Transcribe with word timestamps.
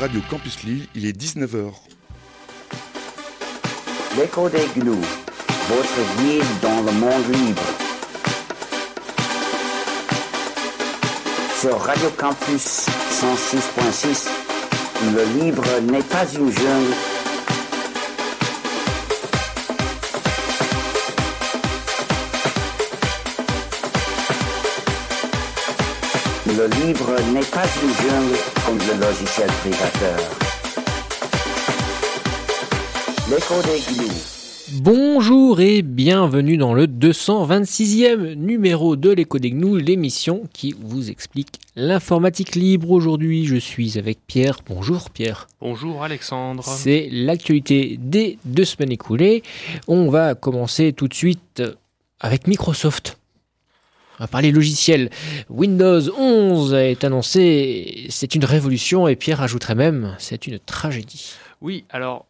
Radio 0.00 0.20
Campus 0.30 0.62
Lille, 0.62 0.86
il 0.94 1.06
est 1.06 1.20
19h. 1.20 1.72
L'écho 4.16 4.48
des 4.48 4.66
gnous, 4.76 4.94
votre 5.68 6.22
guide 6.22 6.44
dans 6.62 6.82
le 6.82 6.92
monde 6.92 7.34
libre. 7.34 7.62
Sur 11.60 11.80
Radio 11.80 12.10
Campus 12.16 12.86
106.6, 13.10 14.28
le 15.16 15.42
libre 15.42 15.64
n'est 15.90 16.02
pas 16.02 16.26
une 16.32 16.52
jungle. 16.52 16.94
Le 26.68 26.86
livre 26.86 27.16
n'est 27.32 27.40
pas 27.40 27.64
une 27.82 27.94
jungle 27.94 28.36
comme 28.66 28.78
le 28.78 29.00
logiciel 29.00 29.48
privateur. 29.60 30.18
L'écho 33.30 33.54
des 33.62 33.80
gnous. 33.94 34.82
Bonjour 34.82 35.60
et 35.60 35.80
bienvenue 35.80 36.58
dans 36.58 36.74
le 36.74 36.86
226e 36.86 38.34
numéro 38.34 38.96
de 38.96 39.10
l'écho 39.10 39.38
des 39.38 39.52
gnous, 39.52 39.76
l'émission 39.76 40.42
qui 40.52 40.74
vous 40.78 41.10
explique 41.10 41.58
l'informatique 41.74 42.54
libre. 42.54 42.90
Aujourd'hui, 42.90 43.46
je 43.46 43.56
suis 43.56 43.96
avec 43.98 44.18
Pierre. 44.26 44.58
Bonjour 44.68 45.08
Pierre. 45.10 45.46
Bonjour 45.60 46.02
Alexandre. 46.02 46.64
C'est 46.64 47.08
l'actualité 47.10 47.98
des 47.98 48.38
deux 48.44 48.66
semaines 48.66 48.92
écoulées. 48.92 49.42
On 49.86 50.10
va 50.10 50.34
commencer 50.34 50.92
tout 50.92 51.08
de 51.08 51.14
suite 51.14 51.62
avec 52.20 52.46
Microsoft. 52.46 53.17
On 54.18 54.24
va 54.24 54.28
parler 54.28 54.50
logiciel. 54.50 55.10
Windows 55.48 56.00
11 56.18 56.74
est 56.74 57.04
annoncé. 57.04 58.06
C'est 58.10 58.34
une 58.34 58.44
révolution 58.44 59.06
et 59.08 59.16
Pierre 59.16 59.40
ajouterait 59.42 59.74
même, 59.76 60.16
c'est 60.18 60.46
une 60.46 60.58
tragédie. 60.58 61.34
Oui, 61.60 61.84
alors 61.90 62.26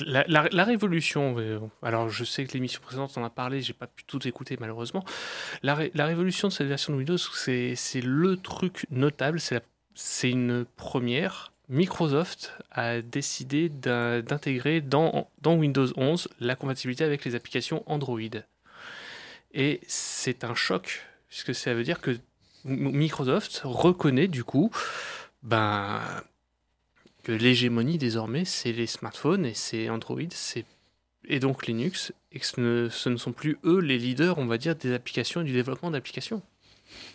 la, 0.00 0.64
révolution. 0.64 1.36
euh, 1.38 1.60
Alors 1.82 2.08
je 2.08 2.24
sais 2.24 2.44
que 2.44 2.52
l'émission 2.54 2.80
précédente 2.82 3.16
en 3.16 3.24
a 3.24 3.30
parlé, 3.30 3.60
j'ai 3.62 3.72
pas 3.72 3.86
pu 3.86 4.04
tout 4.04 4.26
écouter 4.26 4.56
malheureusement. 4.60 5.04
La, 5.62 5.74
ré- 5.74 5.92
la 5.94 6.06
révolution 6.06 6.48
de 6.48 6.52
cette 6.52 6.66
version 6.66 6.92
de 6.92 6.98
Windows, 6.98 7.16
c'est 7.18 7.76
le 8.02 8.36
truc 8.36 8.86
notable. 8.90 9.40
C'est 9.94 10.30
une 10.30 10.66
première. 10.76 11.52
Microsoft 11.68 12.52
a 12.70 13.00
décidé 13.00 13.68
d'in- 13.68 14.20
d'intégrer 14.20 14.80
dans 14.80 15.28
Windows 15.44 15.86
11 15.96 16.28
la 16.40 16.54
compatibilité 16.56 17.02
avec 17.04 17.24
les 17.24 17.34
applications 17.34 17.82
Android. 17.86 18.20
Et 19.52 19.80
c'est 19.86 20.44
un 20.44 20.54
choc, 20.54 21.04
puisque 21.28 21.54
ça 21.54 21.74
veut 21.74 21.84
dire 21.84 22.00
que 22.00 22.18
Microsoft 22.64 23.62
reconnaît 23.64 24.28
du 24.28 24.42
coup 24.44 24.70
ben, 25.42 26.00
que 27.22 27.32
l'hégémonie 27.32 27.98
désormais, 27.98 28.44
c'est 28.44 28.72
les 28.72 28.86
smartphones 28.86 29.46
et 29.46 29.54
c'est 29.54 29.88
Android, 29.88 30.20
et 31.28 31.40
donc 31.40 31.66
Linux, 31.66 32.12
et 32.32 32.38
que 32.38 32.46
ce 32.46 33.08
ne, 33.08 33.16
sont 33.16 33.32
plus 33.32 33.58
eux 33.64 33.80
les 33.80 33.98
leaders, 33.98 34.38
on 34.38 34.46
va 34.46 34.58
dire, 34.58 34.76
des 34.76 34.92
applications 34.92 35.40
et 35.40 35.44
du 35.44 35.52
développement 35.52 35.90
d'applications. 35.90 36.42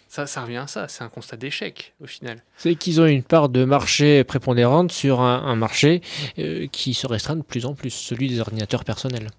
Ça, 0.09 0.25
revient 0.41 0.57
à 0.57 0.67
ça, 0.67 0.89
c'est 0.89 1.05
un 1.05 1.09
constat 1.09 1.37
d'échec 1.37 1.93
au 2.01 2.07
final. 2.07 2.43
C'est 2.57 2.75
qu'ils 2.75 2.99
ont 2.99 3.05
une 3.05 3.23
part 3.23 3.47
de 3.47 3.63
marché 3.63 4.25
prépondérante 4.25 4.91
sur 4.91 5.21
un, 5.21 5.43
un 5.43 5.55
marché 5.55 6.01
euh, 6.37 6.67
qui 6.67 6.93
se 6.93 7.07
restreint 7.07 7.37
de 7.37 7.41
plus 7.41 7.65
en 7.65 7.73
plus, 7.73 7.91
celui 7.91 8.27
des 8.27 8.41
ordinateurs 8.41 8.83
personnels. 8.83 9.29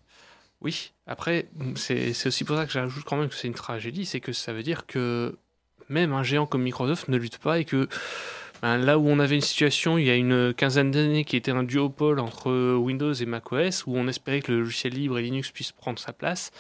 Oui, 0.63 0.93
après, 1.09 1.49
c'est 1.75 2.13
c'est 2.13 2.29
aussi 2.29 2.45
pour 2.45 2.57
ça 2.57 2.67
que 2.67 2.73
j'ajoute 2.73 3.05
quand 3.05 3.17
même 3.17 3.29
que 3.29 3.35
c'est 3.35 3.49
une 3.49 3.55
tragédie, 3.55 4.07
c'est 4.07 4.21
que 4.21 4.33
ça 4.33 4.53
veut 4.53 4.63
dire 4.63 4.87
que 4.87 5.37
même 5.89 6.13
un 6.13 6.23
géant 6.23 6.47
comme 6.47 6.63
Microsoft 6.63 7.09
ne 7.09 7.17
lutte 7.17 7.39
pas 7.39 7.59
et 7.59 7.65
que 7.65 7.89
ben, 8.63 8.79
là 8.79 8.97
où 8.97 9.09
on 9.09 9.19
avait 9.19 9.35
une 9.35 9.41
situation 9.41 9.99
il 9.99 10.07
y 10.07 10.11
a 10.11 10.15
une 10.15 10.55
quinzaine 10.55 10.93
d'années 10.93 11.25
qui 11.25 11.37
était 11.37 11.51
un 11.51 11.65
duopole 11.65 12.21
entre 12.21 12.77
Windows 12.77 13.13
et 13.13 13.27
macOS, 13.27 13.85
où 13.89 13.97
on 13.97 14.07
espérait 14.07 14.41
que 14.41 14.53
le 14.53 14.61
logiciel 14.61 14.93
libre 14.93 15.19
et 15.19 15.23
Linux 15.23 15.51
puissent 15.51 15.73
prendre 15.73 15.99
sa 15.99 16.13
place, 16.13 16.53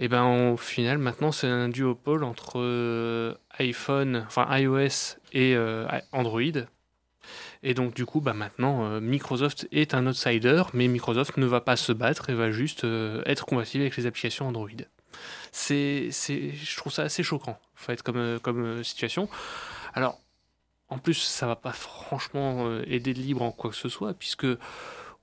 et 0.00 0.08
ben 0.08 0.52
au 0.52 0.56
final 0.56 0.98
maintenant 0.98 1.30
c'est 1.30 1.46
un 1.46 1.68
duopole 1.68 2.24
entre 2.24 2.54
euh, 2.56 3.34
iPhone, 3.60 4.24
enfin 4.26 4.48
iOS 4.58 5.18
et 5.32 5.54
euh, 5.54 5.86
Android. 6.10 6.66
Et 7.68 7.74
donc 7.74 7.94
du 7.94 8.06
coup, 8.06 8.20
bah, 8.20 8.32
maintenant, 8.32 8.84
euh, 8.84 9.00
Microsoft 9.00 9.66
est 9.72 9.92
un 9.92 10.06
outsider, 10.06 10.62
mais 10.72 10.86
Microsoft 10.86 11.36
ne 11.36 11.46
va 11.46 11.60
pas 11.60 11.74
se 11.74 11.90
battre 11.90 12.30
et 12.30 12.34
va 12.34 12.52
juste 12.52 12.84
euh, 12.84 13.24
être 13.26 13.44
compatible 13.44 13.82
avec 13.82 13.96
les 13.96 14.06
applications 14.06 14.46
Android. 14.46 14.68
C'est, 15.50 16.10
c'est, 16.12 16.52
je 16.52 16.76
trouve 16.76 16.92
ça 16.92 17.02
assez 17.02 17.24
choquant, 17.24 17.58
en 17.58 17.58
fait, 17.74 18.02
comme, 18.02 18.18
euh, 18.18 18.38
comme 18.38 18.84
situation. 18.84 19.28
Alors, 19.94 20.20
en 20.90 20.98
plus, 20.98 21.14
ça 21.14 21.48
va 21.48 21.56
pas 21.56 21.72
franchement 21.72 22.72
aider 22.86 23.12
le 23.12 23.20
libre 23.20 23.42
en 23.42 23.50
quoi 23.50 23.70
que 23.70 23.76
ce 23.76 23.88
soit, 23.88 24.14
puisque 24.14 24.46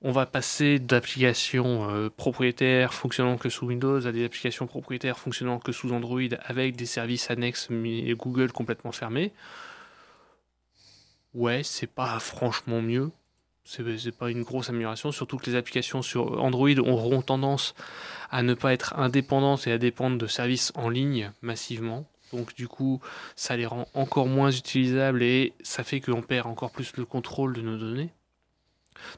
on 0.02 0.12
va 0.12 0.26
passer 0.26 0.78
d'applications 0.78 2.10
propriétaires 2.18 2.92
fonctionnant 2.92 3.38
que 3.38 3.48
sous 3.48 3.64
Windows 3.64 4.06
à 4.06 4.12
des 4.12 4.26
applications 4.26 4.66
propriétaires 4.66 5.18
fonctionnant 5.18 5.58
que 5.58 5.72
sous 5.72 5.94
Android 5.94 6.20
avec 6.44 6.76
des 6.76 6.84
services 6.84 7.30
annexes 7.30 7.70
Google 7.70 8.52
complètement 8.52 8.92
fermés. 8.92 9.32
Ouais, 11.34 11.62
c'est 11.62 11.88
pas 11.88 12.18
franchement 12.20 12.80
mieux. 12.80 13.10
C'est 13.64 14.16
pas 14.16 14.30
une 14.30 14.42
grosse 14.42 14.68
amélioration, 14.68 15.10
surtout 15.10 15.38
que 15.38 15.46
les 15.46 15.56
applications 15.56 16.02
sur 16.02 16.42
Android 16.42 16.78
auront 16.78 17.22
tendance 17.22 17.74
à 18.30 18.42
ne 18.42 18.52
pas 18.52 18.74
être 18.74 18.98
indépendantes 18.98 19.66
et 19.66 19.72
à 19.72 19.78
dépendre 19.78 20.18
de 20.18 20.26
services 20.26 20.70
en 20.74 20.90
ligne 20.90 21.32
massivement. 21.40 22.04
Donc 22.32 22.54
du 22.54 22.68
coup, 22.68 23.00
ça 23.36 23.56
les 23.56 23.64
rend 23.64 23.88
encore 23.94 24.26
moins 24.26 24.50
utilisables 24.50 25.22
et 25.22 25.54
ça 25.62 25.82
fait 25.82 26.00
qu'on 26.00 26.20
perd 26.20 26.46
encore 26.46 26.72
plus 26.72 26.96
le 26.96 27.06
contrôle 27.06 27.54
de 27.54 27.62
nos 27.62 27.78
données. 27.78 28.10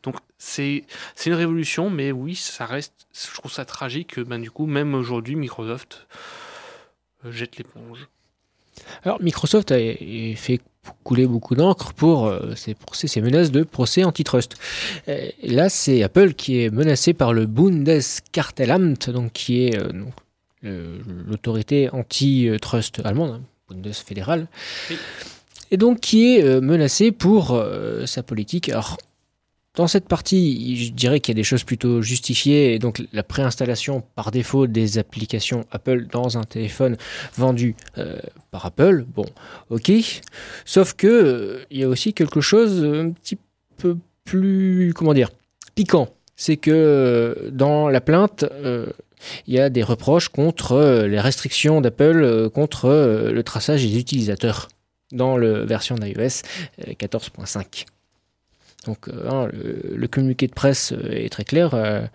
Donc 0.02 0.16
c'est 0.38 0.84
c'est 1.14 1.30
une 1.30 1.36
révolution, 1.36 1.90
mais 1.90 2.12
oui, 2.12 2.34
ça 2.36 2.66
reste. 2.66 3.08
Je 3.12 3.34
trouve 3.34 3.52
ça 3.52 3.64
tragique 3.64 4.14
que 4.14 4.20
ben, 4.20 4.40
du 4.40 4.50
coup, 4.50 4.66
même 4.66 4.94
aujourd'hui, 4.94 5.34
Microsoft 5.34 6.06
euh, 7.24 7.32
jette 7.32 7.56
l'éponge. 7.56 8.08
Alors 9.04 9.22
Microsoft 9.22 9.72
a 9.72 9.78
fait 10.36 10.60
couler 11.02 11.26
beaucoup 11.26 11.54
d'encre 11.54 11.92
pour 11.94 12.26
euh, 12.26 12.54
ses 12.54 12.74
procès, 12.74 13.08
ses 13.08 13.20
menaces 13.20 13.50
de 13.50 13.62
procès 13.64 14.04
antitrust. 14.04 14.54
Euh, 15.08 15.28
et 15.42 15.50
là, 15.50 15.68
c'est 15.68 16.02
Apple 16.02 16.34
qui 16.34 16.62
est 16.62 16.70
menacé 16.70 17.12
par 17.12 17.32
le 17.32 17.46
Bundeskartellamt, 17.46 19.10
donc 19.12 19.32
qui 19.32 19.64
est 19.64 19.78
euh, 19.78 19.90
donc, 19.92 20.12
l'autorité 21.28 21.90
antitrust 21.90 23.00
allemande, 23.04 23.40
hein, 23.40 23.40
Bundesfédérale, 23.68 24.46
Oui. 24.90 24.96
et 25.70 25.76
donc 25.76 26.00
qui 26.00 26.36
est 26.36 26.44
euh, 26.44 26.60
menacé 26.60 27.12
pour 27.12 27.52
euh, 27.52 28.06
sa 28.06 28.22
politique. 28.22 28.68
Alors 28.68 28.96
dans 29.76 29.86
cette 29.86 30.08
partie, 30.08 30.76
je 30.76 30.92
dirais 30.92 31.20
qu'il 31.20 31.34
y 31.34 31.36
a 31.36 31.40
des 31.40 31.44
choses 31.44 31.62
plutôt 31.62 32.02
justifiées, 32.02 32.74
et 32.74 32.78
donc 32.78 33.02
la 33.12 33.22
préinstallation 33.22 34.02
par 34.14 34.30
défaut 34.30 34.66
des 34.66 34.98
applications 34.98 35.64
Apple 35.70 36.06
dans 36.10 36.38
un 36.38 36.44
téléphone 36.44 36.96
vendu 37.34 37.76
euh, 37.98 38.18
par 38.50 38.66
Apple, 38.66 39.04
bon, 39.06 39.26
ok. 39.70 39.92
Sauf 40.64 40.94
que 40.94 41.06
euh, 41.06 41.64
il 41.70 41.78
y 41.80 41.84
a 41.84 41.88
aussi 41.88 42.14
quelque 42.14 42.40
chose 42.40 42.84
un 42.84 43.10
petit 43.10 43.38
peu 43.76 43.96
plus, 44.24 44.92
comment 44.94 45.14
dire, 45.14 45.28
piquant. 45.74 46.08
C'est 46.36 46.56
que 46.56 46.70
euh, 46.72 47.50
dans 47.50 47.88
la 47.88 48.00
plainte, 48.00 48.44
il 49.46 49.54
y 49.54 49.60
a 49.60 49.70
des 49.70 49.82
reproches 49.82 50.28
contre 50.28 51.06
les 51.06 51.20
restrictions 51.20 51.80
d'Apple 51.80 52.50
contre 52.50 52.88
le 53.32 53.42
traçage 53.42 53.82
des 53.82 53.98
utilisateurs 53.98 54.68
dans 55.12 55.36
la 55.36 55.64
version 55.64 55.96
d'iOS 55.96 56.42
euh, 56.86 56.92
14.5. 56.92 57.86
Donc, 58.86 59.08
euh, 59.08 59.28
hein, 59.28 59.48
le, 59.52 59.96
le 59.96 60.08
communiqué 60.08 60.46
de 60.46 60.52
presse 60.52 60.92
euh, 60.92 61.10
est 61.10 61.28
très 61.28 61.44
clair. 61.44 61.74
euh, 61.74 62.06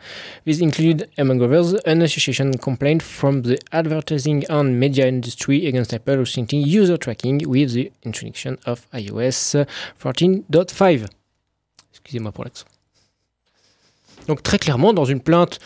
This 0.45 0.61
include, 0.61 1.07
among 1.17 1.41
others, 1.41 1.75
an 1.85 2.01
association 2.01 2.51
complaint 2.59 3.01
from 3.01 3.41
the 3.41 3.57
advertising 3.71 4.45
and 4.49 4.63
media 4.65 5.07
industry 5.07 5.67
against 5.67 5.93
Apple 5.93 6.17
restricting 6.17 6.65
user 6.65 6.97
tracking 6.97 7.45
with 7.45 7.73
the 7.73 7.91
introduction 8.05 8.55
of 8.65 8.87
iOS 8.93 9.57
14.5. 10.01 11.05
Excusez-moi 11.91 12.31
pour 12.31 12.45
l'accent. 12.45 12.65
Donc 14.27 14.43
très 14.43 14.59
clairement, 14.59 14.93
dans 14.93 15.03
une 15.05 15.19
plainte 15.19 15.57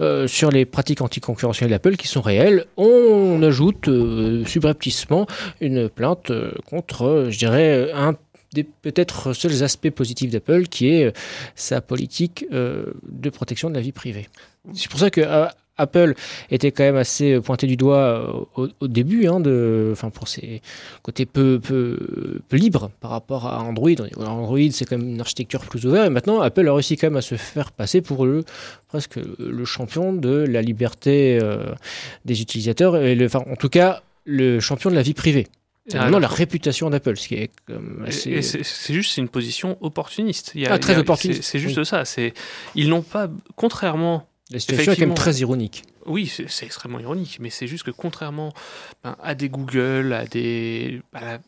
euh, 0.00 0.26
sur 0.26 0.50
les 0.50 0.64
pratiques 0.64 1.02
anticoncurrentielles 1.02 1.68
d'Apple 1.70 1.96
qui 1.96 2.08
sont 2.08 2.22
réelles, 2.22 2.64
on 2.78 3.42
ajoute 3.42 3.88
euh, 3.88 4.44
subrepticement 4.46 5.26
une 5.60 5.90
plainte 5.90 6.30
euh, 6.30 6.52
contre, 6.66 7.26
je 7.28 7.36
dirais, 7.38 7.90
un 7.92 8.14
des 8.52 8.64
peut-être 8.64 9.32
seuls 9.32 9.62
aspects 9.62 9.90
positifs 9.90 10.30
d'Apple 10.30 10.66
qui 10.66 10.88
est 10.88 11.04
euh, 11.04 11.12
sa 11.54 11.80
politique 11.80 12.46
euh, 12.52 12.86
de 13.08 13.30
protection 13.30 13.68
de 13.68 13.74
la 13.74 13.80
vie 13.80 13.92
privée. 13.92 14.28
C'est 14.74 14.90
pour 14.90 15.00
ça 15.00 15.10
que 15.10 15.20
euh, 15.20 15.46
Apple 15.76 16.14
était 16.50 16.72
quand 16.72 16.82
même 16.82 16.96
assez 16.96 17.40
pointé 17.40 17.68
du 17.68 17.76
doigt 17.76 18.48
au, 18.56 18.88
début, 18.88 19.28
hein, 19.28 19.40
pour 20.12 20.26
ses 20.26 20.60
côtés 21.02 21.24
peu, 21.24 21.60
libres 22.50 22.90
par 23.00 23.12
rapport 23.12 23.46
à 23.46 23.62
Android. 23.62 23.90
Android, 24.16 24.58
c'est 24.72 24.84
quand 24.86 24.98
même 24.98 25.08
une 25.08 25.20
architecture 25.20 25.60
plus 25.60 25.86
ouverte, 25.86 26.08
et 26.08 26.10
maintenant 26.10 26.40
Apple 26.40 26.66
a 26.66 26.74
réussi 26.74 26.96
quand 26.96 27.06
même 27.06 27.16
à 27.16 27.22
se 27.22 27.36
faire 27.36 27.70
passer 27.70 28.00
pour 28.00 28.26
presque 28.88 29.20
le 29.38 29.64
champion 29.64 30.12
de 30.12 30.30
la 30.30 30.62
liberté 30.62 31.38
des 32.24 32.42
utilisateurs, 32.42 32.96
et 32.96 33.16
en 33.32 33.54
tout 33.54 33.68
cas 33.68 34.02
le 34.24 34.58
champion 34.58 34.90
de 34.90 34.96
la 34.96 35.02
vie 35.02 35.14
privée. 35.14 35.46
Vraiment 35.92 36.18
la 36.18 36.28
réputation 36.28 36.90
d'Apple, 36.90 37.16
ce 37.16 37.28
qui 37.28 37.34
est 37.34 37.50
C'est 38.10 38.94
juste 38.94 39.16
une 39.16 39.28
position 39.28 39.78
opportuniste. 39.80 40.52
Il 40.54 40.62
y 40.62 40.66
a, 40.66 40.74
ah, 40.74 40.78
très 40.78 40.98
opportuniste. 40.98 41.42
C'est 41.42 41.58
juste 41.58 41.82
ça. 41.84 42.04
C'est 42.04 42.34
ils 42.74 42.88
n'ont 42.88 43.02
pas, 43.02 43.30
contrairement. 43.56 44.28
La 44.50 44.58
situation 44.58 44.92
est 44.92 44.96
quand 44.96 45.06
même 45.06 45.14
très 45.14 45.36
ironique. 45.36 45.84
Oui, 46.06 46.26
c'est 46.26 46.64
extrêmement 46.64 47.00
ironique, 47.00 47.36
mais 47.38 47.50
c'est 47.50 47.66
juste 47.66 47.84
que 47.84 47.90
contrairement 47.90 48.54
ben, 49.04 49.14
à 49.22 49.34
des 49.34 49.50
Google, 49.50 50.14
à 50.14 50.24
des, 50.24 51.02
à, 51.12 51.38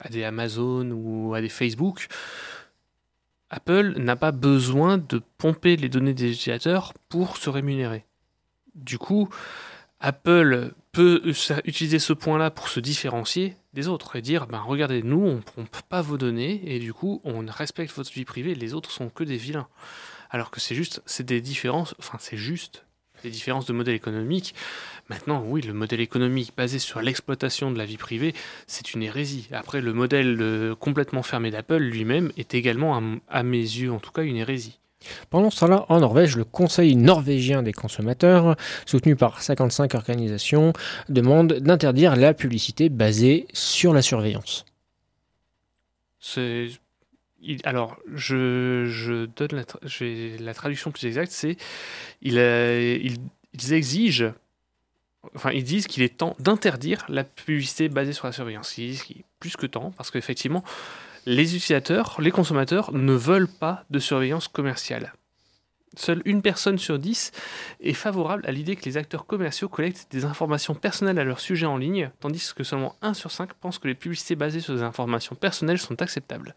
à 0.00 0.08
des 0.08 0.22
Amazon 0.22 0.88
ou 0.92 1.34
à 1.34 1.40
des 1.40 1.48
Facebook, 1.48 2.06
Apple 3.50 3.94
n'a 3.98 4.14
pas 4.14 4.30
besoin 4.30 4.98
de 4.98 5.20
pomper 5.38 5.76
les 5.76 5.88
données 5.88 6.14
des 6.14 6.30
utilisateurs 6.30 6.94
pour 7.08 7.36
se 7.36 7.50
rémunérer. 7.50 8.04
Du 8.76 8.98
coup, 8.98 9.28
Apple 10.00 10.72
peut 10.96 11.20
utiliser 11.66 11.98
ce 11.98 12.14
point-là 12.14 12.50
pour 12.50 12.70
se 12.70 12.80
différencier 12.80 13.54
des 13.74 13.86
autres 13.86 14.16
et 14.16 14.22
dire 14.22 14.46
ben 14.46 14.60
regardez 14.60 15.02
nous 15.02 15.22
on 15.22 15.42
pompe 15.42 15.82
pas 15.90 16.00
vos 16.00 16.16
données 16.16 16.62
et 16.64 16.78
du 16.78 16.94
coup 16.94 17.20
on 17.22 17.44
respecte 17.46 17.94
votre 17.94 18.10
vie 18.10 18.24
privée 18.24 18.54
les 18.54 18.72
autres 18.72 18.90
sont 18.90 19.10
que 19.10 19.22
des 19.22 19.36
vilains. 19.36 19.68
Alors 20.30 20.50
que 20.50 20.58
c'est 20.58 20.74
juste 20.74 21.02
c'est 21.04 21.26
des 21.26 21.42
différences 21.42 21.94
enfin 21.98 22.16
c'est 22.18 22.38
juste 22.38 22.86
des 23.22 23.28
différences 23.28 23.66
de 23.66 23.74
modèle 23.74 23.94
économique. 23.94 24.54
Maintenant 25.10 25.44
oui 25.46 25.60
le 25.60 25.74
modèle 25.74 26.00
économique 26.00 26.54
basé 26.56 26.78
sur 26.78 27.02
l'exploitation 27.02 27.70
de 27.70 27.76
la 27.76 27.84
vie 27.84 27.98
privée 27.98 28.34
c'est 28.66 28.94
une 28.94 29.02
hérésie. 29.02 29.48
Après 29.52 29.82
le 29.82 29.92
modèle 29.92 30.38
euh, 30.40 30.74
complètement 30.74 31.22
fermé 31.22 31.50
d'Apple 31.50 31.76
lui-même 31.76 32.32
est 32.38 32.54
également 32.54 33.20
à 33.28 33.42
mes 33.42 33.58
yeux 33.58 33.92
en 33.92 33.98
tout 33.98 34.12
cas 34.12 34.22
une 34.22 34.36
hérésie 34.36 34.78
pendant 35.30 35.50
ce 35.50 35.60
temps-là, 35.60 35.86
en 35.88 36.00
Norvège, 36.00 36.36
le 36.36 36.44
Conseil 36.44 36.96
norvégien 36.96 37.62
des 37.62 37.72
consommateurs, 37.72 38.56
soutenu 38.86 39.16
par 39.16 39.42
55 39.42 39.94
organisations, 39.94 40.72
demande 41.08 41.54
d'interdire 41.54 42.16
la 42.16 42.34
publicité 42.34 42.88
basée 42.88 43.46
sur 43.52 43.92
la 43.92 44.02
surveillance. 44.02 44.64
Alors, 47.64 47.96
je, 48.12 49.26
donne 49.36 49.64
la, 50.40 50.54
traduction 50.54 50.90
plus 50.90 51.06
exacte, 51.06 51.30
c'est 51.30 51.56
ils, 52.22 52.38
ils 52.38 53.72
exigent, 53.72 54.32
enfin 55.34 55.50
ils 55.52 55.64
disent 55.64 55.86
qu'il 55.86 56.02
est 56.02 56.16
temps 56.16 56.36
d'interdire 56.38 57.04
la 57.08 57.24
publicité 57.24 57.88
basée 57.88 58.12
sur 58.12 58.26
la 58.26 58.32
surveillance. 58.32 58.76
Ils 58.78 58.88
disent 58.88 59.02
qu'il 59.02 59.18
est 59.18 59.24
plus 59.40 59.56
que 59.56 59.66
temps, 59.66 59.92
parce 59.96 60.10
qu'effectivement, 60.10 60.64
les 61.26 61.56
utilisateurs, 61.56 62.20
les 62.20 62.30
consommateurs 62.30 62.92
ne 62.92 63.12
veulent 63.12 63.48
pas 63.48 63.84
de 63.90 63.98
surveillance 63.98 64.46
commerciale. 64.48 65.12
Seule 65.96 66.22
une 66.24 66.42
personne 66.42 66.78
sur 66.78 66.98
dix 66.98 67.32
est 67.80 67.94
favorable 67.94 68.44
à 68.46 68.52
l'idée 68.52 68.76
que 68.76 68.84
les 68.84 68.96
acteurs 68.96 69.26
commerciaux 69.26 69.68
collectent 69.68 70.12
des 70.12 70.24
informations 70.24 70.74
personnelles 70.74 71.18
à 71.18 71.24
leur 71.24 71.40
sujet 71.40 71.66
en 71.66 71.78
ligne, 71.78 72.10
tandis 72.20 72.52
que 72.54 72.64
seulement 72.64 72.96
1 73.02 73.14
sur 73.14 73.30
5 73.30 73.54
pense 73.54 73.78
que 73.78 73.88
les 73.88 73.94
publicités 73.94 74.36
basées 74.36 74.60
sur 74.60 74.74
des 74.74 74.82
informations 74.82 75.34
personnelles 75.34 75.78
sont 75.78 76.00
acceptables. 76.02 76.54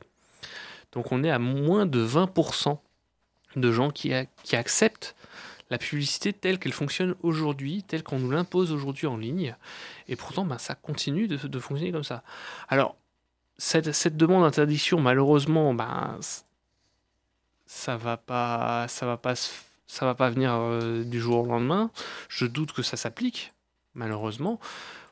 Donc 0.91 1.11
on 1.11 1.23
est 1.23 1.31
à 1.31 1.39
moins 1.39 1.85
de 1.85 2.05
20% 2.05 2.77
de 3.55 3.71
gens 3.71 3.89
qui, 3.89 4.13
acceptent 4.53 5.15
la 5.71 5.77
publicité 5.77 6.33
telle 6.33 6.59
qu'elle 6.59 6.73
fonctionne 6.73 7.15
aujourd'hui, 7.21 7.83
telle 7.83 8.03
qu'on 8.03 8.19
nous 8.19 8.31
l'impose 8.31 8.71
aujourd'hui 8.71 9.07
en 9.07 9.17
ligne, 9.17 9.55
et 10.07 10.15
pourtant 10.15 10.45
ben, 10.45 10.57
ça 10.57 10.75
continue 10.75 11.27
de, 11.27 11.37
de 11.37 11.59
fonctionner 11.59 11.91
comme 11.91 12.03
ça. 12.03 12.23
Alors 12.67 12.97
cette, 13.59 14.17
demande 14.17 14.43
d'interdiction, 14.43 14.99
malheureusement, 14.99 15.73
ben, 15.73 16.17
ça 17.65 17.97
va 17.97 18.17
pas, 18.17 18.87
ça 18.87 19.05
va 19.05 19.17
pas, 19.17 19.33
va 20.01 20.15
pas 20.15 20.29
venir 20.29 20.53
euh, 20.53 21.03
du 21.03 21.19
jour 21.19 21.43
au 21.43 21.45
lendemain. 21.45 21.91
Je 22.29 22.45
doute 22.45 22.71
que 22.71 22.81
ça 22.81 22.97
s'applique, 22.97 23.53
malheureusement. 23.93 24.59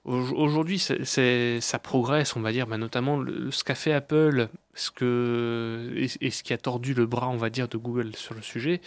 Aujourd'hui, 0.06 0.80
ça 0.80 1.80
progresse, 1.80 2.38
on 2.38 2.40
va 2.40 2.54
dire, 2.54 2.66
ben, 2.66 2.78
notamment 2.78 3.22
ce 3.52 3.64
qu'a 3.66 3.76
fait 3.76 3.92
Apple, 3.92 4.48
ce 4.74 4.90
que, 4.90 5.92
et, 5.98 6.32
ce 6.32 6.44
qui 6.44 6.54
a 6.54 6.58
tordu 6.58 6.94
le 6.94 7.06
bras, 7.06 7.28
on 7.28 7.36
va 7.36 7.50
dire, 7.50 7.68
de 7.68 7.78
Google 7.78 8.16
sur 8.16 8.34
le 8.34 8.42
sujet. 8.42 8.80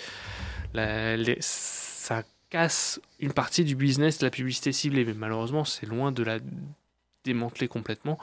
ça 1.41 2.23
casse 2.49 3.01
une 3.19 3.35
partie 3.35 3.65
du 3.65 3.77
business 3.77 4.19
de 4.19 4.25
la 4.25 4.31
publicité 4.31 4.73
ciblée, 4.73 5.05
mais 5.05 5.13
malheureusement, 5.13 5.67
c'est 5.67 5.85
loin 5.85 6.11
de 6.11 6.23
la 6.23 6.39
démantelé 7.33 7.69
complètement. 7.69 8.19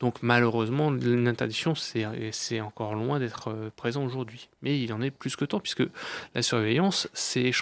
Donc 0.00 0.22
malheureusement, 0.22 0.90
l'interdiction, 0.90 1.74
c'est 1.74 2.60
encore 2.60 2.94
loin 2.94 3.18
d'être 3.18 3.48
euh, 3.48 3.70
présent 3.74 4.04
aujourd'hui. 4.04 4.48
Mais 4.62 4.80
il 4.80 4.92
en 4.92 5.02
est 5.02 5.10
plus 5.10 5.36
que 5.36 5.44
temps, 5.44 5.60
puisque 5.60 5.86
la 6.34 6.42
surveillance, 6.42 7.08
c'est 7.12 7.52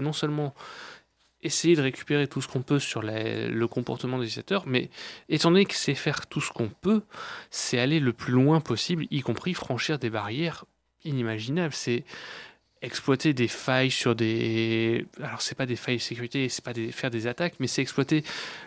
non 0.00 0.12
seulement 0.12 0.54
essayer 1.42 1.76
de 1.76 1.82
récupérer 1.82 2.26
tout 2.26 2.40
ce 2.40 2.48
qu'on 2.48 2.62
peut 2.62 2.78
sur 2.78 3.02
le 3.02 3.66
comportement 3.66 4.18
des 4.18 4.24
utilisateurs, 4.24 4.64
mais 4.66 4.88
étant 5.28 5.50
donné 5.50 5.66
que 5.66 5.74
c'est 5.74 5.94
faire 5.94 6.26
tout 6.26 6.40
ce 6.40 6.50
qu'on 6.50 6.70
peut, 6.70 7.02
c'est 7.50 7.78
aller 7.78 8.00
le 8.00 8.14
plus 8.14 8.32
loin 8.32 8.60
possible, 8.60 9.06
y 9.10 9.20
compris 9.20 9.52
franchir 9.52 9.98
des 9.98 10.10
barrières 10.10 10.64
inimaginables. 11.04 11.74
C'est 11.74 12.04
exploiter 12.82 13.32
des 13.32 13.48
failles 13.48 13.90
sur 13.90 14.14
des. 14.14 15.06
Alors, 15.22 15.40
c'est 15.40 15.54
pas 15.54 15.66
des 15.66 15.76
failles 15.76 15.96
de 15.96 16.02
sécurité, 16.02 16.48
c'est 16.48 16.64
pas 16.64 16.74
faire 16.92 17.10
des 17.10 17.26
attaques, 17.26 17.54
mais 17.58 17.66
c'est 17.66 17.82
exploiter 17.82 18.24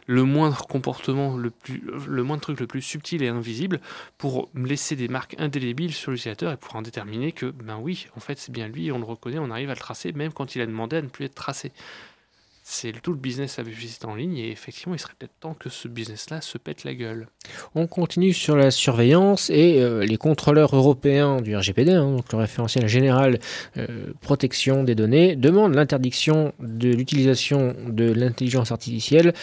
le 0.08 0.24
moindre 0.24 0.66
comportement, 0.66 1.38
le, 1.38 1.52
plus... 1.52 1.84
le 2.08 2.24
moindre 2.24 2.42
truc 2.42 2.60
le 2.60 2.68
plus 2.68 2.82
subtil 2.82 3.22
et 3.24 3.28
invisible 3.28 3.80
pour 4.18 4.50
laisser 4.56 4.96
des 4.96 5.08
marques 5.08 5.36
indélébiles 5.38 5.94
sur 5.94 6.12
l'utilisateur 6.12 6.52
et 6.52 6.58
pour 6.58 6.76
en 6.76 6.82
déterminer 6.82 7.32
que, 7.32 7.46
ben 7.46 7.78
oui, 7.78 8.08
en 8.16 8.20
fait, 8.20 8.40
c'est 8.40 8.52
bien 8.52 8.68
lui, 8.68 8.92
on 8.92 9.00
le 9.00 9.06
reconnaît, 9.06 9.40
on 9.40 9.52
arrive 9.52 9.70
à 9.70 9.74
le 9.74 9.80
tracer, 9.80 10.12
même 10.14 10.34
quand 10.34 10.56
il 10.56 10.62
a 10.62 10.66
demandé 10.66 10.98
à 10.98 11.02
ne 11.02 11.08
plus 11.08 11.26
être 11.26 11.36
tracé 11.36 11.72
c'est 12.70 12.92
tout 13.02 13.14
le 13.14 13.18
business 13.18 13.60
à 13.60 13.64
publicité 13.64 14.06
en 14.08 14.16
ligne 14.16 14.38
et 14.38 14.52
effectivement 14.52 14.94
il 14.94 15.00
serait 15.00 15.14
peut-être 15.18 15.40
temps 15.40 15.54
que 15.54 15.70
ce 15.70 15.88
business-là 15.88 16.42
se 16.42 16.58
pète 16.58 16.84
la 16.84 16.94
gueule. 16.96 17.30
On 17.76 17.88
continue 17.88 18.34
sur 18.34 18.58
la 18.58 18.72
surveillance 18.72 19.50
et 19.50 19.82
euh, 19.82 20.06
les 20.06 20.18
contrôleurs 20.18 20.76
européens 20.76 21.40
du 21.42 21.56
RGPD, 21.56 21.94
hein, 21.94 22.12
donc 22.18 22.30
le 22.34 22.40
référentiel 22.40 22.86
général 22.88 23.40
euh, 23.78 24.12
protection 24.20 24.84
des 24.84 24.96
données, 24.96 25.38
demandent 25.38 25.76
l'interdiction 25.76 26.54
de 26.60 26.90
l'utilisation 26.90 27.74
de 27.88 28.12
l'intelligence 28.12 28.74
artificielle 28.74 29.34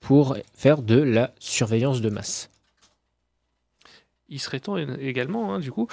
pour 0.00 0.36
faire 0.52 0.82
de 0.82 1.00
la 1.00 1.32
surveillance 1.38 2.00
de 2.00 2.10
masse. 2.10 2.50
Il 4.28 4.40
serait 4.40 4.58
temps 4.58 4.76
également, 4.76 5.54
hein, 5.54 5.60
du 5.60 5.70
coup, 5.70 5.86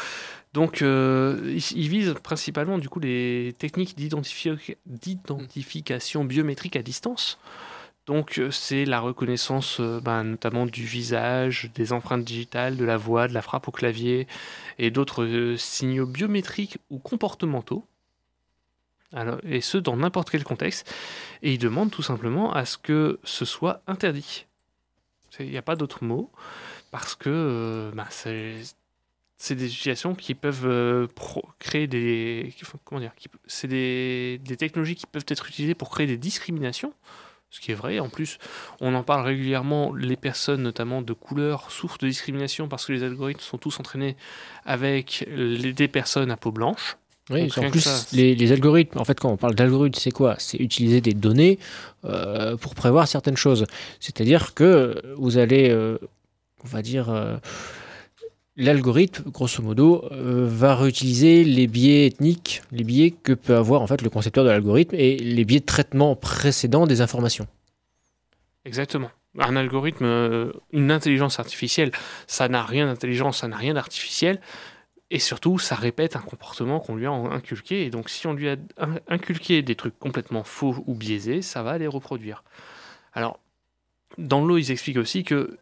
donc, 0.54 0.82
euh, 0.82 1.58
il, 1.76 1.88
vise 1.88 2.14
principalement 2.22 2.78
du 2.78 2.90
coup 2.90 3.00
les 3.00 3.56
techniques 3.58 3.96
d'identification 3.96 6.26
biométrique 6.26 6.76
à 6.76 6.82
distance. 6.82 7.40
Donc, 8.06 8.38
euh, 8.38 8.52
c'est 8.52 8.84
la 8.84 9.00
reconnaissance 9.00 9.78
euh, 9.80 10.02
ben, 10.02 10.24
notamment 10.24 10.66
du 10.66 10.84
visage, 10.84 11.72
des 11.74 11.94
empreintes 11.94 12.26
digitales, 12.26 12.76
de 12.76 12.84
la 12.84 12.98
voix, 12.98 13.30
de 13.30 13.34
la 13.34 13.42
frappe 13.42 13.70
au 13.70 13.72
clavier 13.72 14.28
et 14.78 14.92
d'autres 14.92 15.56
signaux 15.58 16.06
biométriques 16.06 16.80
ou 16.90 17.00
comportementaux. 17.00 17.86
et 19.44 19.62
ce, 19.62 19.78
dans 19.78 19.96
n'importe 19.96 20.32
quel 20.32 20.44
contexte. 20.44 20.94
Et 21.44 21.54
il 21.54 21.60
demande 21.60 21.92
tout 21.92 22.04
simplement 22.04 22.54
à 22.54 22.66
ce 22.66 22.78
que 22.78 23.22
ce 23.24 23.46
soit 23.46 23.82
interdit. 23.88 24.48
Il 25.40 25.50
n'y 25.50 25.58
a 25.58 25.62
pas 25.62 25.78
d'autre 25.78 26.04
mot 26.04 26.30
parce 26.92 27.16
que 27.16 27.90
ben, 27.96 28.08
c'est 29.42 29.56
des 29.56 29.66
utilisations 29.66 30.14
qui 30.14 30.36
peuvent 30.36 30.68
euh, 30.68 31.08
créer 31.58 31.88
des. 31.88 32.54
Comment 32.86 33.02
dire 33.02 33.12
C'est 33.48 33.68
des, 33.68 34.40
technologies 34.60 34.94
qui 34.94 35.08
peuvent 35.08 35.26
être 35.28 35.48
utilisées 35.48 35.74
pour 35.74 35.90
créer 35.90 36.06
des 36.06 36.18
discriminations, 36.18 36.94
ce 37.50 37.60
qui 37.60 37.72
est 37.72 37.76
vrai. 37.76 37.98
En 37.98 38.08
plus, 38.08 38.38
on 38.82 38.94
en 38.94 39.02
parle 39.02 39.26
régulièrement. 39.26 39.96
Les 39.96 40.16
personnes, 40.16 40.62
notamment 40.62 41.02
de 41.02 41.14
couleur, 41.14 41.72
souffrent 41.72 41.98
de 41.98 42.08
discrimination 42.08 42.68
parce 42.68 42.86
que 42.86 42.94
les 42.94 43.02
algorithmes 43.02 43.42
sont 43.42 43.58
tous 43.58 43.80
entraînés 43.80 44.16
avec 44.64 45.28
des 45.28 45.88
personnes 45.88 46.30
à 46.30 46.38
peau 46.38 46.52
blanche. 46.52 46.98
Oui, 47.32 47.50
en 47.58 47.72
plus, 47.72 48.12
les, 48.14 48.52
algorithmes, 48.52 49.00
en 49.00 49.06
fait, 49.06 49.20
quand 49.20 49.32
on 49.32 49.38
parle 49.38 49.56
d'algorithmes, 49.56 49.98
c'est 50.00 50.12
quoi? 50.12 50.36
C'est 50.38 50.58
utiliser 50.58 51.02
des 51.02 51.14
données 51.14 51.58
euh, 52.06 52.58
pour 52.58 52.76
prévoir 52.76 53.08
certaines 53.08 53.38
choses. 53.38 53.66
C'est-à-dire 54.00 54.54
que 54.54 55.02
vous 55.18 55.40
allez, 55.40 55.72
euh, 55.72 55.98
on 56.64 56.68
va 56.68 56.84
dire 56.84 57.10
l'algorithme, 58.56 59.30
grosso 59.32 59.62
modo, 59.62 60.06
euh, 60.12 60.48
va 60.48 60.76
réutiliser 60.76 61.44
les 61.44 61.68
biais 61.68 62.08
ethniques, 62.08 62.62
les 62.72 62.84
biais 62.84 63.12
que 63.12 63.34
peut 63.34 63.56
avoir 63.56 63.82
en 63.82 63.88
fait 63.88 64.02
le 64.02 64.10
concepteur 64.10 64.44
de 64.44 64.50
l'algorithme 64.50 64.96
et 64.96 65.18
les 65.18 65.46
biais 65.46 65.60
de 65.60 65.66
traitement 65.66 66.16
précédents 66.16 66.88
des 66.88 67.02
informations. 67.02 67.48
Exactement. 68.66 69.10
Un 69.40 69.56
algorithme, 69.56 70.06
euh, 70.06 70.52
une 70.72 70.92
intelligence 70.92 71.40
artificielle, 71.40 71.92
ça 72.28 72.50
n'a 72.50 72.64
rien 72.64 72.86
d'intelligent, 72.86 73.32
ça 73.32 73.48
n'a 73.48 73.56
rien 73.56 73.74
d'artificiel. 73.74 74.42
Et 75.10 75.20
surtout, 75.20 75.60
ça 75.60 75.76
répète 75.76 76.16
un 76.16 76.22
comportement 76.22 76.80
qu'on 76.80 76.96
lui 76.96 77.06
a 77.06 77.12
inculqué. 77.12 77.86
Et 77.86 77.90
donc, 77.90 78.10
si 78.10 78.28
on 78.28 78.34
lui 78.34 78.50
a 78.50 78.56
inculqué 79.10 79.62
des 79.62 79.76
trucs 79.76 79.98
complètement 80.00 80.44
faux 80.46 80.84
ou 80.88 80.96
biaisés, 80.96 81.42
ça 81.42 81.64
va 81.64 81.78
les 81.78 81.88
reproduire. 81.88 82.46
Alors, 83.12 83.40
dans 84.18 84.44
l'eau, 84.44 84.58
ils 84.58 84.72
expliquent 84.72 84.98
aussi 84.98 85.26
que 85.26 85.58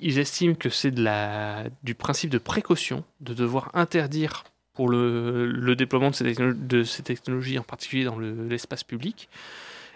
ils 0.00 0.18
estiment 0.18 0.54
que 0.54 0.68
c'est 0.68 0.92
du 0.92 1.94
principe 1.94 2.30
de 2.30 2.38
précaution 2.38 3.04
de 3.20 3.34
devoir 3.34 3.70
interdire 3.74 4.44
pour 4.74 4.88
le, 4.88 5.74
déploiement 5.76 6.10
de 6.10 6.82
ces, 6.84 7.02
technologies, 7.02 7.58
en 7.58 7.62
particulier 7.62 8.04
dans 8.04 8.18
l'espace 8.18 8.84
public. 8.84 9.28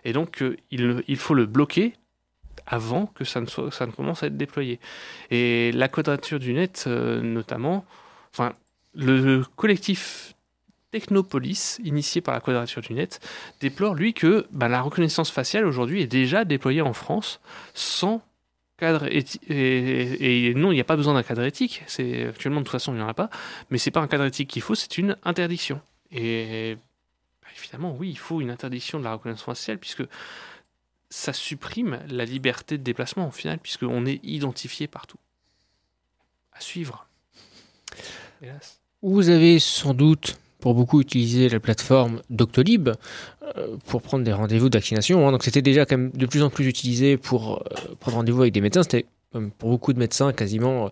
Et 0.05 0.13
donc, 0.13 0.43
euh, 0.43 0.57
il, 0.71 1.17
faut 1.17 1.35
le 1.35 1.47
bloquer 1.47 1.95
avant 2.67 3.07
que 3.07 3.25
ça 3.25 3.41
ne, 3.41 3.47
soit, 3.47 3.73
ça 3.73 3.87
ne 3.87 3.93
commence 3.93 4.23
à 4.23 4.27
être 4.27 4.37
déployé. 4.37 4.79
Et 5.31 5.73
la 5.73 5.89
quadrature 5.89 6.39
du 6.39 6.53
net, 6.53 6.85
euh, 6.87 7.21
notamment, 7.23 7.85
enfin, 8.33 8.53
le 8.95 9.43
collectif 9.57 10.37
Technopolis, 10.91 11.79
initié 11.85 12.21
par 12.21 12.35
la 12.35 12.41
Quadrature 12.41 12.81
du 12.81 12.95
Net, 12.95 13.21
déplore 13.61 13.95
lui 13.95 14.15
que 14.15 14.47
bah, 14.51 14.69
la 14.69 14.81
reconnaissance 14.81 15.31
faciale 15.31 15.67
aujourd'hui 15.67 16.01
est 16.01 16.07
déjà 16.07 16.45
déployée 16.45 16.81
en 16.81 16.93
France 16.93 17.41
sans 17.75 18.23
cadre 18.77 19.07
éthique. 19.13 19.43
Et, 19.49 20.55
non, 20.55 20.73
il 20.73 20.75
n'y 20.75 20.81
a 20.81 20.85
pas 20.85 20.97
besoin 20.97 21.15
d'un 21.15 21.23
cadre 21.23 21.43
éthique. 21.43 21.83
C'est 21.87 22.27
actuellement 22.27 22.61
de 22.61 22.65
toute 22.65 22.73
façon 22.73 22.93
il 22.93 22.97
n'y 22.97 23.03
en 23.03 23.09
a 23.09 23.15
pas, 23.15 23.31
mais 23.71 23.79
c'est 23.79 23.91
pas 23.91 24.01
un 24.01 24.09
cadre 24.09 24.25
éthique 24.25 24.49
qu'il 24.51 24.63
faut, 24.63 24.75
c'est 24.75 24.99
une 24.99 25.17
interdiction. 25.25 25.81
Et 26.11 26.77
bah, 27.43 27.49
évidemment, 27.59 27.95
oui, 27.99 28.11
il 28.11 28.19
faut 28.19 28.41
une 28.41 28.51
interdiction 28.51 28.99
de 28.99 29.05
la 29.05 29.13
reconnaissance 29.13 29.45
faciale 29.45 29.79
puisque 29.79 30.05
ça 31.11 31.33
supprime 31.33 32.01
la 32.09 32.25
liberté 32.25 32.79
de 32.79 32.83
déplacement 32.83 33.29
au 33.29 33.31
final, 33.31 33.59
puisqu'on 33.59 34.07
est 34.07 34.21
identifié 34.25 34.87
partout. 34.87 35.19
À 36.53 36.61
suivre. 36.61 37.07
Hélas. 38.43 38.81
Vous 39.03 39.29
avez 39.29 39.59
sans 39.59 39.95
doute 39.95 40.39
pour 40.61 40.75
beaucoup 40.75 41.01
utilisé 41.01 41.49
la 41.49 41.61
plateforme 41.61 42.23
Doctolib 42.31 42.91
euh, 43.57 43.77
pour 43.87 44.03
prendre 44.03 44.25
des 44.25 44.33
rendez-vous 44.33 44.69
de 44.69 44.77
vaccination. 44.77 45.27
Hein. 45.27 45.33
Donc 45.33 45.45
c'était 45.45 45.63
déjà 45.63 45.85
de 45.85 46.27
plus 46.27 46.43
en 46.43 46.51
plus 46.51 46.67
utilisé 46.67 47.17
pour 47.17 47.63
euh, 47.63 47.95
prendre 48.01 48.19
rendez-vous 48.19 48.43
avec 48.43 48.55
des 48.55 48.61
médecins. 48.61 48.83
C'était 48.83 49.07
pour 49.59 49.71
beaucoup 49.71 49.93
de 49.93 49.99
médecins 49.99 50.33
quasiment, 50.33 50.91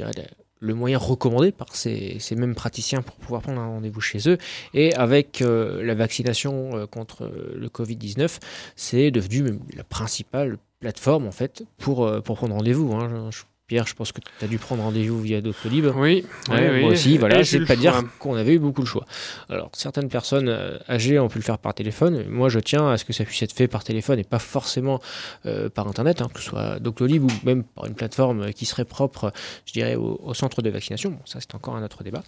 euh, 0.00 0.10
le 0.58 0.74
moyen 0.74 0.98
recommandé 0.98 1.52
par 1.52 1.76
ces, 1.76 2.18
mêmes 2.32 2.54
praticiens 2.54 3.02
pour 3.02 3.14
pouvoir 3.16 3.42
prendre 3.42 3.60
un 3.60 3.68
rendez-vous 3.68 4.00
chez 4.00 4.28
eux. 4.28 4.38
Et 4.74 4.94
avec 4.94 5.40
la 5.40 5.94
vaccination 5.94 6.86
contre 6.90 7.30
le 7.54 7.68
Covid-19, 7.68 8.38
c'est 8.74 9.10
devenu 9.10 9.60
la 9.76 9.84
principale 9.84 10.56
plateforme 10.80 11.26
en 11.26 11.30
fait 11.30 11.62
pour, 11.76 12.10
pour 12.22 12.36
prendre 12.36 12.54
rendez-vous. 12.54 12.94
Hein. 12.94 13.30
Pierre, 13.66 13.86
je 13.88 13.94
pense 13.94 14.12
que 14.12 14.20
tu 14.20 14.44
as 14.44 14.46
dû 14.46 14.58
prendre 14.58 14.84
rendez-vous 14.84 15.20
via 15.20 15.40
Doctolib. 15.40 15.86
Oui, 15.96 16.24
oui, 16.50 16.80
moi 16.80 16.90
aussi. 16.90 17.18
Voilà, 17.18 17.42
c'est 17.42 17.64
pas 17.64 17.74
dire 17.74 18.00
qu'on 18.20 18.36
avait 18.36 18.54
eu 18.54 18.58
beaucoup 18.60 18.82
de 18.82 18.86
choix. 18.86 19.04
Alors, 19.48 19.70
certaines 19.72 20.08
personnes 20.08 20.48
euh, 20.48 20.78
âgées 20.88 21.18
ont 21.18 21.26
pu 21.26 21.38
le 21.38 21.42
faire 21.42 21.58
par 21.58 21.74
téléphone. 21.74 22.24
Moi, 22.28 22.48
je 22.48 22.60
tiens 22.60 22.88
à 22.88 22.96
ce 22.96 23.04
que 23.04 23.12
ça 23.12 23.24
puisse 23.24 23.42
être 23.42 23.52
fait 23.52 23.66
par 23.66 23.82
téléphone 23.82 24.20
et 24.20 24.24
pas 24.24 24.38
forcément 24.38 25.00
euh, 25.46 25.68
par 25.68 25.88
Internet, 25.88 26.22
hein, 26.22 26.28
que 26.32 26.38
ce 26.38 26.46
soit 26.46 26.78
Doctolib 26.78 27.24
ou 27.24 27.30
même 27.42 27.64
par 27.64 27.86
une 27.86 27.94
plateforme 27.94 28.52
qui 28.52 28.66
serait 28.66 28.84
propre, 28.84 29.32
je 29.64 29.72
dirais, 29.72 29.96
au, 29.96 30.32
centre 30.32 30.62
de 30.62 30.70
vaccination. 30.70 31.10
Bon, 31.10 31.18
ça, 31.24 31.40
c'est 31.40 31.56
encore 31.56 31.74
un 31.74 31.82
autre 31.82 32.04
débat. 32.04 32.22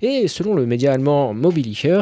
Et 0.00 0.28
selon 0.28 0.54
le 0.54 0.64
média 0.64 0.94
allemand 0.94 1.34
Mobilicher, 1.34 2.00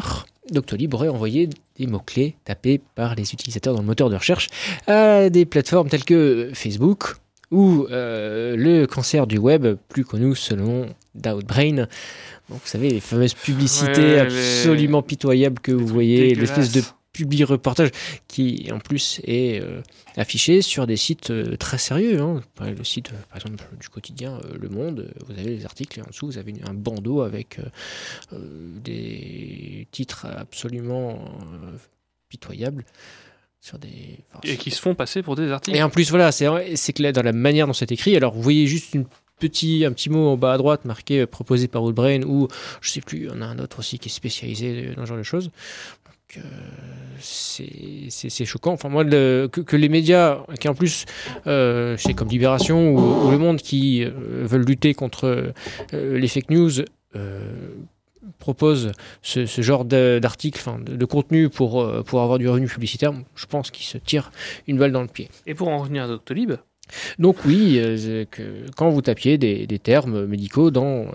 Doctolib 0.52 0.95
aurait 0.95 1.09
envoyé 1.09 1.49
des 1.78 1.88
mots-clés 1.88 2.37
tapés 2.45 2.81
par 2.95 3.16
les 3.16 3.33
utilisateurs 3.33 3.75
dans 3.75 3.81
le 3.81 3.87
moteur 3.87 4.09
de 4.09 4.14
recherche 4.14 4.50
à 4.87 5.31
des 5.31 5.47
plateformes 5.47 5.88
telles 5.88 6.04
que 6.04 6.52
Facebook, 6.54 7.16
ou 7.52 7.87
euh, 7.90 8.56
le 8.56 8.87
cancer 8.87 9.26
du 9.26 9.38
web, 9.38 9.76
plus 9.88 10.04
connu 10.04 10.35
selon 10.35 10.87
Doubtbrain. 11.14 11.87
Donc, 12.49 12.61
vous 12.61 12.66
savez, 12.66 12.90
les 12.90 13.00
fameuses 13.00 13.35
publicités 13.35 14.18
absolument 14.18 15.02
pitoyables 15.02 15.61
que 15.61 15.71
vous 15.71 15.87
voyez, 15.87 16.35
l'espèce 16.35 16.73
de 16.73 16.82
publi-reportage 17.12 17.90
qui, 18.26 18.71
en 18.73 18.78
plus, 18.78 19.21
est 19.25 19.62
euh, 19.62 19.82
affiché 20.16 20.62
sur 20.62 20.87
des 20.87 20.97
sites 20.97 21.30
euh, 21.30 21.56
très 21.59 21.76
sérieux. 21.76 22.18
Hein. 22.23 22.40
Le 22.59 22.85
site, 22.85 23.11
par 23.28 23.37
exemple, 23.37 23.62
du 23.78 23.90
quotidien 23.90 24.40
Le 24.59 24.71
Monde, 24.71 25.12
vous 25.26 25.38
avez 25.38 25.56
les 25.56 25.66
articles 25.66 25.99
et 25.99 26.02
en 26.02 26.06
dessous, 26.06 26.26
vous 26.26 26.38
avez 26.38 26.54
un 26.66 26.73
bandeau 26.73 27.21
avec 27.21 27.61
des 28.32 29.87
titres 29.90 30.26
absolument 30.26 31.23
pitoyables 32.30 32.87
des. 33.81 34.19
et 34.45 34.57
qui 34.57 34.71
se 34.71 34.81
font 34.81 34.95
passer 34.95 35.23
pour 35.23 35.37
des 35.37 35.50
articles. 35.50 35.76
Et 35.76 35.83
en 35.83 35.90
plus, 35.90 36.11
voilà, 36.11 36.33
c'est 36.33 36.92
clair 36.92 37.12
dans 37.12 37.23
la 37.23 37.33
manière 37.33 37.66
dont 37.66 37.73
c'est 37.73 37.92
écrit. 37.92 38.16
Alors, 38.16 38.35
vous 38.35 38.42
voyez 38.42 38.66
juste 38.66 38.95
une 38.95 39.07
petit, 39.38 39.85
un 39.85 39.92
petit 39.92 40.11
mot 40.11 40.28
en 40.28 40.37
bas 40.37 40.52
à 40.52 40.59
droite 40.59 40.85
marqué 40.85 41.21
euh, 41.21 41.26
proposé 41.26 41.66
par 41.66 41.83
Woodbrain 41.83 42.23
ou 42.23 42.47
je 42.81 42.90
sais 42.90 43.00
plus, 43.00 43.28
on 43.33 43.40
a 43.42 43.47
un 43.47 43.59
autre 43.59 43.81
aussi 43.81 43.99
qui 43.99 44.09
est 44.09 44.12
spécialisé 44.12 44.92
dans 44.97 45.02
ce 45.02 45.09
genre 45.09 45.19
de 45.19 45.25
choses. 45.25 45.50
Donc, 46.37 46.45
euh, 46.45 47.19
c'est 47.21 48.45
choquant. 48.45 48.73
Enfin, 48.73 48.88
moi, 48.88 49.04
que, 49.04 49.47
que, 49.47 49.76
les 49.76 49.88
médias, 49.88 50.38
qui 50.59 50.69
en 50.69 50.75
plus, 50.75 51.04
euh, 51.47 51.97
c'est 51.99 52.14
comme 52.14 52.28
Libération 52.28 52.95
ou, 52.95 53.31
Le 53.31 53.38
Monde, 53.38 53.59
qui 53.59 54.04
euh, 54.04 54.11
veulent 54.45 54.64
lutter 54.64 54.95
contre 54.95 55.52
les 55.92 56.28
fake 56.28 56.50
news, 56.50 56.71
propose 58.38 58.93
ce, 59.23 59.47
genre 59.47 59.85
d'article, 59.85 60.59
enfin, 60.61 60.79
de, 60.79 61.05
contenu 61.05 61.49
pour, 61.49 61.83
euh, 61.83 62.02
pour 62.02 62.23
avoir 62.23 62.38
du 62.38 62.49
revenu 62.49 62.67
publicitaire, 62.67 63.12
je 63.35 63.47
pense 63.47 63.71
qu'il 63.71 63.87
se 63.87 63.99
tire 63.99 64.31
une 64.67 64.79
balle 64.79 64.93
dans 64.93 65.02
le 65.02 65.09
pied. 65.09 65.29
Et 65.47 65.55
pour 65.55 65.69
en 65.69 65.79
revenir 65.79 66.05
à 66.05 66.09
Doctolib 66.09 66.55
donc 67.19 67.45
oui, 67.45 67.79
euh, 67.79 68.25
que 68.31 68.67
quand 68.76 68.91
vous 68.91 69.02
tapiez 69.02 69.38
des, 69.38 69.67
termes 69.79 70.26
médicaux 70.26 70.71
dans 70.71 71.07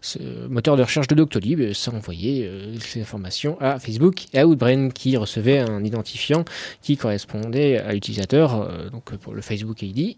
ce 0.00 0.18
moteur 0.48 0.76
de 0.76 0.82
recherche 0.82 1.06
de 1.08 1.14
Doctolib, 1.14 1.72
ça 1.72 1.92
envoyait 1.92 2.50
ces 2.80 3.00
informations 3.00 3.56
à 3.60 3.78
Facebook 3.78 4.26
et 4.32 4.40
à 4.40 4.46
Outbrain 4.46 4.90
qui 4.90 5.16
recevait 5.16 5.58
un 5.58 5.84
identifiant 5.84 6.44
qui 6.82 6.96
correspondait 6.96 7.78
à 7.78 7.92
l'utilisateur, 7.92 8.60
euh, 8.60 8.90
donc 8.90 9.16
pour 9.16 9.34
le 9.34 9.40
Facebook 9.40 9.82
ID, 9.82 10.16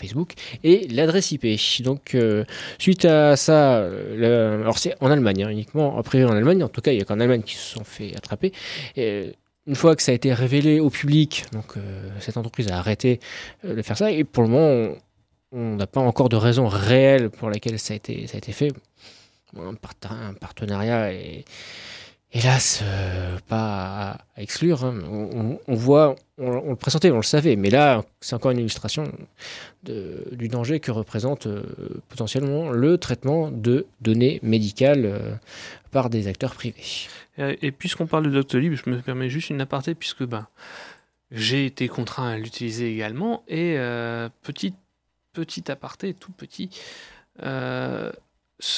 Facebook 0.00 0.32
et 0.64 0.86
l'adresse 0.88 1.32
IP. 1.32 1.46
Donc, 1.82 2.14
euh, 2.14 2.44
suite 2.78 3.04
à 3.04 3.36
ça, 3.36 3.76
euh, 3.76 4.60
alors 4.60 4.78
c'est 4.78 4.94
en 5.00 5.10
Allemagne 5.10 5.44
hein, 5.44 5.50
uniquement, 5.50 5.98
après 5.98 6.24
en 6.24 6.32
Allemagne, 6.32 6.62
en 6.64 6.68
tout 6.68 6.80
cas, 6.80 6.92
il 6.92 6.98
y 6.98 7.02
a 7.02 7.04
qu'en 7.04 7.20
Allemagne 7.20 7.42
qui 7.42 7.54
se 7.54 7.74
sont 7.74 7.84
fait 7.84 8.16
attraper. 8.16 8.52
Et, 8.96 9.32
une 9.66 9.76
fois 9.76 9.94
que 9.94 10.02
ça 10.02 10.10
a 10.10 10.14
été 10.14 10.32
révélé 10.32 10.80
au 10.80 10.90
public, 10.90 11.44
donc 11.52 11.76
euh, 11.76 12.08
cette 12.18 12.36
entreprise 12.36 12.68
a 12.68 12.78
arrêté 12.78 13.20
de 13.62 13.80
faire 13.82 13.96
ça. 13.96 14.10
Et 14.10 14.24
pour 14.24 14.42
le 14.42 14.48
moment, 14.48 14.96
on 15.52 15.76
n'a 15.76 15.86
pas 15.86 16.00
encore 16.00 16.28
de 16.28 16.36
raison 16.36 16.66
réelle 16.66 17.30
pour 17.30 17.50
laquelle 17.50 17.78
ça 17.78 17.92
a 17.92 17.96
été, 17.96 18.26
a 18.32 18.52
fait. 18.52 18.72
Un, 19.56 19.74
un 20.10 20.34
partenariat 20.34 21.12
est 21.12 21.44
hélas, 22.32 22.80
euh, 22.82 23.38
pas 23.48 24.18
à, 24.36 24.40
exclure. 24.40 24.84
Hein. 24.84 25.58
On, 25.66 25.74
voit, 25.74 26.16
on, 26.38 26.70
le 26.70 26.76
présentait, 26.76 27.10
on 27.10 27.16
le 27.16 27.22
savait, 27.22 27.56
mais 27.56 27.70
là, 27.70 28.04
c'est 28.20 28.34
encore 28.34 28.50
une 28.52 28.58
illustration 28.58 29.10
du 29.82 30.48
danger 30.48 30.80
que 30.80 30.90
représente 30.90 31.46
euh, 31.46 31.62
potentiellement 32.08 32.70
le 32.70 32.98
traitement 32.98 33.50
de 33.50 33.86
données 34.00 34.40
médicales 34.42 35.06
euh, 35.06 35.34
par 35.90 36.10
des 36.10 36.28
acteurs 36.28 36.54
privés. 36.54 37.08
Et, 37.38 37.72
puisqu'on 37.72 38.06
parle 38.06 38.26
de 38.26 38.30
Doctolib, 38.30 38.74
je 38.74 38.90
me 38.90 39.00
permets 39.00 39.30
juste 39.30 39.50
une 39.50 39.62
aparté, 39.62 39.94
puisque 39.94 40.24
ben, 40.24 40.46
j'ai 41.30 41.64
été 41.64 41.88
contraint 41.88 42.28
à 42.28 42.36
l'utiliser 42.36 42.92
également. 42.92 43.44
Et 43.48 43.76
petit, 44.42 44.74
petit 45.32 45.70
aparté, 45.70 46.12
tout 46.12 46.32
petit, 46.32 46.68
ce 47.38 48.12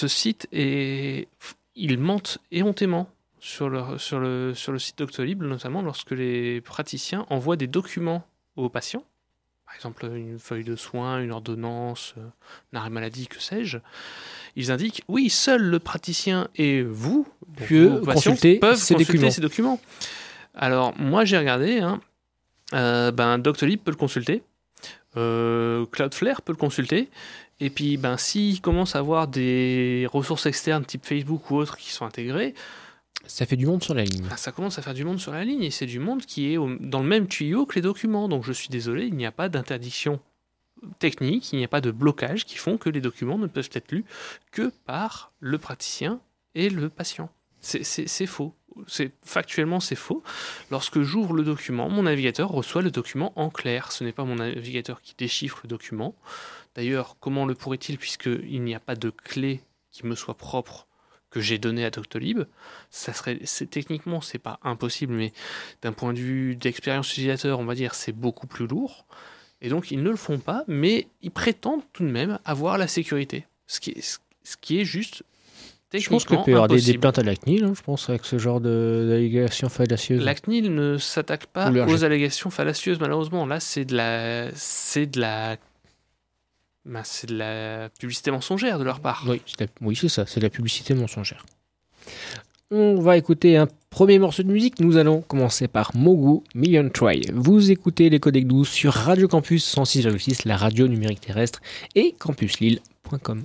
site 0.06 0.46
est, 0.52 1.26
il 1.74 1.98
mente 1.98 2.38
éhontément 2.52 3.08
sur 3.42 3.68
le, 3.68 3.98
sur 3.98 4.20
le, 4.20 4.54
sur 4.54 4.70
le 4.70 4.78
site 4.78 4.98
Doctolib, 4.98 5.42
notamment 5.42 5.82
lorsque 5.82 6.12
les 6.12 6.60
praticiens 6.60 7.26
envoient 7.28 7.56
des 7.56 7.66
documents 7.66 8.24
aux 8.54 8.68
patients, 8.68 9.02
par 9.66 9.74
exemple 9.74 10.06
une 10.14 10.38
feuille 10.38 10.62
de 10.62 10.76
soins, 10.76 11.20
une 11.20 11.32
ordonnance, 11.32 12.14
euh, 12.18 12.28
un 12.72 12.78
arrêt 12.78 12.90
maladie, 12.90 13.26
que 13.26 13.40
sais-je, 13.40 13.78
ils 14.54 14.70
indiquent 14.70 15.02
oui, 15.08 15.28
seul 15.28 15.60
le 15.60 15.80
praticien 15.80 16.46
et 16.54 16.82
vous, 16.82 17.26
que 17.66 17.98
consulter 18.04 18.60
peuvent 18.60 18.76
ces 18.76 18.94
consulter 18.94 19.12
documents. 19.12 19.30
ces 19.32 19.40
documents. 19.40 19.80
Alors 20.54 20.96
moi 20.96 21.24
j'ai 21.24 21.36
regardé, 21.36 21.80
hein, 21.80 22.00
euh, 22.74 23.10
ben, 23.10 23.38
Doctolib 23.38 23.80
peut 23.80 23.90
le 23.90 23.96
consulter, 23.96 24.44
euh, 25.16 25.84
Cloudflare 25.86 26.42
peut 26.42 26.52
le 26.52 26.58
consulter, 26.58 27.08
et 27.58 27.70
puis 27.70 27.96
ben, 27.96 28.16
s'il 28.18 28.60
commence 28.60 28.94
à 28.94 29.00
avoir 29.00 29.26
des 29.26 30.06
ressources 30.12 30.46
externes 30.46 30.84
type 30.84 31.04
Facebook 31.04 31.50
ou 31.50 31.56
autres 31.56 31.76
qui 31.76 31.90
sont 31.90 32.04
intégrées, 32.04 32.54
ça 33.26 33.46
fait 33.46 33.56
du 33.56 33.66
monde 33.66 33.82
sur 33.82 33.94
la 33.94 34.04
ligne. 34.04 34.26
Ah, 34.30 34.36
ça 34.36 34.52
commence 34.52 34.78
à 34.78 34.82
faire 34.82 34.94
du 34.94 35.04
monde 35.04 35.20
sur 35.20 35.32
la 35.32 35.44
ligne 35.44 35.62
et 35.62 35.70
c'est 35.70 35.86
du 35.86 35.98
monde 35.98 36.24
qui 36.24 36.52
est 36.52 36.56
dans 36.80 37.02
le 37.02 37.08
même 37.08 37.28
tuyau 37.28 37.66
que 37.66 37.76
les 37.76 37.80
documents. 37.80 38.28
Donc 38.28 38.44
je 38.44 38.52
suis 38.52 38.68
désolé, 38.68 39.06
il 39.06 39.14
n'y 39.14 39.26
a 39.26 39.32
pas 39.32 39.48
d'interdiction 39.48 40.20
technique, 40.98 41.52
il 41.52 41.58
n'y 41.58 41.64
a 41.64 41.68
pas 41.68 41.80
de 41.80 41.90
blocage 41.90 42.44
qui 42.44 42.56
font 42.56 42.76
que 42.76 42.90
les 42.90 43.00
documents 43.00 43.38
ne 43.38 43.46
peuvent 43.46 43.70
être 43.72 43.92
lus 43.92 44.04
que 44.50 44.72
par 44.84 45.32
le 45.38 45.58
praticien 45.58 46.20
et 46.54 46.68
le 46.68 46.88
patient. 46.88 47.30
C'est 47.60 48.26
faux. 48.26 48.54
Factuellement, 49.22 49.78
c'est 49.78 49.94
faux. 49.94 50.22
Lorsque 50.70 51.00
j'ouvre 51.02 51.34
le 51.34 51.44
document, 51.44 51.88
mon 51.88 52.02
navigateur 52.04 52.50
reçoit 52.50 52.82
le 52.82 52.90
document 52.90 53.32
en 53.36 53.50
clair. 53.50 53.92
Ce 53.92 54.02
n'est 54.02 54.12
pas 54.12 54.24
mon 54.24 54.36
navigateur 54.36 55.00
qui 55.00 55.14
déchiffre 55.16 55.60
le 55.62 55.68
document. 55.68 56.16
D'ailleurs, 56.74 57.16
comment 57.20 57.46
le 57.46 57.54
pourrait-il 57.54 57.98
puisqu'il 57.98 58.62
n'y 58.62 58.74
a 58.74 58.80
pas 58.80 58.96
de 58.96 59.10
clé 59.10 59.60
qui 59.92 60.06
me 60.06 60.16
soit 60.16 60.36
propre 60.36 60.88
que 61.32 61.40
j'ai 61.40 61.58
donné 61.58 61.84
à 61.84 61.90
Doctolib, 61.90 62.42
ça 62.90 63.12
serait, 63.12 63.40
c'est, 63.44 63.68
techniquement, 63.68 64.20
c'est 64.20 64.38
pas 64.38 64.60
impossible, 64.62 65.14
mais 65.14 65.32
d'un 65.80 65.92
point 65.92 66.12
de 66.12 66.18
vue 66.18 66.54
d'expérience 66.54 67.10
utilisateur, 67.10 67.58
on 67.58 67.64
va 67.64 67.74
dire, 67.74 67.94
c'est 67.94 68.12
beaucoup 68.12 68.46
plus 68.46 68.66
lourd. 68.66 69.06
Et 69.62 69.68
donc, 69.68 69.90
ils 69.90 70.02
ne 70.02 70.10
le 70.10 70.16
font 70.16 70.38
pas, 70.38 70.64
mais 70.68 71.06
ils 71.22 71.30
prétendent 71.30 71.82
tout 71.92 72.04
de 72.04 72.10
même 72.10 72.38
avoir 72.44 72.78
la 72.78 72.86
sécurité. 72.86 73.46
Ce 73.66 73.80
qui 73.80 73.90
est, 73.90 74.18
ce 74.44 74.56
qui 74.60 74.80
est 74.80 74.84
juste 74.84 75.22
Je 75.94 76.08
pense 76.08 76.24
qu'il 76.26 76.36
techniquement 76.36 76.44
peut 76.44 76.50
y 76.50 76.54
avoir 76.54 76.68
des, 76.68 76.98
plaintes 76.98 77.18
à 77.18 77.22
la 77.22 77.34
CNIL, 77.34 77.64
hein, 77.64 77.72
je 77.74 77.82
pense, 77.82 78.10
avec 78.10 78.26
ce 78.26 78.38
genre 78.38 78.60
de- 78.60 79.06
d'allégations 79.08 79.70
fallacieuses. 79.70 80.22
La 80.22 80.34
CNIL 80.34 80.74
ne 80.74 80.98
s'attaque 80.98 81.46
pas 81.46 81.70
aux 81.70 82.04
allégations 82.04 82.50
fallacieuses, 82.50 83.00
malheureusement. 83.00 83.46
Là, 83.46 83.58
c'est 83.58 83.86
de 83.86 83.96
la, 83.96 84.50
c'est 84.54 85.06
de 85.06 85.20
la, 85.20 85.56
ben, 86.84 87.02
c'est 87.04 87.28
de 87.28 87.36
la 87.36 87.88
publicité 87.98 88.30
mensongère 88.30 88.78
de 88.78 88.84
leur 88.84 89.00
part. 89.00 89.24
Oui, 89.28 89.40
c'est 89.46 89.60
la- 89.60 89.66
oui, 89.80 89.96
c'est 89.96 90.08
ça, 90.08 90.26
c'est 90.26 90.40
de 90.40 90.44
la 90.46 90.50
publicité 90.50 90.94
mensongère. 90.94 91.44
On 92.70 92.94
va 93.00 93.16
écouter 93.18 93.56
un 93.58 93.68
premier 93.90 94.18
morceau 94.18 94.42
de 94.42 94.50
musique. 94.50 94.80
Nous 94.80 94.96
allons 94.96 95.20
commencer 95.20 95.68
par 95.68 95.94
Mogu 95.94 96.42
Million 96.54 96.88
Try. 96.88 97.20
Vous 97.32 97.70
écoutez 97.70 98.08
les 98.08 98.18
codecs 98.18 98.46
12 98.46 98.66
sur 98.68 98.94
Radio 98.94 99.28
Campus 99.28 99.64
106,6, 99.76 100.48
la 100.48 100.56
radio 100.56 100.88
numérique 100.88 101.20
terrestre, 101.20 101.60
et 101.94 102.14
campuslille.com. 102.18 103.42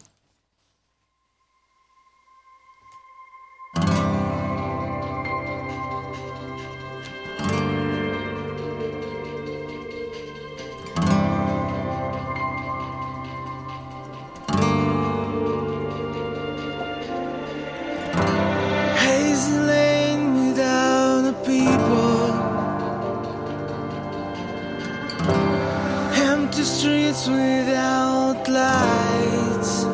without 27.27 28.47
lights. 28.47 29.85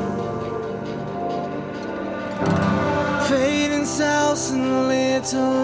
Fading 3.30 3.86
south 3.86 4.52
and 4.52 4.88
little 4.88 5.63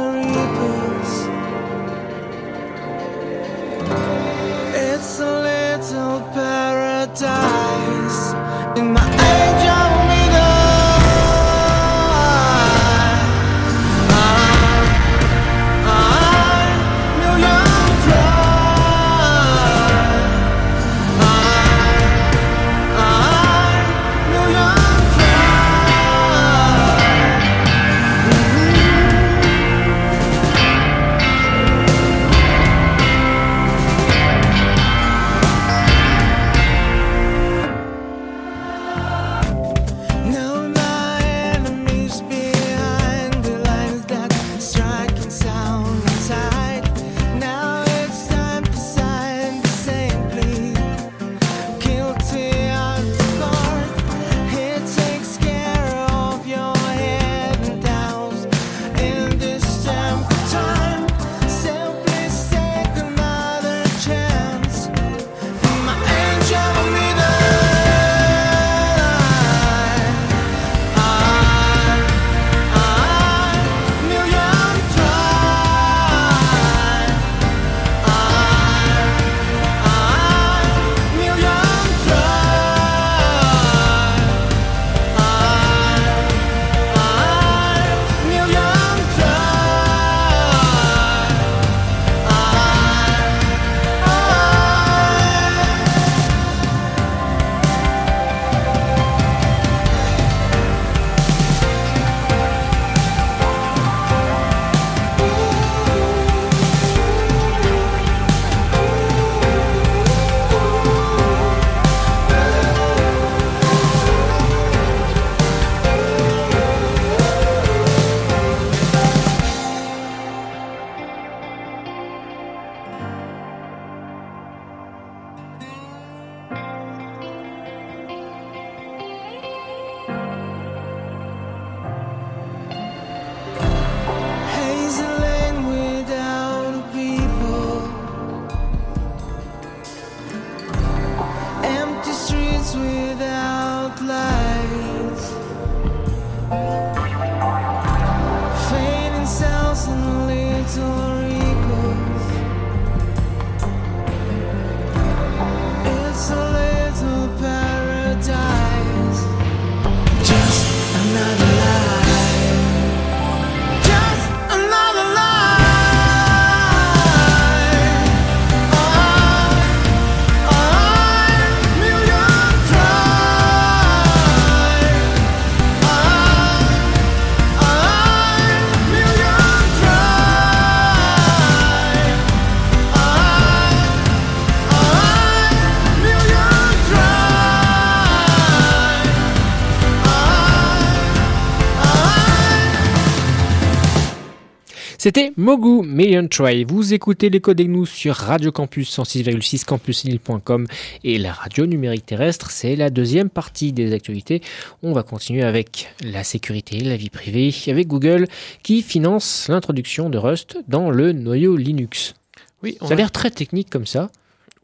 C'était 195.01 195.31
Mogu 195.37 195.87
Million 195.87 196.27
Try. 196.27 196.65
Vous 196.65 196.93
écoutez 196.93 197.29
les 197.29 197.39
codes 197.39 197.61
nous 197.61 197.85
sur 197.85 198.15
Radio 198.15 198.51
Campus 198.51 198.99
106,6 198.99 199.63
campuslille.com 199.63 200.67
et 201.05 201.17
la 201.17 201.31
radio 201.31 201.65
numérique 201.65 202.05
terrestre. 202.05 202.51
C'est 202.51 202.75
la 202.75 202.89
deuxième 202.89 203.29
partie 203.29 203.71
des 203.71 203.93
actualités. 203.93 204.41
On 204.83 204.91
va 204.91 205.03
continuer 205.03 205.43
avec 205.43 205.87
la 206.03 206.25
sécurité, 206.25 206.81
la 206.81 206.97
vie 206.97 207.09
privée, 207.09 207.55
avec 207.67 207.87
Google 207.87 208.27
qui 208.61 208.81
finance 208.81 209.47
l'introduction 209.47 210.09
de 210.09 210.17
Rust 210.17 210.57
dans 210.67 210.91
le 210.91 211.13
noyau 211.13 211.55
Linux. 211.55 212.13
Oui, 212.61 212.77
on 212.81 212.87
Ça 212.87 212.95
a 212.95 212.97
l'air 212.97 213.11
très 213.11 213.31
technique 213.31 213.69
comme 213.69 213.85
ça. 213.85 214.09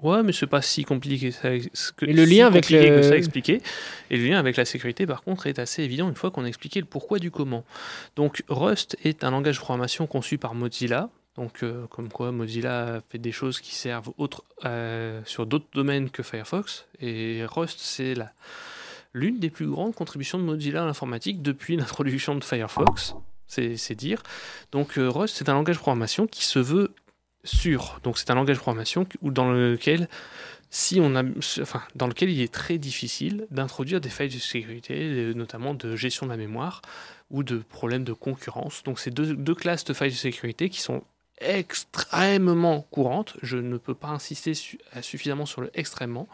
Ouais, 0.05 0.21
mais 0.23 0.31
c'est 0.33 0.47
pas 0.47 0.61
si 0.61 0.83
compliqué 0.83 1.29
que 1.31 1.35
ça, 1.35 1.49
que- 1.97 2.05
Et 2.05 2.13
le 2.13 2.25
si 2.25 2.35
lien 2.35 2.47
avec 2.47 2.63
compliqué 2.63 2.89
le- 2.89 2.97
que 2.97 3.01
ça 3.01 3.13
à 3.13 3.15
expliquer. 3.17 3.61
Et 4.11 4.17
le 4.17 4.25
lien 4.27 4.37
avec 4.37 4.55
la 4.55 4.65
sécurité, 4.65 5.05
par 5.07 5.23
contre, 5.23 5.47
est 5.47 5.57
assez 5.59 5.81
évident 5.83 6.07
une 6.07 6.15
fois 6.15 6.29
qu'on 6.31 6.43
a 6.43 6.47
expliqué 6.47 6.79
le 6.79 6.85
pourquoi 6.85 7.17
du 7.19 7.31
comment. 7.31 7.63
Donc, 8.15 8.43
Rust 8.47 8.97
est 9.03 9.23
un 9.23 9.31
langage 9.31 9.55
de 9.55 9.61
programmation 9.61 10.05
conçu 10.07 10.37
par 10.37 10.53
Mozilla. 10.53 11.09
Donc, 11.37 11.63
euh, 11.63 11.85
comme 11.89 12.09
quoi 12.09 12.31
Mozilla 12.31 13.01
fait 13.09 13.17
des 13.17 13.31
choses 13.31 13.59
qui 13.59 13.73
servent 13.75 14.11
autre- 14.17 14.43
euh, 14.63 15.21
sur 15.25 15.45
d'autres 15.45 15.65
domaines 15.73 16.09
que 16.09 16.23
Firefox. 16.23 16.85
Et 17.01 17.41
Rust, 17.45 17.79
c'est 17.81 18.13
l'une 19.13 19.39
des 19.39 19.49
plus 19.49 19.67
grandes 19.67 19.95
contributions 19.95 20.37
de 20.37 20.43
Mozilla 20.43 20.83
à 20.83 20.85
l'informatique 20.85 21.41
depuis 21.41 21.75
l'introduction 21.77 22.35
de 22.35 22.43
Firefox, 22.43 23.15
c'est 23.47 23.75
c'est 23.77 23.95
dire. 23.95 24.21
Donc 24.71 24.97
euh, 24.97 25.09
Rust, 25.09 25.35
c'est 25.37 25.49
un 25.49 25.53
langage 25.53 25.75
de 25.77 25.81
programmation 25.81 26.27
qui 26.27 26.43
se 26.45 26.59
veut 26.59 26.91
sûr. 27.45 27.99
Donc 28.03 28.17
c'est 28.17 28.29
un 28.31 28.35
langage 28.35 28.57
de 28.57 28.61
programmation 28.61 29.07
où- 29.21 29.31
dans 29.31 29.51
lequel, 29.51 30.07
si 30.69 30.99
on 31.01 31.15
a, 31.15 31.23
dans 31.95 32.07
lequel 32.07 32.29
il 32.29 32.41
est 32.41 32.53
très 32.53 32.77
difficile 32.77 33.47
d'introduire 33.51 34.01
des 34.01 34.09
failles 34.09 34.29
de 34.29 34.39
sécurité, 34.39 34.93
euh, 34.95 35.33
notamment 35.33 35.73
de 35.73 35.95
gestion 35.95 36.25
de 36.25 36.31
la 36.31 36.37
mémoire 36.37 36.81
ou 37.31 37.43
de 37.43 37.57
problèmes 37.57 38.03
de 38.03 38.13
concurrence. 38.13 38.83
Donc 38.83 38.99
c'est 38.99 39.11
deux 39.13 39.55
classes 39.55 39.85
de 39.85 39.93
failles 39.93 40.11
de 40.11 40.15
sécurité 40.15 40.69
qui 40.69 40.81
sont 40.81 41.03
extrêmement 41.41 42.85
courantes. 42.91 43.35
Je 43.41 43.57
ne 43.57 43.77
peux 43.77 43.93
pas 43.93 44.07
insister 44.09 44.53
su- 44.53 44.79
euh, 44.95 45.01
suffisamment 45.01 45.45
sur 45.45 45.61
le 45.61 45.69
extrêmement. 45.73 46.27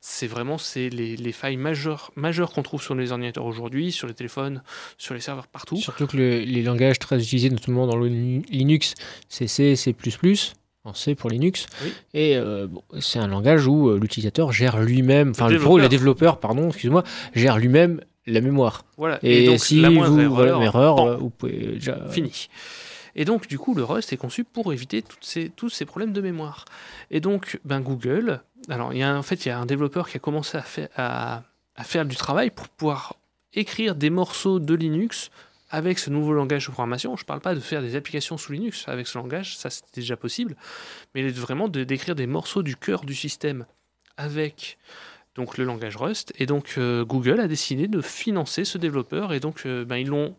C'est 0.00 0.26
vraiment 0.26 0.58
c'est 0.58 0.88
les, 0.88 1.16
les 1.16 1.32
failles 1.32 1.56
majeures, 1.56 2.10
majeures 2.16 2.52
qu'on 2.52 2.62
trouve 2.62 2.82
sur 2.82 2.94
les 2.94 3.12
ordinateurs 3.12 3.44
aujourd'hui, 3.46 3.92
sur 3.92 4.06
les 4.08 4.14
téléphones, 4.14 4.62
sur 4.96 5.14
les 5.14 5.20
serveurs 5.20 5.46
partout. 5.46 5.76
Surtout 5.76 6.06
que 6.06 6.16
le- 6.16 6.40
les 6.40 6.62
langages 6.62 6.98
très 6.98 7.20
utilisés, 7.22 7.50
notamment 7.50 7.86
dans 7.86 7.96
le 7.96 8.08
Lin- 8.08 8.42
Linux, 8.50 8.94
c'est 9.28 9.46
C, 9.46 9.76
C++, 9.76 9.94
en 10.84 10.94
C 10.94 11.14
pour 11.14 11.30
Linux. 11.30 11.66
Oui. 11.84 11.92
Et 12.14 12.36
euh, 12.36 12.66
bon, 12.66 12.82
c'est 13.00 13.18
un 13.18 13.26
langage 13.28 13.66
où 13.66 13.88
euh, 13.90 13.98
l'utilisateur 14.00 14.52
gère 14.52 14.78
lui-même, 14.80 15.30
enfin, 15.30 15.46
le, 15.48 15.52
développeur. 15.54 15.78
le 15.78 15.88
développeur, 15.88 16.40
pardon, 16.40 16.68
excuse-moi, 16.68 17.04
gère 17.34 17.58
lui-même 17.58 18.00
la 18.26 18.40
mémoire. 18.40 18.84
Voilà. 18.96 19.18
Et, 19.22 19.46
donc 19.46 19.58
si 19.60 19.80
la 19.80 19.88
vous 19.88 19.94
moindre 19.96 20.22
voilà, 20.24 20.50
erreur, 20.50 20.62
erreur, 20.98 21.18
vous 21.18 21.30
pouvez 21.30 21.52
déjà. 21.74 22.08
fini. 22.10 22.48
Et 23.14 23.24
donc, 23.24 23.46
du 23.46 23.58
coup, 23.58 23.74
le 23.74 23.84
Rust 23.84 24.12
est 24.12 24.16
conçu 24.16 24.44
pour 24.44 24.72
éviter 24.72 25.04
ces, 25.20 25.50
tous 25.50 25.70
ces 25.70 25.84
problèmes 25.84 26.12
de 26.12 26.20
mémoire. 26.20 26.64
Et 27.10 27.20
donc, 27.20 27.58
ben, 27.64 27.80
Google, 27.80 28.40
alors, 28.68 28.92
il 28.92 28.98
y 28.98 29.02
a, 29.02 29.16
en 29.16 29.22
fait, 29.22 29.44
il 29.46 29.48
y 29.48 29.50
a 29.50 29.58
un 29.58 29.66
développeur 29.66 30.08
qui 30.08 30.16
a 30.16 30.20
commencé 30.20 30.58
à 30.96 31.42
faire, 31.84 32.04
du 32.04 32.16
travail 32.16 32.50
pour 32.50 32.68
pouvoir 32.68 33.16
écrire 33.54 33.94
des 33.94 34.10
morceaux 34.10 34.58
de 34.58 34.74
Linux 34.74 35.30
avec 35.70 35.98
ce 35.98 36.10
nouveau 36.10 36.32
langage 36.32 36.66
de 36.66 36.72
programmation. 36.72 37.16
Je 37.16 37.22
ne 37.22 37.26
parle 37.26 37.40
pas 37.40 37.54
de 37.54 37.60
faire 37.60 37.82
des 37.82 37.96
applications 37.96 38.36
sous 38.38 38.52
Linux 38.52 38.84
avec 38.88 39.06
ce 39.06 39.18
langage, 39.18 39.56
ça 39.56 39.70
c'est 39.70 39.84
déjà 39.94 40.16
possible, 40.16 40.56
mais 41.14 41.28
vraiment 41.28 41.68
de 41.68 41.84
d'écrire 41.84 42.14
des 42.14 42.26
morceaux 42.26 42.62
du 42.62 42.76
cœur 42.76 43.04
du 43.04 43.14
système 43.14 43.66
avec 44.16 44.78
donc 45.38 45.56
le 45.56 45.64
langage 45.64 45.96
Rust. 45.96 46.34
Et 46.38 46.44
donc 46.44 46.74
euh, 46.76 47.04
Google 47.04 47.40
a 47.40 47.48
décidé 47.48 47.88
de 47.88 48.02
financer 48.02 48.64
ce 48.64 48.76
développeur 48.76 49.32
et 49.32 49.40
donc 49.40 49.62
euh, 49.64 49.84
ben, 49.84 49.96
ils 49.96 50.08
l'ont 50.08 50.34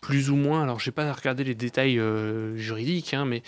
plus 0.00 0.30
ou 0.30 0.36
moins, 0.36 0.62
alors 0.62 0.78
j'ai 0.78 0.90
pas 0.90 1.10
regardé 1.12 1.42
les 1.42 1.54
détails 1.54 1.98
euh, 1.98 2.56
juridiques, 2.56 3.14
hein, 3.14 3.24
mais 3.24 3.42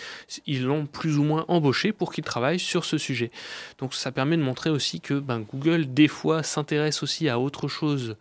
ils 0.47 0.63
l'ont 0.63 0.85
plus 0.85 1.17
ou 1.17 1.23
moins 1.23 1.45
embauché 1.47 1.93
pour 1.93 2.11
qu'il 2.11 2.23
travaille 2.23 2.59
sur 2.59 2.85
ce 2.85 2.97
sujet. 2.97 3.31
Donc 3.77 3.93
ça 3.93 4.11
permet 4.11 4.35
de 4.35 4.41
montrer 4.41 4.69
aussi 4.69 4.99
que 4.99 5.13
ben, 5.13 5.39
Google 5.39 5.93
des 5.93 6.07
fois 6.07 6.43
s'intéresse 6.43 7.03
aussi 7.03 7.29
à 7.29 7.39
autre 7.39 7.67
chose 7.67 8.17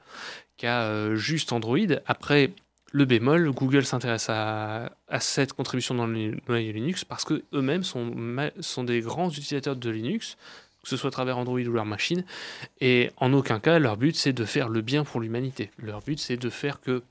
qu'à 0.56 1.14
juste 1.14 1.52
Android. 1.52 1.78
Après 2.06 2.52
le 2.94 3.06
bémol, 3.06 3.50
Google 3.50 3.84
s'intéresse 3.84 4.28
à, 4.28 4.90
cette 5.18 5.52
contribution 5.52 5.96
dans 5.96 6.06
le 6.06 6.36
noyau 6.48 6.72
Linux 6.72 7.04
parce 7.04 7.24
que 7.24 7.42
eux-mêmes 7.52 7.82
sont, 7.82 8.04
ma- 8.04 8.52
sont 8.60 8.84
des 8.84 9.00
grands 9.00 9.30
utilisateurs 9.30 9.74
de 9.74 9.90
Linux, 9.90 10.36
que 10.84 10.90
ce 10.90 10.96
soit 10.96 11.08
à 11.08 11.10
travers 11.10 11.38
Android 11.38 11.58
ou 11.58 11.72
leur 11.72 11.86
machine, 11.86 12.24
et 12.80 13.10
en 13.16 13.32
aucun 13.32 13.58
cas 13.58 13.78
leur 13.78 13.96
but 13.96 14.14
c'est 14.14 14.32
de 14.32 14.44
faire 14.44 14.68
le 14.68 14.80
bien 14.80 15.04
pour 15.04 15.20
l'humanité. 15.20 15.70
Leur 15.78 16.00
but 16.00 16.18
c'est 16.20 16.36
de 16.36 16.50
faire 16.50 16.80
que 16.80 17.02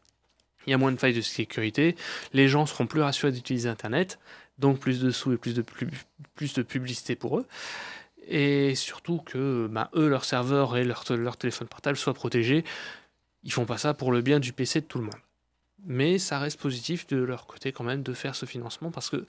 il 0.65 0.71
y 0.71 0.73
a 0.73 0.77
moins 0.77 0.91
de 0.91 0.97
failles 0.97 1.13
de 1.13 1.21
sécurité, 1.21 1.95
les 2.31 2.47
gens 2.47 2.65
seront 2.65 2.87
plus 2.87 3.01
rassurés 3.01 3.31
d'utiliser 3.31 3.67
Internet, 3.67 4.19
donc 4.59 4.79
plus 4.79 5.01
de 5.01 5.11
sous 5.11 5.33
et 5.33 5.37
plus 5.37 5.53
de, 5.53 6.61
publicité 6.61 7.15
pour 7.15 7.39
eux. 7.39 7.45
Et 8.27 8.75
surtout 8.75 9.19
que 9.19 9.67
bah, 9.69 9.89
eux, 9.95 10.07
leurs 10.07 10.25
serveurs 10.25 10.77
et 10.77 10.85
leur, 10.85 11.03
téléphone 11.37 11.67
portable 11.67 11.97
soient 11.97 12.13
protégés. 12.13 12.63
Ils 13.43 13.51
font 13.51 13.65
pas 13.65 13.77
ça 13.77 13.93
pour 13.93 14.11
le 14.11 14.21
bien 14.21 14.39
du 14.39 14.53
PC 14.53 14.81
de 14.81 14.85
tout 14.85 14.99
le 14.99 15.05
monde. 15.05 15.13
Mais 15.85 16.17
ça 16.17 16.39
reste 16.39 16.61
positif 16.61 17.07
de 17.07 17.17
leur 17.17 17.45
côté 17.45 17.73
quand 17.73 17.83
même 17.83 18.03
de 18.03 18.13
faire 18.13 18.35
ce 18.35 18.45
financement 18.45 18.89
parce 18.89 19.09
qu'il 19.09 19.25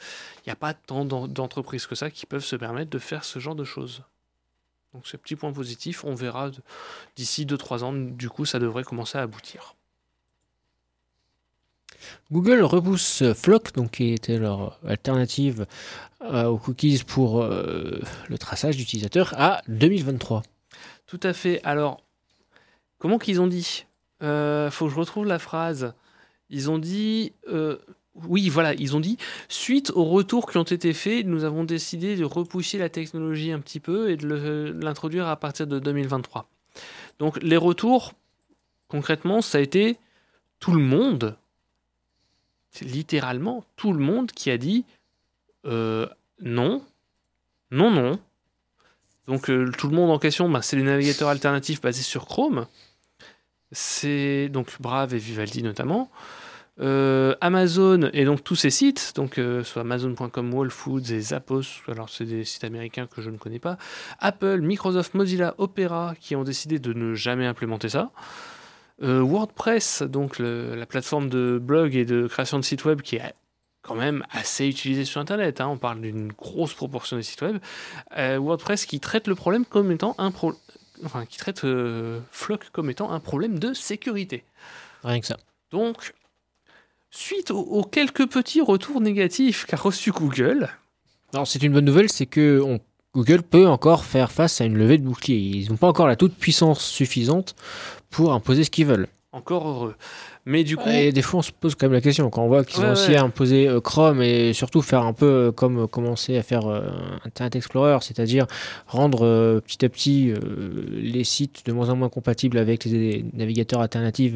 n'y 0.46 0.52
a 0.52 0.57
pas 0.57 0.72
tant 0.72 1.04
d'en- 1.04 1.26
d'entreprises 1.26 1.87
que 1.87 1.96
ça 1.96 2.11
qui 2.11 2.26
peuvent 2.26 2.44
se 2.44 2.54
permettre 2.54 2.90
de 2.90 2.98
faire 3.00 3.24
ce 3.24 3.40
genre 3.40 3.57
de 3.57 3.64
choses. 3.64 4.04
Donc 4.94 5.07
ce 5.07 5.16
petit 5.16 5.35
point 5.35 5.52
positif, 5.52 6.04
on 6.04 6.14
verra 6.14 6.50
d'ici 7.16 7.44
2-3 7.46 7.83
ans, 7.83 7.92
du 7.92 8.28
coup 8.28 8.46
ça 8.46 8.61
devrait 8.61 8.85
commencer 8.85 9.18
à 9.18 9.22
aboutir. 9.22 9.74
Google 12.30 12.62
repousse 12.62 13.22
Flock, 13.35 13.72
donc 13.72 13.92
qui 13.92 14.12
était 14.12 14.38
leur 14.38 14.78
alternative 14.87 15.66
euh, 16.22 16.44
aux 16.44 16.59
cookies 16.59 17.02
pour 17.07 17.42
euh, 17.42 18.00
le 18.28 18.38
traçage 18.38 18.76
d'utilisateurs, 18.76 19.35
à 19.37 19.62
2023. 19.68 20.42
Tout 21.07 21.20
à 21.22 21.33
fait. 21.33 21.61
Alors, 21.64 22.00
comment 22.98 23.18
qu'ils 23.18 23.40
ont 23.40 23.46
dit? 23.46 23.87
Euh, 24.22 24.70
Faut 24.70 24.87
que 24.87 24.92
je 24.92 24.98
retrouve 24.98 25.26
la 25.26 25.38
phrase. 25.38 25.94
Ils 26.50 26.70
ont 26.70 26.78
dit. 26.78 27.33
Oui, 28.14 28.48
voilà, 28.48 28.74
ils 28.74 28.96
ont 28.96 29.00
dit 29.00 29.18
suite 29.48 29.90
aux 29.94 30.05
retours 30.05 30.50
qui 30.50 30.57
ont 30.59 30.62
été 30.62 30.92
faits, 30.92 31.27
nous 31.27 31.44
avons 31.44 31.64
décidé 31.64 32.16
de 32.16 32.24
repousser 32.24 32.79
la 32.79 32.88
technologie 32.88 33.53
un 33.53 33.61
petit 33.61 33.81
peu 33.81 34.11
et 34.11 34.16
de 34.16 34.74
l'introduire 34.81 35.27
à 35.27 35.37
partir 35.37 35.66
de 35.66 35.79
2023. 35.79 36.48
Donc, 37.18 37.42
les 37.42 37.57
retours, 37.57 38.12
concrètement, 38.88 39.40
ça 39.42 39.59
a 39.59 39.61
été 39.61 39.98
tout 40.61 40.72
le 40.72 40.83
monde, 40.83 41.37
littéralement 42.81 43.64
tout 43.77 43.92
le 43.92 43.98
monde 43.98 44.31
qui 44.31 44.50
a 44.50 44.59
dit 44.59 44.85
euh, 45.66 46.07
non, 46.40 46.83
non, 47.70 47.90
non, 47.90 48.18
donc 49.27 49.48
euh, 49.48 49.70
tout 49.70 49.88
le 49.88 49.96
monde 49.96 50.11
en 50.11 50.18
question, 50.18 50.48
ben, 50.48 50.61
c'est 50.61 50.77
les 50.77 50.83
navigateurs 50.83 51.29
alternatifs 51.29 51.81
basés 51.81 52.03
sur 52.03 52.27
Chrome. 52.27 52.66
C'est 53.72 54.48
donc 54.50 54.81
Brave 54.81 55.14
et 55.14 55.18
Vivaldi 55.18 55.62
notamment. 55.62 56.11
Euh, 56.80 57.37
Amazon 57.40 58.10
et 58.12 58.24
donc 58.24 58.42
tous 58.42 58.56
ces 58.56 58.70
sites, 58.70 59.12
donc 59.14 59.38
euh, 59.38 59.62
soit 59.62 59.82
Amazon.com, 59.82 60.52
Whole 60.54 60.70
Foods 60.72 61.12
et 61.12 61.20
Zappos, 61.20 61.62
alors 61.87 62.08
c'est 62.08 62.24
des 62.24 62.44
sites 62.44 62.64
américains 62.64 63.06
que 63.06 63.22
je 63.22 63.30
ne 63.30 63.37
connais 63.37 63.60
pas. 63.60 63.78
Apple, 64.18 64.60
Microsoft, 64.60 65.14
Mozilla, 65.14 65.54
Opera 65.58 66.14
qui 66.18 66.34
ont 66.34 66.42
décidé 66.42 66.80
de 66.80 66.92
ne 66.92 67.14
jamais 67.14 67.46
implémenter 67.46 67.88
ça. 67.88 68.10
Euh, 69.04 69.20
WordPress, 69.22 70.02
donc 70.02 70.40
le- 70.40 70.74
la 70.74 70.87
plateforme 70.87 71.28
de 71.28 71.60
blog 71.62 71.94
et 71.94 72.04
de 72.04 72.26
création 72.26 72.58
de 72.58 72.64
sites 72.64 72.84
web 72.84 73.02
qui 73.02 73.16
est 73.16 73.34
quand 73.82 73.94
même 73.94 74.24
assez 74.32 74.66
utilisée 74.66 75.04
sur 75.04 75.20
Internet. 75.20 75.60
hein, 75.60 75.68
on 75.68 75.78
parle 75.78 76.00
d'une 76.00 76.32
grosse 76.32 76.74
proportion 76.74 77.16
des 77.16 77.22
sites 77.22 77.42
web. 77.42 77.58
Euh, 78.18 78.38
WordPress 78.38 78.84
qui 78.87 78.98
traite 78.98 79.28
le 79.28 79.37
problème 79.37 79.64
comme 79.64 79.92
étant 79.92 80.16
un 80.18 80.32
pro- 80.32 80.54
enfin 81.04 81.24
qui 81.24 81.38
traite 81.38 81.64
Flock 82.32 82.70
comme 82.72 82.90
étant 82.90 83.12
un 83.12 83.20
problème 83.20 83.60
de 83.60 83.74
sécurité. 83.74 84.42
Rien 85.04 85.20
que 85.20 85.26
ça. 85.26 85.37
Donc, 85.70 86.14
suite 87.16 87.50
aux, 87.50 87.61
aux 87.61 87.83
quelques 87.85 88.27
petits 88.29 88.61
retours 88.61 89.00
négatifs 89.00 89.66
qu'a 89.66 89.77
reçu 89.77 90.11
Google, 90.11 90.68
Alors 91.33 91.46
c'est 91.46 91.62
une 91.62 91.72
bonne 91.72 91.85
nouvelle, 91.85 92.11
c'est 92.11 92.27
que 92.27 92.61
on- 92.64 92.81
Google 93.14 93.42
peut 93.42 93.68
encore 93.68 94.05
faire 94.05 94.33
face 94.33 94.61
à 94.61 94.64
une 94.64 94.77
levée 94.77 94.98
de 94.98 95.05
bouclier. 95.05 95.37
Ils 95.38 95.70
n'ont 95.70 95.77
pas 95.77 95.87
encore 95.87 96.09
la 96.09 96.16
toute 96.16 96.35
puissance 96.35 96.85
suffisante 96.85 97.55
pour 98.11 98.33
imposer 98.33 98.64
ce 98.64 98.70
qu'ils 98.70 98.87
veulent. 98.87 99.07
encore 99.31 99.68
heureux. 99.68 99.94
Mais 100.46 100.62
du 100.62 100.76
coup, 100.76 100.88
Et 100.88 101.11
des 101.11 101.22
fois, 101.22 101.40
on 101.40 101.42
se 101.42 101.52
pose 101.52 101.74
quand 101.74 101.87
même 101.87 101.94
la 101.94 102.02
question. 102.02 102.28
Quand 102.28 102.42
on 102.44 102.48
voit 102.48 102.64
qu'ils 102.64 102.80
Ouais, 102.83 102.88
ont 102.88 102.92
aussi 102.92 103.12
ouais. 103.12 103.16
imposé 103.16 103.66
euh, 103.66 103.80
Chrome 103.80 104.20
et 104.20 104.52
surtout 104.52 104.83
faire 104.83 105.00
un 105.02 105.14
peu 105.14 105.26
euh, 105.26 105.52
comme 105.52 105.85
euh, 105.85 105.87
commencer 105.87 106.37
à 106.37 106.42
faire 106.42 106.66
Internet 107.24 107.57
Explorer, 107.57 107.98
c'est-à-dire 108.02 108.46
rendre 108.87 109.61
petit 109.61 109.85
à 109.85 109.88
petit 109.88 110.35
les 110.90 111.24
sites 111.24 111.64
de 111.66 111.72
moins 111.72 111.88
en 111.88 111.96
moins 111.96 112.09
compatibles 112.09 112.59
avec 112.59 112.85
les 112.85 113.24
navigateurs 113.33 113.80
alternatifs 113.80 114.35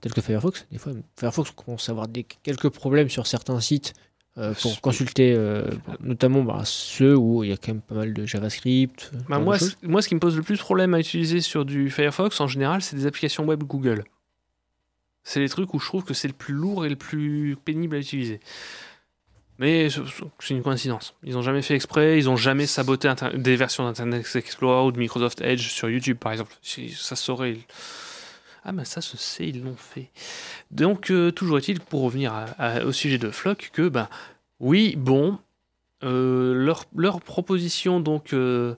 tels 0.00 0.12
que 0.14 0.20
Firefox. 0.20 0.66
Des 0.72 0.78
fois, 0.78 0.92
Firefox 1.18 1.50
commence 1.50 1.88
à 1.88 1.92
avoir 1.92 2.08
des, 2.08 2.24
quelques 2.42 2.70
problèmes 2.70 3.08
sur 3.08 3.26
certains 3.26 3.60
sites 3.60 3.92
euh, 4.38 4.54
pour 4.62 4.80
consulter, 4.80 5.34
euh, 5.36 5.64
notamment 6.00 6.42
bah, 6.42 6.62
ceux 6.64 7.16
où 7.16 7.42
il 7.42 7.50
y 7.50 7.52
a 7.52 7.56
quand 7.56 7.72
même 7.72 7.80
pas 7.82 7.96
mal 7.96 8.14
de 8.14 8.24
JavaScript. 8.24 9.10
bah, 9.28 9.40
moi, 9.40 9.56
moi, 9.82 10.00
ce 10.02 10.08
qui 10.08 10.14
me 10.14 10.20
pose 10.20 10.36
le 10.36 10.42
plus 10.42 10.54
de 10.56 10.60
problème 10.60 10.94
à 10.94 11.00
utiliser 11.00 11.40
sur 11.40 11.64
du 11.64 11.90
Firefox, 11.90 12.40
en 12.40 12.46
général, 12.46 12.80
c'est 12.80 12.94
des 12.96 13.06
applications 13.06 13.44
web 13.44 13.64
Google. 13.64 14.04
C'est 15.22 15.40
les 15.40 15.48
trucs 15.48 15.72
où 15.74 15.78
je 15.78 15.86
trouve 15.86 16.04
que 16.04 16.14
c'est 16.14 16.28
le 16.28 16.34
plus 16.34 16.54
lourd 16.54 16.84
et 16.86 16.88
le 16.88 16.96
plus 16.96 17.56
pénible 17.64 17.96
à 17.96 17.98
utiliser. 17.98 18.40
Mais 19.58 19.90
ce- 19.90 20.04
ce- 20.06 20.22
c'est 20.38 20.54
une 20.54 20.62
coïncidence. 20.62 21.14
Ils 21.22 21.34
n'ont 21.34 21.42
jamais 21.42 21.60
fait 21.60 21.74
exprès, 21.74 22.18
ils 22.18 22.24
n'ont 22.24 22.36
jamais 22.36 22.66
saboté 22.66 23.12
des 23.34 23.56
versions 23.56 23.84
d'Internet 23.84 24.26
Explorer 24.34 24.86
ou 24.86 24.92
de 24.92 24.98
Microsoft 24.98 25.42
Edge 25.42 25.68
sur 25.68 25.90
YouTube, 25.90 26.16
par 26.18 26.32
exemple. 26.32 26.54
Ça 26.62 27.14
saurait. 27.16 27.58
Ah, 28.64 28.72
mais 28.72 28.84
ça 28.86 29.00
se 29.02 29.16
sait, 29.18 29.48
ils 29.48 29.62
l'ont 29.62 29.76
fait. 29.76 30.10
Donc, 30.70 31.10
euh, 31.10 31.30
toujours 31.30 31.58
est-il, 31.58 31.80
pour 31.80 32.02
revenir 32.02 32.32
au 32.84 32.92
sujet 32.92 33.18
de 33.18 33.30
Flock, 33.30 33.70
que, 33.72 33.88
ben, 33.88 34.08
oui, 34.60 34.94
bon, 34.96 35.38
euh, 36.04 36.54
leur, 36.54 36.84
leur 36.96 37.20
proposition, 37.20 38.00
donc, 38.00 38.32
euh, 38.32 38.74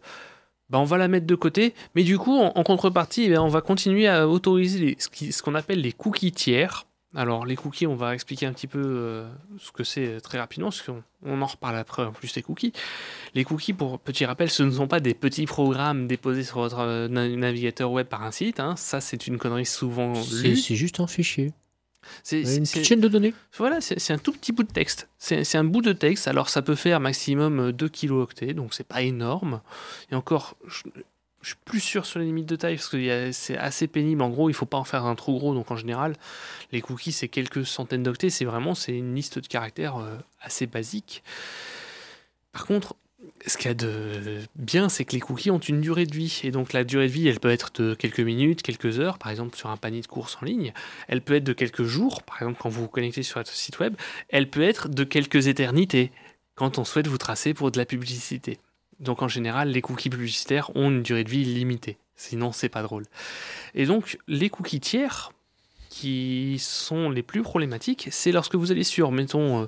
ben, 0.72 0.78
on 0.78 0.84
va 0.84 0.96
la 0.98 1.06
mettre 1.06 1.26
de 1.26 1.34
côté, 1.36 1.74
mais 1.94 2.02
du 2.02 2.18
coup, 2.18 2.36
en, 2.38 2.50
en 2.56 2.62
contrepartie, 2.64 3.24
eh 3.30 3.38
on 3.38 3.48
va 3.48 3.60
continuer 3.60 4.08
à 4.08 4.26
autoriser 4.26 4.78
les- 4.80 5.30
ce 5.30 5.42
qu'on 5.42 5.54
appelle 5.54 5.80
les 5.82 5.92
cookies 5.92 6.32
tiers. 6.32 6.86
Alors, 7.14 7.44
les 7.44 7.56
cookies, 7.56 7.86
on 7.86 7.94
va 7.94 8.14
expliquer 8.14 8.46
un 8.46 8.54
petit 8.54 8.66
peu 8.66 8.80
euh, 8.82 9.28
ce 9.58 9.70
que 9.70 9.84
c'est 9.84 10.06
euh, 10.06 10.20
très 10.20 10.38
rapidement, 10.38 10.68
parce 10.70 10.80
qu'on 10.80 11.02
on 11.26 11.42
en 11.42 11.46
reparle 11.46 11.76
après 11.76 12.02
en 12.04 12.12
plus 12.12 12.32
des 12.32 12.40
cookies. 12.40 12.72
Les 13.34 13.44
cookies, 13.44 13.74
pour 13.74 13.98
petit 14.00 14.24
rappel, 14.24 14.48
ce 14.48 14.62
ne 14.62 14.70
sont 14.70 14.86
pas 14.88 14.98
des 14.98 15.12
petits 15.12 15.44
programmes 15.44 16.06
déposés 16.06 16.42
sur 16.42 16.60
votre 16.60 16.78
euh, 16.78 17.08
na- 17.08 17.28
navigateur 17.28 17.92
web 17.92 18.06
par 18.06 18.22
un 18.22 18.30
site. 18.32 18.60
hein. 18.60 18.76
Ça, 18.76 19.02
c'est 19.02 19.26
une 19.26 19.36
connerie 19.36 19.66
souvent 19.66 20.14
lue. 20.42 20.56
c'est 20.56 20.74
juste 20.74 21.00
un 21.00 21.06
fichier. 21.06 21.52
C'est 22.22 22.42
Une 22.42 22.64
petite 22.64 22.84
chaîne 22.84 23.00
de 23.00 23.08
données? 23.08 23.34
voilà, 23.56 23.80
c'est 23.80 24.12
un 24.12 24.18
tout 24.18 24.32
petit 24.32 24.52
bout 24.52 24.62
de 24.64 24.72
texte. 24.72 25.08
C'est 25.18 25.56
un 25.56 25.64
bout 25.64 25.82
de 25.82 25.92
texte. 25.92 26.28
Alors, 26.28 26.48
ça 26.48 26.62
peut 26.62 26.74
faire 26.74 27.00
maximum 27.00 27.60
euh, 27.60 27.72
2 27.72 27.88
kilooctets, 27.88 28.54
donc 28.54 28.74
c'est 28.74 28.86
pas 28.86 29.02
énorme. 29.02 29.60
Et 30.10 30.14
encore, 30.14 30.56
je, 30.66 30.82
je 31.42 31.48
suis 31.48 31.56
plus 31.64 31.80
sûr 31.80 32.06
sur 32.06 32.20
les 32.20 32.26
limites 32.26 32.48
de 32.48 32.56
taille 32.56 32.76
parce 32.76 32.88
que 32.88 33.32
c'est 33.32 33.58
assez 33.58 33.88
pénible. 33.88 34.22
En 34.22 34.30
gros, 34.30 34.48
il 34.48 34.54
faut 34.54 34.66
pas 34.66 34.78
en 34.78 34.84
faire 34.84 35.04
un 35.04 35.14
trop 35.14 35.36
gros. 35.38 35.54
Donc, 35.54 35.70
en 35.70 35.76
général, 35.76 36.14
les 36.70 36.80
cookies, 36.80 37.12
c'est 37.12 37.28
quelques 37.28 37.66
centaines 37.66 38.04
d'octets. 38.04 38.30
C'est 38.30 38.44
vraiment 38.44 38.74
c'est 38.74 38.96
une 38.96 39.14
liste 39.14 39.38
de 39.38 39.46
caractères 39.46 39.96
euh, 39.96 40.16
assez 40.40 40.66
basique. 40.66 41.22
Par 42.52 42.66
contre, 42.66 42.94
ce 43.46 43.56
qu'il 43.56 43.68
y 43.68 43.70
a 43.70 43.74
de 43.74 44.40
bien, 44.56 44.88
c'est 44.88 45.04
que 45.04 45.12
les 45.12 45.20
cookies 45.20 45.50
ont 45.50 45.58
une 45.58 45.80
durée 45.80 46.06
de 46.06 46.14
vie. 46.14 46.40
Et 46.44 46.50
donc, 46.50 46.72
la 46.72 46.84
durée 46.84 47.08
de 47.08 47.12
vie, 47.12 47.28
elle 47.28 47.40
peut 47.40 47.50
être 47.50 47.70
de 47.80 47.94
quelques 47.94 48.20
minutes, 48.20 48.62
quelques 48.62 49.00
heures, 49.00 49.18
par 49.18 49.30
exemple 49.30 49.56
sur 49.56 49.70
un 49.70 49.76
panier 49.76 50.00
de 50.00 50.06
courses 50.06 50.38
en 50.40 50.44
ligne. 50.44 50.72
Elle 51.08 51.22
peut 51.22 51.34
être 51.34 51.44
de 51.44 51.52
quelques 51.52 51.84
jours, 51.84 52.22
par 52.22 52.36
exemple 52.36 52.58
quand 52.60 52.68
vous 52.68 52.82
vous 52.82 52.88
connectez 52.88 53.22
sur 53.22 53.38
votre 53.38 53.52
site 53.52 53.78
web. 53.78 53.94
Elle 54.28 54.48
peut 54.48 54.62
être 54.62 54.88
de 54.88 55.04
quelques 55.04 55.48
éternités, 55.48 56.12
quand 56.54 56.78
on 56.78 56.84
souhaite 56.84 57.06
vous 57.06 57.18
tracer 57.18 57.54
pour 57.54 57.70
de 57.70 57.78
la 57.78 57.86
publicité. 57.86 58.58
Donc 59.00 59.22
en 59.22 59.28
général, 59.28 59.70
les 59.70 59.80
cookies 59.80 60.10
publicitaires 60.10 60.74
ont 60.76 60.90
une 60.90 61.02
durée 61.02 61.24
de 61.24 61.30
vie 61.30 61.44
limitée. 61.44 61.96
Sinon, 62.14 62.52
c'est 62.52 62.68
pas 62.68 62.82
drôle. 62.82 63.04
Et 63.74 63.86
donc, 63.86 64.18
les 64.28 64.48
cookies 64.50 64.80
tiers, 64.80 65.32
qui 65.92 66.56
sont 66.58 67.10
les 67.10 67.22
plus 67.22 67.42
problématiques, 67.42 68.08
c'est 68.10 68.32
lorsque 68.32 68.54
vous 68.54 68.72
allez 68.72 68.84
sur, 68.84 69.12
mettons, 69.12 69.62
euh, 69.62 69.66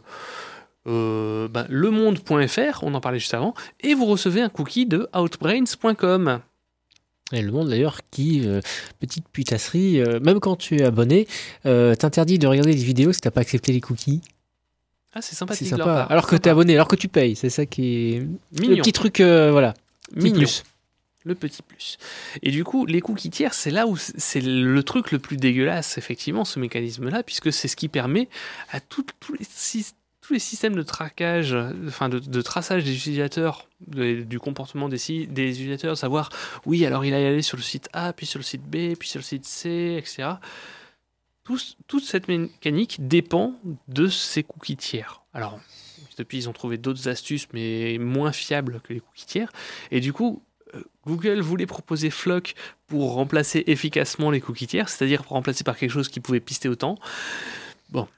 euh, 0.87 1.49
ben, 1.49 1.67
lemonde.fr, 1.69 2.83
on 2.83 2.95
en 2.95 3.01
parlait 3.01 3.19
juste 3.19 3.35
avant, 3.35 3.55
et 3.81 3.95
vous 3.95 4.07
recevez 4.07 4.41
un 4.43 4.49
cookie 4.49 4.87
de 4.87 5.09
outbrains.com. 5.17 6.41
Et 7.33 7.43
le 7.43 7.51
monde 7.53 7.71
d'ailleurs 7.71 8.01
qui, 8.11 8.43
euh, 8.47 8.61
petite 9.01 9.29
putasserie, 9.29 10.01
euh, 10.01 10.21
même 10.21 10.41
quand 10.41 10.57
tu 10.57 10.77
es 10.77 10.83
abonné, 10.85 11.27
euh, 11.67 11.95
t'interdit 11.95 12.39
de 12.39 12.47
regarder 12.47 12.73
les 12.73 12.85
vidéos 12.85 13.13
si 13.13 13.21
t'as 13.21 13.31
pas 13.31 13.41
accepté 13.41 13.73
les 13.73 13.81
cookies. 13.81 14.21
Ah, 15.15 15.23
c'est 15.23 15.35
sympathique. 15.35 15.71
de 15.71 15.77
leur 15.77 15.87
sympa. 15.87 16.01
part. 16.01 16.11
Alors 16.11 16.25
que 16.27 16.31
Sympa. 16.33 16.43
t'es 16.43 16.51
abonné, 16.51 16.75
alors 16.75 16.89
que 16.89 16.97
tu 16.97 17.09
payes, 17.09 17.35
c'est 17.37 17.49
ça 17.51 17.67
qui 17.67 18.15
est. 18.15 18.19
Le 18.21 18.61
Mignon. 18.61 18.77
petit 18.83 18.93
truc, 18.93 19.21
voilà. 19.21 19.75
Petit 20.13 20.23
Mignon. 20.25 20.39
plus. 20.41 20.65
le 21.25 21.35
petit 21.35 21.63
plus. 21.63 21.97
Et 22.43 22.51
du 22.51 22.65
coup, 22.65 22.85
les 22.85 23.01
cookies 23.01 23.31
tiers, 23.31 23.55
c'est 23.55 23.71
là 23.71 23.87
où 23.87 23.97
c'est 23.97 24.43
le 24.43 24.83
truc 24.83 25.11
le 25.13 25.19
plus 25.19 25.37
dégueulasse, 25.39 25.97
effectivement, 25.99 26.45
ce 26.45 26.59
mécanisme-là, 26.59 27.23
puisque 27.23 27.51
c'est 27.53 27.69
ce 27.69 27.77
qui 27.77 27.89
permet 27.89 28.29
à 28.73 28.81
tous 28.81 29.07
les 29.39 29.45
sys- 29.47 29.95
tous 30.25 30.33
les 30.33 30.39
systèmes 30.39 30.75
de 30.75 30.83
traquage, 30.83 31.53
euh, 31.53 31.71
enfin 31.87 32.09
de, 32.09 32.43
traçage 32.43 32.83
des 32.83 32.95
utilisateurs, 32.95 33.69
du 33.87 34.39
comportement 34.41 34.89
des, 34.89 35.11
utilisateurs, 35.11 35.99
savoir, 35.99 36.31
oui, 36.65 36.87
alors 36.87 37.05
il 37.05 37.13
a 37.13 37.19
allé 37.19 37.43
sur 37.43 37.59
le 37.59 37.63
site 37.63 37.91
A, 37.93 38.13
puis 38.15 38.25
sur 38.25 38.39
le 38.39 38.45
site 38.45 38.63
B, 38.63 38.95
puis 38.99 39.09
sur 39.09 39.19
le 39.19 39.25
site 39.25 39.45
C, 39.45 39.97
etc. 39.99 40.31
Toute 41.45 42.05
cette 42.05 42.29
mécanique 42.29 43.07
dépend 43.07 43.55
de 43.89 44.09
ces 44.09 44.43
cookies 44.43 44.79
tiers. 44.79 45.23
Alors, 45.35 45.61
depuis, 46.17 46.39
ils 46.39 46.49
ont 46.49 46.55
trouvé 46.55 46.79
d'autres 46.79 47.07
astuces, 47.09 47.49
mais 47.53 47.99
moins 47.99 48.33
fiables 48.33 48.81
que 48.83 48.95
les 48.95 49.01
cookies 49.01 49.27
tiers. 49.27 49.53
Et 49.91 50.01
du 50.01 50.15
coup, 50.15 50.43
euh, 50.75 50.83
Google 51.07 51.41
voulait 51.41 51.67
proposer 51.67 52.09
Flock 52.09 52.55
pour 52.87 53.13
remplacer 53.13 53.65
efficacement 53.67 54.31
les 54.31 54.41
cookies 54.41 54.69
tiers, 54.69 54.89
c'est-à-dire 54.89 55.23
remplacer 55.29 55.65
par 55.65 55.77
quelque 55.77 55.91
chose 55.91 56.09
qui 56.09 56.21
pouvait 56.21 56.41
pister 56.41 56.71
autant. 56.71 56.97
Bon, 57.91 58.09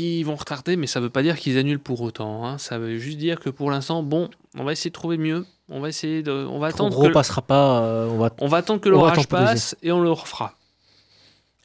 ils 0.00 0.24
vont 0.24 0.36
retarder, 0.36 0.76
mais 0.76 0.86
ça 0.86 1.00
ne 1.00 1.04
veut 1.04 1.10
pas 1.10 1.22
dire 1.22 1.36
qu'ils 1.38 1.58
annulent 1.58 1.78
pour 1.78 2.00
autant. 2.00 2.46
hein. 2.46 2.58
Ça 2.58 2.78
veut 2.78 2.96
juste 2.98 3.18
dire 3.18 3.38
que 3.40 3.50
pour 3.50 3.70
l'instant, 3.70 4.02
bon, 4.02 4.30
on 4.58 4.64
va 4.64 4.72
essayer 4.72 4.90
de 4.90 4.94
trouver 4.94 5.18
mieux. 5.18 5.44
On 5.68 5.80
va 5.80 5.88
essayer 5.88 6.22
de, 6.22 6.32
on 6.32 6.58
va 6.58 6.68
Trop 6.70 6.76
attendre 6.86 6.96
gros 6.96 7.08
que, 7.08 7.12
passera 7.12 7.42
pas. 7.42 7.82
euh, 7.82 8.08
on 8.08 8.18
va 8.18 8.30
on 8.40 8.46
va 8.48 8.58
attendre 8.58 8.80
que 8.80 8.88
l'orage 8.88 9.26
passe 9.28 9.76
et 9.82 9.92
on 9.92 10.00
le 10.00 10.10
refera. 10.10 10.54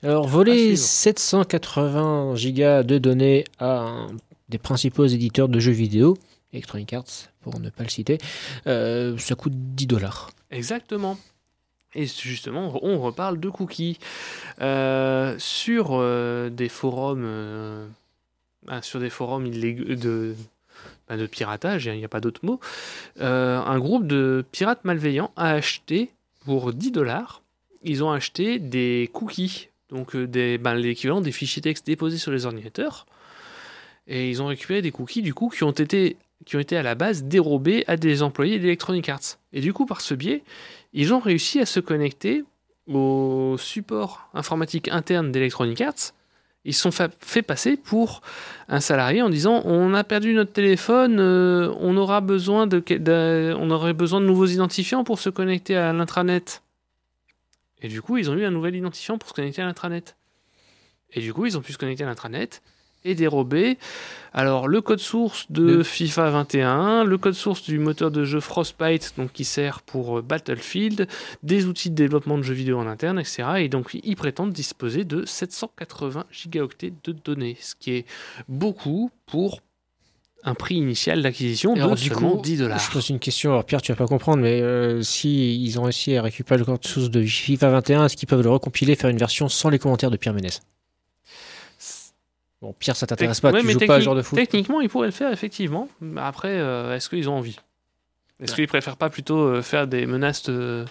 Alors, 0.03 0.27
voler 0.27 0.75
suivre. 0.75 0.77
780 0.77 2.35
gigas 2.35 2.83
de 2.83 2.97
données 2.97 3.43
à 3.59 3.79
un 3.79 4.07
des 4.49 4.57
principaux 4.57 5.05
éditeurs 5.05 5.49
de 5.49 5.59
jeux 5.59 5.71
vidéo, 5.71 6.17
Electronic 6.53 6.93
Arts 6.93 7.05
pour 7.41 7.59
ne 7.59 7.69
pas 7.69 7.83
le 7.83 7.89
citer, 7.89 8.17
euh, 8.67 9.17
ça 9.17 9.35
coûte 9.35 9.53
10 9.55 9.87
dollars. 9.87 10.29
Exactement. 10.51 11.17
Et 11.95 12.05
justement, 12.05 12.77
on 12.83 12.99
reparle 12.99 13.39
de 13.39 13.49
cookies. 13.49 13.97
Euh, 14.61 15.35
sur 15.39 15.89
euh, 15.91 16.49
des 16.49 16.69
forums, 16.69 17.87
euh, 18.69 18.77
ah, 18.77 18.81
sur 18.81 18.99
des 18.99 19.09
forums 19.09 19.49
bah, 21.07 21.17
de 21.17 21.25
piratage, 21.25 21.85
il 21.85 21.97
n'y 21.97 22.05
a 22.05 22.09
pas 22.09 22.19
d'autre 22.19 22.41
mot, 22.43 22.59
euh, 23.19 23.59
un 23.59 23.79
groupe 23.79 24.07
de 24.07 24.45
pirates 24.51 24.83
malveillants 24.83 25.31
a 25.35 25.51
acheté 25.51 26.11
pour 26.45 26.73
10 26.73 26.91
dollars, 26.91 27.41
ils 27.83 28.03
ont 28.03 28.11
acheté 28.11 28.59
des 28.59 29.09
cookies, 29.13 29.69
donc 29.89 30.15
euh, 30.15 30.57
ben, 30.57 30.75
l'équivalent 30.75 31.21
des 31.21 31.31
fichiers 31.31 31.61
texte 31.61 31.85
déposés 31.85 32.17
sur 32.17 32.31
les 32.31 32.45
ordinateurs. 32.45 33.05
Et 34.07 34.29
ils 34.29 34.41
ont 34.41 34.47
récupéré 34.47 34.81
des 34.81 34.91
cookies, 34.91 35.21
du 35.21 35.33
coup, 35.33 35.49
qui 35.49 35.63
ont 35.63 35.71
été, 35.71 36.15
qui 36.45 36.55
ont 36.55 36.59
été 36.59 36.77
à 36.77 36.83
la 36.83 36.95
base 36.95 37.23
dérobés 37.23 37.83
à 37.87 37.97
des 37.97 38.23
employés 38.23 38.57
d'Electronic 38.57 39.09
Arts. 39.09 39.37
Et 39.51 39.59
du 39.59 39.73
coup, 39.73 39.85
par 39.85 39.99
ce 39.99 40.13
biais, 40.13 40.43
ils 40.93 41.13
ont 41.13 41.19
réussi 41.19 41.59
à 41.59 41.65
se 41.65 41.79
connecter 41.79 42.43
au 42.87 43.57
support 43.59 44.29
informatique 44.33 44.87
interne 44.89 45.31
d'Electronic 45.31 45.81
Arts. 45.81 46.13
Ils 46.67 46.73
se 46.73 46.81
sont 46.81 46.91
fa- 46.91 47.09
fait 47.21 47.41
passer 47.41 47.77
pour 47.77 48.21
un 48.67 48.81
salarié 48.81 49.21
en 49.21 49.29
disant 49.29 49.61
on 49.65 49.93
a 49.93 50.03
perdu 50.03 50.33
notre 50.33 50.51
téléphone, 50.51 51.17
euh, 51.19 51.73
on 51.79 51.95
aura 51.97 52.19
besoin 52.21 52.67
de- 52.67 52.83
on 53.57 53.71
aurait 53.71 53.93
besoin 53.93 54.19
de 54.21 54.25
nouveaux 54.25 54.45
identifiants 54.47 55.03
pour 55.05 55.17
se 55.19 55.29
connecter 55.29 55.77
à 55.77 55.93
l'intranet. 55.93 56.61
Et 57.81 57.87
du 57.87 58.01
coup, 58.01 58.17
ils 58.17 58.29
ont 58.29 58.33
eu 58.33 58.43
un 58.43 58.51
nouvel 58.51 58.75
identifiant 58.75 59.17
pour 59.17 59.29
se 59.29 59.33
connecter 59.33 59.61
à 59.61 59.65
l'intranet. 59.65 60.17
Et 61.13 61.21
du 61.21 61.33
coup, 61.33 61.45
ils 61.45 61.57
ont 61.57 61.61
pu 61.61 61.71
se 61.71 61.77
connecter 61.77 62.03
à 62.03 62.07
l'intranet 62.07 62.61
et 63.05 63.15
dérober 63.15 63.77
alors 64.33 64.67
le 64.67 64.81
code 64.81 64.99
source 64.99 65.45
de 65.49 65.77
De- 65.77 65.83
FIFA 65.83 66.29
21, 66.29 67.03
le 67.05 67.17
code 67.17 67.33
source 67.33 67.63
du 67.63 67.79
moteur 67.79 68.11
de 68.11 68.23
jeu 68.23 68.39
Frostbite 68.39 69.13
donc 69.17 69.31
qui 69.33 69.45
sert 69.45 69.81
pour 69.81 70.19
euh, 70.19 70.21
Battlefield, 70.21 71.07
des 71.41 71.65
outils 71.65 71.89
de 71.89 71.95
développement 71.95 72.37
de 72.37 72.43
jeux 72.43 72.53
vidéo 72.53 72.77
en 72.77 72.85
interne, 72.87 73.19
etc. 73.19 73.43
Et 73.57 73.69
donc 73.69 73.97
ils 74.03 74.15
prétendent 74.15 74.53
disposer 74.53 75.05
de 75.05 75.25
780 75.25 76.25
gigaoctets 76.31 76.93
de 77.03 77.11
données, 77.13 77.57
ce 77.59 77.73
qui 77.79 77.91
est 77.93 78.05
beaucoup 78.47 79.09
pour 79.25 79.61
un 80.43 80.53
prix 80.53 80.75
initial 80.75 81.23
d'acquisition 81.23 81.73
de 81.73 81.81
Alors, 81.81 81.95
du 81.95 82.07
seulement 82.07 82.35
coup, 82.37 82.41
10 82.41 82.57
dollars. 82.59 82.79
Je 82.79 82.91
pose 82.91 83.09
une 83.09 83.19
question, 83.19 83.51
alors 83.51 83.65
Pierre, 83.65 83.81
tu 83.81 83.91
vas 83.91 83.97
pas 83.97 84.05
comprendre, 84.07 84.41
mais 84.43 84.61
euh, 84.61 85.01
si 85.01 85.61
ils 85.61 85.79
ont 85.79 85.83
réussi 85.83 86.15
à 86.15 86.21
récupérer 86.21 86.59
le 86.59 86.65
code 86.65 86.85
source 86.85 87.09
de 87.09 87.23
FIFA 87.23 87.69
21, 87.71 88.05
est-ce 88.05 88.15
qu'ils 88.15 88.27
peuvent 88.27 88.43
le 88.43 88.49
recompiler, 88.49 88.95
faire 88.95 89.09
une 89.09 89.17
version 89.17 89.49
sans 89.49 89.69
les 89.69 89.79
commentaires 89.79 90.11
de 90.11 90.17
Pierre 90.17 90.33
Ménès? 90.33 90.61
Bon, 92.61 92.73
Pierre, 92.73 92.95
ça 92.95 93.05
t'intéresse 93.05 93.39
pas, 93.39 93.51
Ouais, 93.51 93.61
tu 93.61 93.67
mais 93.67 93.73
joues 93.73 93.79
pas 93.85 93.95
à 93.95 93.99
ce 93.99 94.05
genre 94.05 94.15
de 94.15 94.21
foot. 94.23 94.37
Techniquement, 94.37 94.81
ils 94.81 94.89
pourraient 94.89 95.07
le 95.07 95.11
faire, 95.13 95.31
effectivement. 95.31 95.89
Mais 96.01 96.21
Après, 96.21 96.49
euh, 96.59 96.95
est-ce 96.95 97.07
qu'ils 97.09 97.29
ont 97.29 97.37
envie? 97.37 97.57
Est-ce 98.39 98.55
qu'ils 98.55 98.67
préfèrent 98.67 98.97
pas 98.97 99.09
plutôt 99.09 99.37
euh, 99.39 99.61
faire 99.61 99.87
des 99.87 100.05
menaces 100.05 100.43
de, 100.43 100.85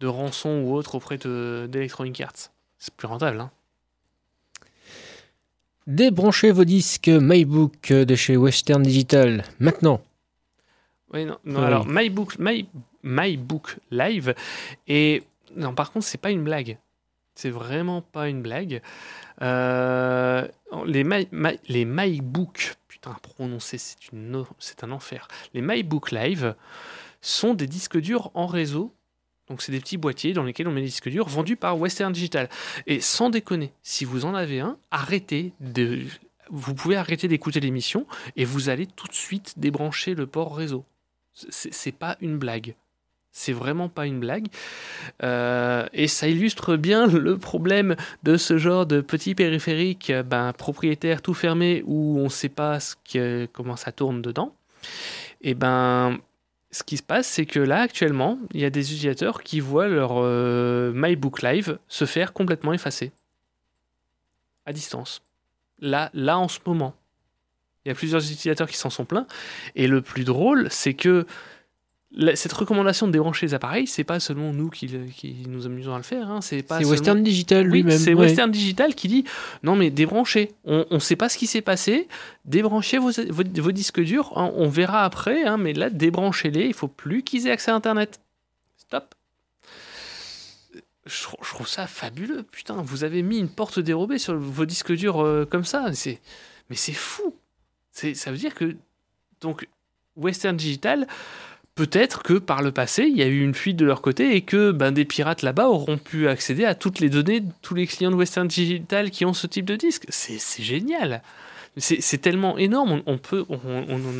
de 0.00 0.06
rançon 0.06 0.62
ou 0.64 0.74
autre 0.74 0.94
auprès 0.96 1.16
de- 1.18 1.68
d'Electronic 1.70 2.20
Arts? 2.20 2.50
C'est 2.78 2.94
plus 2.94 3.06
rentable. 3.06 3.40
Hein. 3.40 3.50
Débranchez 5.86 6.50
vos 6.50 6.64
disques 6.64 7.08
MyBook 7.08 7.92
de 7.92 8.14
chez 8.14 8.36
Western 8.36 8.82
Digital, 8.82 9.44
maintenant. 9.60 10.00
Oui, 11.12 11.24
non, 11.26 11.38
non, 11.44 11.60
Oui. 11.60 11.66
alors 11.66 11.86
MyBook, 11.86 12.38
My, 12.38 12.66
MyBook 13.02 13.76
Live, 13.90 14.34
et 14.88 15.22
non, 15.54 15.74
par 15.74 15.92
contre, 15.92 16.06
c'est 16.06 16.18
pas 16.20 16.30
une 16.30 16.42
blague. 16.42 16.78
C'est 17.34 17.50
vraiment 17.50 18.00
pas 18.00 18.28
une 18.28 18.42
blague. 18.42 18.80
Euh, 19.42 20.46
les, 20.86 21.04
My, 21.04 21.28
MyBook, 21.32 22.74
putain, 22.88 23.16
prononcer, 23.22 23.78
c'est 23.78 24.84
un 24.84 24.90
enfer. 24.92 25.28
Les 25.52 25.60
MyBook 25.60 26.12
Live 26.12 26.54
sont 27.20 27.54
des 27.54 27.66
disques 27.66 27.98
durs 27.98 28.30
en 28.34 28.46
réseau. 28.46 28.92
Donc, 29.48 29.60
c'est 29.62 29.72
des 29.72 29.80
petits 29.80 29.96
boîtiers 29.96 30.32
dans 30.32 30.44
lesquels 30.44 30.68
on 30.68 30.72
met 30.72 30.80
des 30.80 30.86
disques 30.86 31.08
durs 31.08 31.28
vendus 31.28 31.56
par 31.56 31.78
Western 31.78 32.12
Digital. 32.12 32.48
Et 32.86 33.00
sans 33.00 33.30
déconner, 33.30 33.72
si 33.82 34.04
vous 34.04 34.24
en 34.24 34.34
avez 34.34 34.60
un, 34.60 34.78
arrêtez 34.90 35.52
de. 35.60 36.02
Vous 36.50 36.74
pouvez 36.74 36.96
arrêter 36.96 37.26
d'écouter 37.26 37.58
l'émission 37.58 38.06
et 38.36 38.44
vous 38.44 38.68
allez 38.68 38.86
tout 38.86 39.08
de 39.08 39.14
suite 39.14 39.54
débrancher 39.58 40.14
le 40.14 40.26
port 40.26 40.54
réseau. 40.54 40.84
C'est 41.32 41.92
pas 41.92 42.16
une 42.20 42.38
blague. 42.38 42.76
C'est 43.36 43.52
vraiment 43.52 43.88
pas 43.88 44.06
une 44.06 44.20
blague. 44.20 44.46
Euh, 45.24 45.86
et 45.92 46.06
ça 46.06 46.28
illustre 46.28 46.76
bien 46.76 47.08
le 47.08 47.36
problème 47.36 47.96
de 48.22 48.36
ce 48.36 48.58
genre 48.58 48.86
de 48.86 49.00
petit 49.00 49.34
périphérique 49.34 50.10
euh, 50.10 50.22
ben, 50.22 50.52
propriétaire 50.52 51.20
tout 51.20 51.34
fermé 51.34 51.82
où 51.84 52.20
on 52.20 52.24
ne 52.24 52.28
sait 52.28 52.48
pas 52.48 52.78
comment 53.52 53.74
ça 53.74 53.90
tourne 53.90 54.22
dedans. 54.22 54.54
Et 55.40 55.54
ben, 55.54 56.16
ce 56.70 56.84
qui 56.84 56.96
se 56.96 57.02
passe, 57.02 57.26
c'est 57.26 57.44
que 57.44 57.58
là, 57.58 57.80
actuellement, 57.80 58.38
il 58.52 58.60
y 58.60 58.64
a 58.64 58.70
des 58.70 58.92
utilisateurs 58.92 59.42
qui 59.42 59.58
voient 59.58 59.88
leur 59.88 60.12
euh, 60.14 60.92
MyBook 60.94 61.42
Live 61.42 61.78
se 61.88 62.04
faire 62.04 62.34
complètement 62.34 62.72
effacer. 62.72 63.10
à 64.64 64.72
distance. 64.72 65.22
Là, 65.80 66.08
là 66.14 66.38
en 66.38 66.46
ce 66.46 66.60
moment. 66.64 66.94
Il 67.84 67.88
y 67.88 67.92
a 67.92 67.96
plusieurs 67.96 68.22
utilisateurs 68.22 68.68
qui 68.68 68.76
s'en 68.76 68.90
sont 68.90 69.04
plaints. 69.04 69.26
Et 69.74 69.88
le 69.88 70.02
plus 70.02 70.24
drôle, 70.24 70.68
c'est 70.70 70.94
que 70.94 71.26
cette 72.34 72.52
recommandation 72.52 73.06
de 73.06 73.12
débrancher 73.12 73.46
les 73.46 73.54
appareils, 73.54 73.86
c'est 73.86 74.04
pas 74.04 74.20
seulement 74.20 74.52
nous 74.52 74.70
qui, 74.70 74.88
nous 75.48 75.66
amusons 75.66 75.94
à 75.94 75.96
le 75.96 76.02
faire. 76.04 76.30
hein, 76.30 76.40
c'est 76.40 76.62
pas 76.62 76.76
C'est 76.78 76.84
seulement- 76.84 76.90
Western 76.92 77.22
Digital 77.22 77.66
Oui, 77.70 77.82
lui-même. 77.82 77.98
c'est 77.98 78.14
ouais. 78.14 78.20
Western 78.26 78.50
Digital 78.50 78.94
qui 78.94 79.08
dit 79.08 79.24
non 79.62 79.74
mais 79.76 79.90
débranchez. 79.90 80.52
On 80.64 80.86
ne 80.90 80.98
sait 81.00 81.16
pas 81.16 81.28
ce 81.28 81.36
qui 81.38 81.46
s'est 81.46 81.60
passé. 81.62 82.06
Débranchez 82.44 82.98
vos, 82.98 83.10
vos, 83.30 83.42
vos 83.62 83.72
disques 83.72 84.00
durs. 84.00 84.32
hein, 84.36 84.52
on 84.54 84.68
verra 84.68 85.04
après. 85.04 85.44
hein, 85.44 85.56
mais 85.56 85.72
là, 85.72 85.90
débranchez-les. 85.90 86.66
Il 86.66 86.74
faut 86.74 86.88
plus 86.88 87.22
qu'ils 87.22 87.46
aient 87.48 87.50
accès 87.52 87.70
à 87.70 87.74
Internet. 87.74 88.20
Stop. 88.76 89.14
Je, 91.06 91.22
trou- 91.22 91.36
je 91.42 91.48
trouve 91.50 91.68
ça 91.68 91.86
fabuleux. 91.86 92.44
Putain, 92.44 92.80
vous 92.82 93.04
avez 93.04 93.22
mis 93.22 93.38
une 93.38 93.48
porte 93.50 93.78
dérobée 93.78 94.18
sur 94.18 94.36
vos 94.38 94.64
disques 94.64 94.92
durs 94.92 95.20
euh, 95.22 95.44
comme 95.44 95.64
ça. 95.64 95.92
C'est, 95.92 96.20
mais 96.70 96.76
c'est 96.76 96.92
fou. 96.94 97.34
Ça 97.92 98.30
veut 98.30 98.38
dire 98.38 98.54
que 98.54 98.76
donc 99.40 99.68
Western 100.16 100.56
Digital. 100.56 101.06
Peut-être 101.74 102.22
que 102.22 102.34
par 102.34 102.62
le 102.62 102.70
passé, 102.70 103.02
il 103.04 103.16
y 103.16 103.22
a 103.22 103.26
eu 103.26 103.42
une 103.42 103.54
fuite 103.54 103.76
de 103.76 103.84
leur 103.84 104.00
côté 104.00 104.36
et 104.36 104.42
que 104.42 104.70
ben, 104.70 104.92
des 104.92 105.04
pirates 105.04 105.42
là-bas 105.42 105.68
auront 105.68 105.98
pu 105.98 106.28
accéder 106.28 106.64
à 106.64 106.76
toutes 106.76 107.00
les 107.00 107.10
données 107.10 107.40
de 107.40 107.50
tous 107.62 107.74
les 107.74 107.88
clients 107.88 108.12
de 108.12 108.16
Western 108.16 108.46
Digital 108.46 109.10
qui 109.10 109.24
ont 109.24 109.32
ce 109.32 109.48
type 109.48 109.64
de 109.64 109.74
disque. 109.74 110.04
C'est 110.08 110.62
génial. 110.62 111.22
C'est 111.76 112.18
tellement 112.18 112.56
énorme. 112.58 113.02
On, 113.06 113.18
peut, 113.18 113.44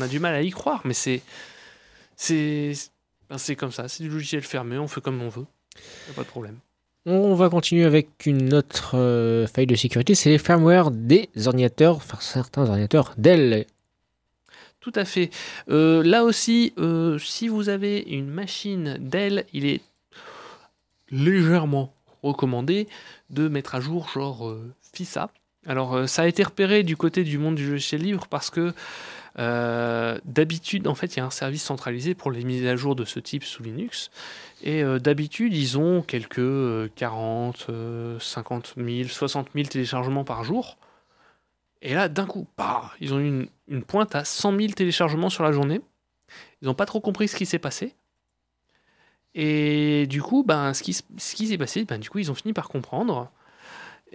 a 0.01 0.07
du 0.09 0.19
mal 0.19 0.35
à 0.35 0.41
y 0.41 0.51
croire, 0.51 0.81
mais 0.83 0.93
c'est 0.93 1.21
ben, 2.29 3.37
c'est 3.37 3.55
comme 3.55 3.71
ça. 3.71 3.87
C'est 3.87 4.03
du 4.03 4.09
logiciel 4.09 4.41
fermé. 4.41 4.77
On 4.77 4.87
fait 4.87 5.01
comme 5.01 5.21
on 5.21 5.29
veut. 5.29 5.45
Pas 6.15 6.23
de 6.23 6.27
problème. 6.27 6.57
On 7.07 7.35
va 7.35 7.49
continuer 7.49 7.85
avec 7.85 8.25
une 8.25 8.53
autre 8.53 8.97
euh, 8.97 9.45
faille 9.45 9.67
de 9.67 9.75
sécurité, 9.75 10.15
c'est 10.15 10.31
les 10.31 10.39
firmware 10.39 10.89
des 10.89 11.29
ordinateurs, 11.45 11.97
enfin 11.97 12.17
certains 12.19 12.67
ordinateurs 12.67 13.13
Dell. 13.19 13.67
Tout 14.85 14.93
à 14.93 15.03
fait. 15.03 15.31
Euh, 15.67 16.03
là 16.03 16.23
aussi, 16.23 16.71
euh, 16.77 17.17
si 17.17 17.47
vous 17.47 17.69
avez 17.69 18.01
une 18.01 18.29
machine 18.29 18.97
Dell, 18.99 19.47
il 19.51 19.65
est 19.65 19.81
légèrement 21.09 21.91
recommandé 22.21 22.87
de 23.31 23.47
mettre 23.47 23.73
à 23.73 23.79
jour 23.79 24.07
genre 24.09 24.47
euh, 24.47 24.71
FISA. 24.93 25.31
Alors 25.65 26.07
ça 26.07 26.21
a 26.21 26.27
été 26.27 26.43
repéré 26.43 26.83
du 26.83 26.95
côté 26.95 27.23
du 27.23 27.39
monde 27.39 27.55
du 27.55 27.67
logiciel 27.67 28.03
libre 28.03 28.27
parce 28.29 28.51
que 28.51 28.73
d'habitude, 30.23 30.87
en 30.87 30.93
fait, 30.93 31.15
il 31.15 31.17
y 31.17 31.19
a 31.19 31.25
un 31.25 31.31
service 31.31 31.63
centralisé 31.63 32.13
pour 32.13 32.29
les 32.29 32.43
mises 32.43 32.67
à 32.67 32.75
jour 32.75 32.95
de 32.95 33.05
ce 33.05 33.19
type 33.19 33.43
sous 33.43 33.63
Linux. 33.63 34.11
Et 34.61 34.83
d'habitude, 34.99 35.55
ils 35.55 35.79
ont 35.79 36.03
quelques 36.03 36.39
euh, 36.39 36.89
40, 36.95 37.67
euh, 37.69 38.19
50 38.19 38.75
000, 38.77 39.09
60 39.09 39.49
000 39.55 39.67
téléchargements 39.67 40.23
par 40.23 40.43
jour. 40.43 40.77
Et 41.85 41.93
là, 41.93 42.09
d'un 42.09 42.25
coup, 42.25 42.47
bah, 42.57 42.91
ils 42.99 43.13
ont 43.13 43.19
eu 43.19 43.47
une, 43.67 43.83
pointe 43.83 44.15
à 44.15 44.25
100 44.25 44.57
000 44.57 44.73
téléchargements 44.73 45.29
sur 45.29 45.43
la 45.43 45.51
journée. 45.51 45.81
Ils 46.61 46.65
n'ont 46.65 46.73
pas 46.73 46.87
trop 46.87 46.99
compris 46.99 47.27
ce 47.27 47.35
qui 47.35 47.45
s'est 47.45 47.59
passé. 47.59 47.93
Et 49.35 50.07
du 50.07 50.19
coup, 50.19 50.43
ben, 50.43 50.73
ce 50.73 50.81
qui, 50.81 50.93
s'est 50.93 51.57
passé, 51.59 51.85
ben, 51.85 51.99
du 51.99 52.09
coup, 52.09 52.17
ils 52.17 52.31
ont 52.31 52.35
fini 52.35 52.53
par 52.53 52.69
comprendre. 52.69 53.29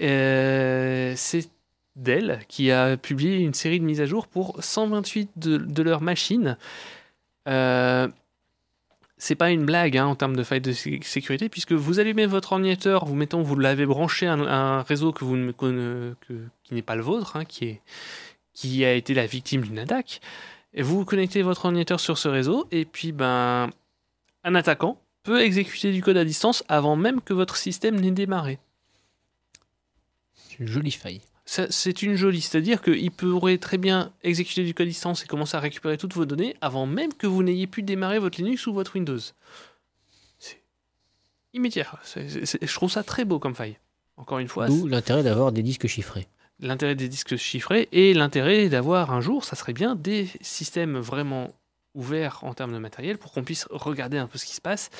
Euh, 0.02 1.12
c'est 1.16 1.48
Dell 1.94 2.40
qui 2.48 2.72
a 2.72 2.96
publié 2.96 3.36
une 3.36 3.54
série 3.54 3.78
de 3.78 3.84
mises 3.84 4.00
à 4.00 4.06
jour 4.06 4.26
pour 4.26 4.56
128 4.64 5.30
de, 5.36 5.56
de 5.58 5.82
leurs 5.84 6.02
machines. 6.02 6.56
Euh, 7.46 8.08
c'est 9.20 9.34
pas 9.34 9.50
une 9.50 9.66
blague 9.66 9.98
hein, 9.98 10.06
en 10.06 10.14
termes 10.16 10.34
de 10.34 10.42
faille 10.42 10.62
de 10.62 10.72
sé- 10.72 11.00
sécurité, 11.02 11.48
puisque 11.50 11.72
vous 11.72 12.00
allumez 12.00 12.26
votre 12.26 12.52
ordinateur, 12.52 13.04
vous 13.04 13.14
mettons, 13.14 13.42
vous 13.42 13.54
l'avez 13.54 13.84
branché 13.84 14.26
à 14.26 14.32
un, 14.32 14.82
réseau 14.82 15.12
que 15.12 15.24
vous 15.24 15.36
ne 15.36 15.52
conna- 15.52 16.14
que- 16.26 16.48
qui 16.64 16.74
n'est 16.74 16.82
pas 16.82 16.96
le 16.96 17.02
vôtre, 17.02 17.36
hein, 17.36 17.44
qui, 17.44 17.66
est, 17.66 17.82
qui 18.54 18.84
a 18.84 18.94
été 18.94 19.12
la 19.12 19.26
victime 19.26 19.60
d'une 19.60 19.78
attaque. 19.78 20.20
Et 20.72 20.82
vous 20.82 21.04
connectez 21.04 21.42
votre 21.42 21.66
ordinateur 21.66 22.00
sur 22.00 22.16
ce 22.16 22.28
réseau, 22.28 22.66
et 22.70 22.84
puis 22.86 23.12
ben, 23.12 23.70
un 24.42 24.54
attaquant 24.54 24.98
peut 25.22 25.42
exécuter 25.42 25.92
du 25.92 26.02
code 26.02 26.16
à 26.16 26.24
distance 26.24 26.64
avant 26.68 26.96
même 26.96 27.20
que 27.20 27.34
votre 27.34 27.56
système 27.56 28.00
n'ait 28.00 28.10
démarré. 28.10 28.58
C'est 30.32 30.60
une 30.60 30.66
jolie 30.66 30.92
faille. 30.92 31.20
C'est 31.50 32.02
une 32.02 32.14
jolie, 32.14 32.42
c'est-à-dire 32.42 32.80
qu'il 32.80 33.10
pourrait 33.10 33.58
très 33.58 33.76
bien 33.76 34.12
exécuter 34.22 34.62
du 34.62 34.72
code 34.72 34.86
distance 34.86 35.24
et 35.24 35.26
commencer 35.26 35.56
à 35.56 35.60
récupérer 35.60 35.98
toutes 35.98 36.14
vos 36.14 36.24
données 36.24 36.54
avant 36.60 36.86
même 36.86 37.12
que 37.12 37.26
vous 37.26 37.42
n'ayez 37.42 37.66
pu 37.66 37.82
démarrer 37.82 38.20
votre 38.20 38.40
Linux 38.40 38.68
ou 38.68 38.72
votre 38.72 38.94
Windows. 38.94 39.18
C'est 40.38 40.62
immédiat. 41.52 41.88
Je 42.14 42.74
trouve 42.74 42.92
ça 42.92 43.02
très 43.02 43.24
beau 43.24 43.40
comme 43.40 43.56
faille. 43.56 43.78
Encore 44.16 44.38
une 44.38 44.46
fois, 44.46 44.68
D'où 44.68 44.86
l'intérêt 44.86 45.24
d'avoir 45.24 45.50
des 45.50 45.64
disques 45.64 45.88
chiffrés. 45.88 46.28
l'intérêt 46.60 46.94
des 46.94 47.08
disques 47.08 47.36
chiffrés 47.36 47.88
et 47.90 48.14
l'intérêt 48.14 48.68
d'avoir 48.68 49.10
un 49.10 49.20
jour, 49.20 49.44
ça 49.44 49.56
serait 49.56 49.72
bien, 49.72 49.96
des 49.96 50.28
systèmes 50.42 50.98
vraiment 50.98 51.52
ouverts 51.94 52.44
en 52.44 52.54
termes 52.54 52.72
de 52.72 52.78
matériel 52.78 53.18
pour 53.18 53.32
qu'on 53.32 53.42
puisse 53.42 53.66
regarder 53.70 54.18
un 54.18 54.28
peu 54.28 54.38
ce 54.38 54.44
qui 54.44 54.54
se 54.54 54.60
passe 54.60 54.90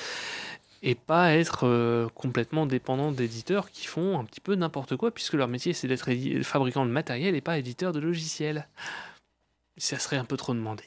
et 0.83 0.95
pas 0.95 1.33
être 1.33 1.67
euh, 1.67 2.07
complètement 2.15 2.65
dépendant 2.65 3.11
d'éditeurs 3.11 3.69
qui 3.71 3.85
font 3.85 4.19
un 4.19 4.23
petit 4.23 4.39
peu 4.39 4.55
n'importe 4.55 4.95
quoi 4.95 5.11
puisque 5.11 5.33
leur 5.33 5.47
métier 5.47 5.73
c'est 5.73 5.87
d'être 5.87 6.09
fabricant 6.43 6.85
de 6.85 6.91
matériel 6.91 7.35
et 7.35 7.41
pas 7.41 7.57
éditeur 7.57 7.91
de 7.91 7.99
logiciels. 7.99 8.67
Ça 9.77 9.99
serait 9.99 10.17
un 10.17 10.25
peu 10.25 10.37
trop 10.37 10.53
demandé. 10.53 10.83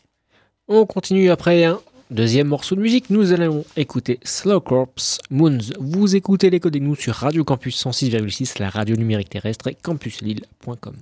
On 0.69 0.87
continue 0.87 1.31
après 1.31 1.65
un 1.65 1.81
deuxième 2.11 2.49
morceau 2.49 2.75
de 2.75 2.81
musique. 2.81 3.11
Nous 3.11 3.33
allons 3.33 3.65
écouter 3.77 4.19
Slow 4.23 4.61
Corps 4.61 4.95
Moons. 5.31 5.59
Vous 5.79 6.17
écoutez 6.17 6.51
les 6.51 6.61
codes 6.61 6.77
nous 6.77 6.95
sur 6.95 7.15
Radio 7.15 7.45
Campus 7.45 7.85
106,6, 7.85 8.61
la 8.61 8.71
radio 8.71 8.97
numérique 8.97 9.31
terrestre 9.31 9.69
et 9.69 9.75
campuslille.com. 9.75 10.95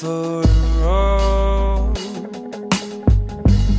different 0.00 0.46
road. 0.80 1.94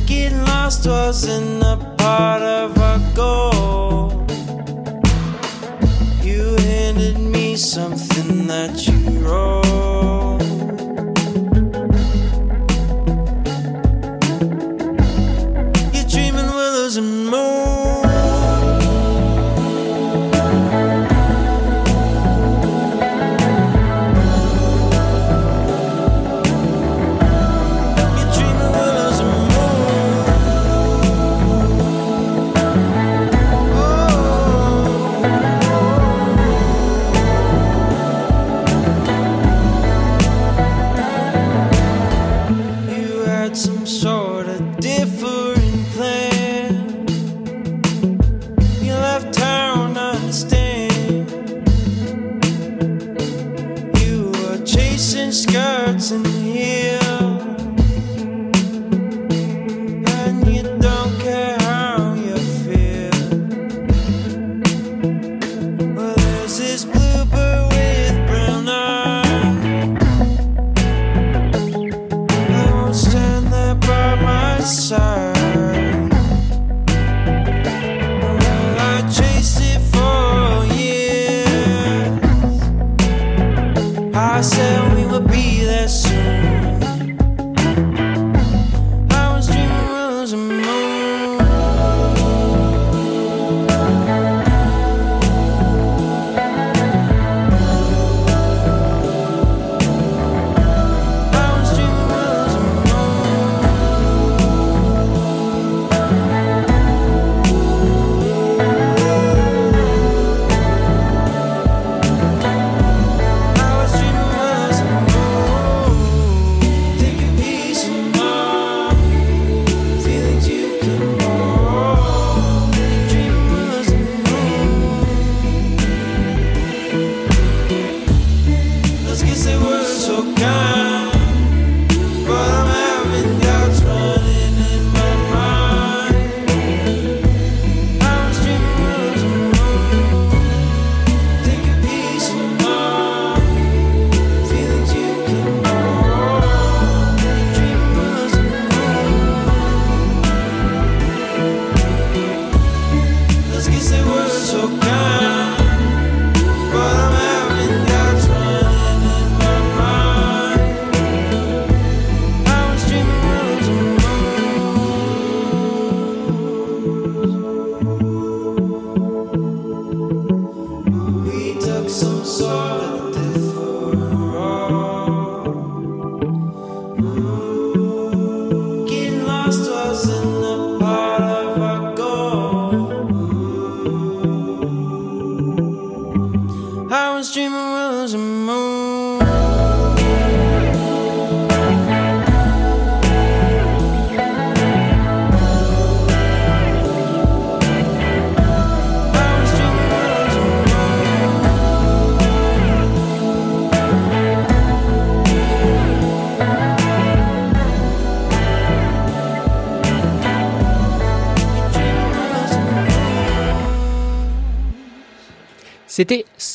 Getting 0.06 0.44
lost 0.44 0.86
wasn't 0.86 1.62
a 1.62 1.76
part 1.98 2.42
of 2.42 2.78
our 2.78 3.00
goal. 3.14 4.26
You 6.22 6.56
handed 6.60 7.18
me 7.18 7.56
something 7.56 8.46
that 8.46 8.86
you 8.86 8.98
wrote. 9.20 10.42
You're 15.92 16.08
dreaming 16.08 16.50
willows 16.54 16.96
and 16.96 17.26
moon. 17.30 17.41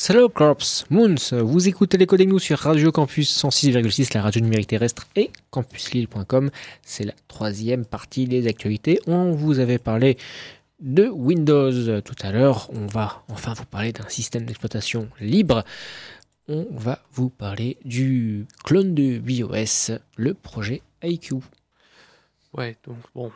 Slow 0.07 0.29
Corps 0.29 0.85
Moons. 0.89 1.15
Vous 1.33 1.67
écoutez 1.67 1.97
les 1.97 2.05
codes 2.05 2.21
nous 2.21 2.39
sur 2.39 2.59
Radio 2.59 2.93
Campus 2.93 3.43
106,6, 3.43 4.13
la 4.13 4.21
radio 4.21 4.39
numérique 4.39 4.67
terrestre 4.67 5.05
et 5.17 5.31
campuslille.com. 5.49 6.49
C'est 6.81 7.03
la 7.03 7.11
troisième 7.27 7.83
partie 7.83 8.25
des 8.25 8.47
actualités. 8.47 9.01
On 9.05 9.33
vous 9.33 9.59
avait 9.59 9.79
parlé 9.79 10.15
de 10.79 11.09
Windows 11.09 11.99
tout 11.99 12.15
à 12.21 12.31
l'heure. 12.31 12.69
On 12.73 12.87
va 12.87 13.21
enfin 13.27 13.53
vous 13.53 13.65
parler 13.65 13.91
d'un 13.91 14.07
système 14.07 14.45
d'exploitation 14.45 15.09
libre. 15.19 15.65
On 16.47 16.67
va 16.71 16.99
vous 17.11 17.29
parler 17.29 17.75
du 17.83 18.45
clone 18.63 18.95
de 18.95 19.17
BIOS, 19.17 19.99
le 20.15 20.33
projet 20.33 20.83
IQ. 21.03 21.35
Ouais, 22.53 22.77
donc 22.85 22.99
bon, 23.13 23.29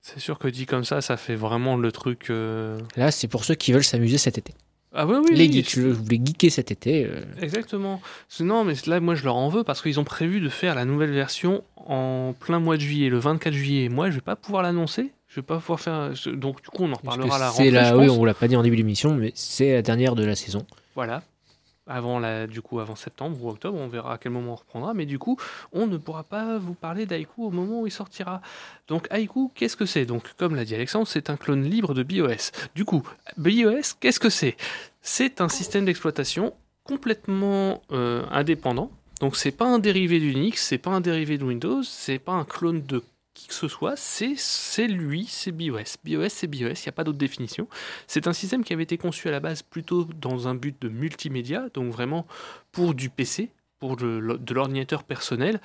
c'est 0.00 0.20
sûr 0.20 0.38
que 0.38 0.48
dit 0.48 0.64
comme 0.64 0.84
ça, 0.84 1.02
ça 1.02 1.18
fait 1.18 1.36
vraiment 1.36 1.76
le 1.76 1.92
truc. 1.92 2.30
euh, 2.30 2.80
Là, 2.96 3.10
c'est 3.10 3.28
pour 3.28 3.44
ceux 3.44 3.56
qui 3.56 3.72
veulent 3.72 3.84
s'amuser 3.84 4.16
cet 4.16 4.38
été. 4.38 4.54
Ah 4.96 5.06
oui, 5.06 5.16
oui, 5.22 5.34
les 5.34 5.46
oui, 5.46 5.52
geeks, 5.52 5.70
c'est- 5.70 5.80
vous 5.80 6.02
voulez 6.04 6.20
geeker 6.24 6.50
cet 6.50 6.70
été. 6.70 7.04
euh, 7.04 7.20
Exactement. 7.42 8.00
C'est- 8.28 8.44
Non, 8.44 8.62
mais 8.64 8.74
là, 8.86 9.00
moi, 9.00 9.14
je 9.16 9.24
leur 9.24 9.36
en 9.36 9.48
veux 9.48 9.64
parce 9.64 9.82
qu'ils 9.82 9.98
ont 9.98 10.04
prévu 10.04 10.40
de 10.40 10.48
faire 10.48 10.74
la 10.76 10.84
nouvelle 10.84 11.10
version 11.12 11.64
en 11.76 12.34
plein 12.38 12.60
mois 12.60 12.76
de 12.76 12.80
juillet, 12.82 13.08
le 13.08 13.18
24 13.18 13.52
juillet. 13.52 13.88
Moi, 13.88 14.10
je 14.10 14.14
vais 14.16 14.20
pas 14.20 14.36
pouvoir 14.36 14.62
l'annoncer. 14.62 15.10
Je 15.28 15.40
vais 15.40 15.44
pas 15.46 15.58
pouvoir 15.58 15.80
faire. 15.80 16.12
Donc, 16.34 16.62
du 16.62 16.68
coup, 16.68 16.84
on 16.84 16.92
en 16.92 16.96
reparlera 16.96 17.36
à 17.36 17.38
la 17.40 17.46
c'est 17.46 17.64
rentrée. 17.64 17.70
la, 17.72 17.90
je 17.90 17.94
oui, 17.96 18.06
pense. 18.06 18.14
on 18.16 18.18
vous 18.20 18.24
l'a 18.24 18.34
pas 18.34 18.46
dit 18.46 18.54
en 18.56 18.62
début 18.62 18.76
d'émission, 18.76 19.14
mais 19.16 19.32
c'est 19.34 19.72
la 19.72 19.82
dernière 19.82 20.14
de 20.14 20.24
la 20.24 20.36
saison. 20.36 20.64
Voilà. 20.94 21.22
Avant 21.86 22.18
la, 22.18 22.46
du 22.46 22.62
coup, 22.62 22.80
avant 22.80 22.96
septembre 22.96 23.36
ou 23.42 23.50
octobre, 23.50 23.76
on 23.78 23.88
verra 23.88 24.14
à 24.14 24.18
quel 24.18 24.32
moment 24.32 24.52
on 24.52 24.56
reprendra. 24.56 24.94
Mais 24.94 25.04
du 25.04 25.18
coup, 25.18 25.38
on 25.72 25.86
ne 25.86 25.98
pourra 25.98 26.22
pas 26.22 26.58
vous 26.58 26.74
parler 26.74 27.04
d'Aiku 27.04 27.44
au 27.44 27.50
moment 27.50 27.82
où 27.82 27.86
il 27.86 27.90
sortira. 27.90 28.40
Donc, 28.88 29.06
Aiku, 29.10 29.50
qu'est-ce 29.54 29.76
que 29.76 29.86
c'est? 29.86 30.06
Donc, 30.06 30.34
comme 30.38 30.54
l'a 30.54 30.64
dit 30.64 30.74
Alexandre, 30.74 31.06
c'est 31.06 31.28
un 31.28 31.36
clone 31.36 31.62
libre 31.62 31.92
de 31.92 32.02
BIOS. 32.02 32.52
Du 32.74 32.84
coup, 32.84 33.02
BIOS, 33.36 33.96
qu'est-ce 34.00 34.20
que 34.20 34.30
c'est? 34.30 34.56
C'est 35.02 35.40
un 35.40 35.50
système 35.50 35.84
d'exploitation 35.84 36.54
complètement 36.84 37.82
euh, 37.92 38.24
indépendant. 38.30 38.90
Donc, 39.20 39.36
c'est 39.36 39.52
pas 39.52 39.66
un 39.66 39.78
dérivé 39.78 40.18
d'Unix, 40.18 40.62
c'est 40.62 40.78
pas 40.78 40.90
un 40.90 41.00
dérivé 41.00 41.38
de 41.38 41.44
Windows, 41.44 41.82
c'est 41.82 42.18
pas 42.18 42.32
un 42.32 42.44
clone 42.44 42.82
de 42.82 43.02
qui 43.34 43.48
que 43.48 43.54
ce 43.54 43.68
soit, 43.68 43.94
c'est 43.96 44.86
lui, 44.86 45.26
c'est 45.28 45.52
BIOS. 45.52 45.98
BIOS, 46.04 46.28
c'est 46.28 46.46
BIOS, 46.46 46.68
il 46.68 46.82
n'y 46.84 46.88
a 46.88 46.92
pas 46.92 47.04
d'autre 47.04 47.18
définition. 47.18 47.68
C'est 48.06 48.28
un 48.28 48.32
système 48.32 48.64
qui 48.64 48.72
avait 48.72 48.84
été 48.84 48.96
conçu 48.96 49.28
à 49.28 49.32
la 49.32 49.40
base 49.40 49.62
plutôt 49.62 50.04
dans 50.04 50.48
un 50.48 50.54
but 50.54 50.80
de 50.80 50.88
multimédia, 50.88 51.68
donc 51.74 51.92
vraiment 51.92 52.26
pour 52.70 52.94
du 52.94 53.10
PC, 53.10 53.50
pour 53.80 53.96
de 53.96 54.52
l'ordinateur 54.54 55.02
personnel, 55.02 55.60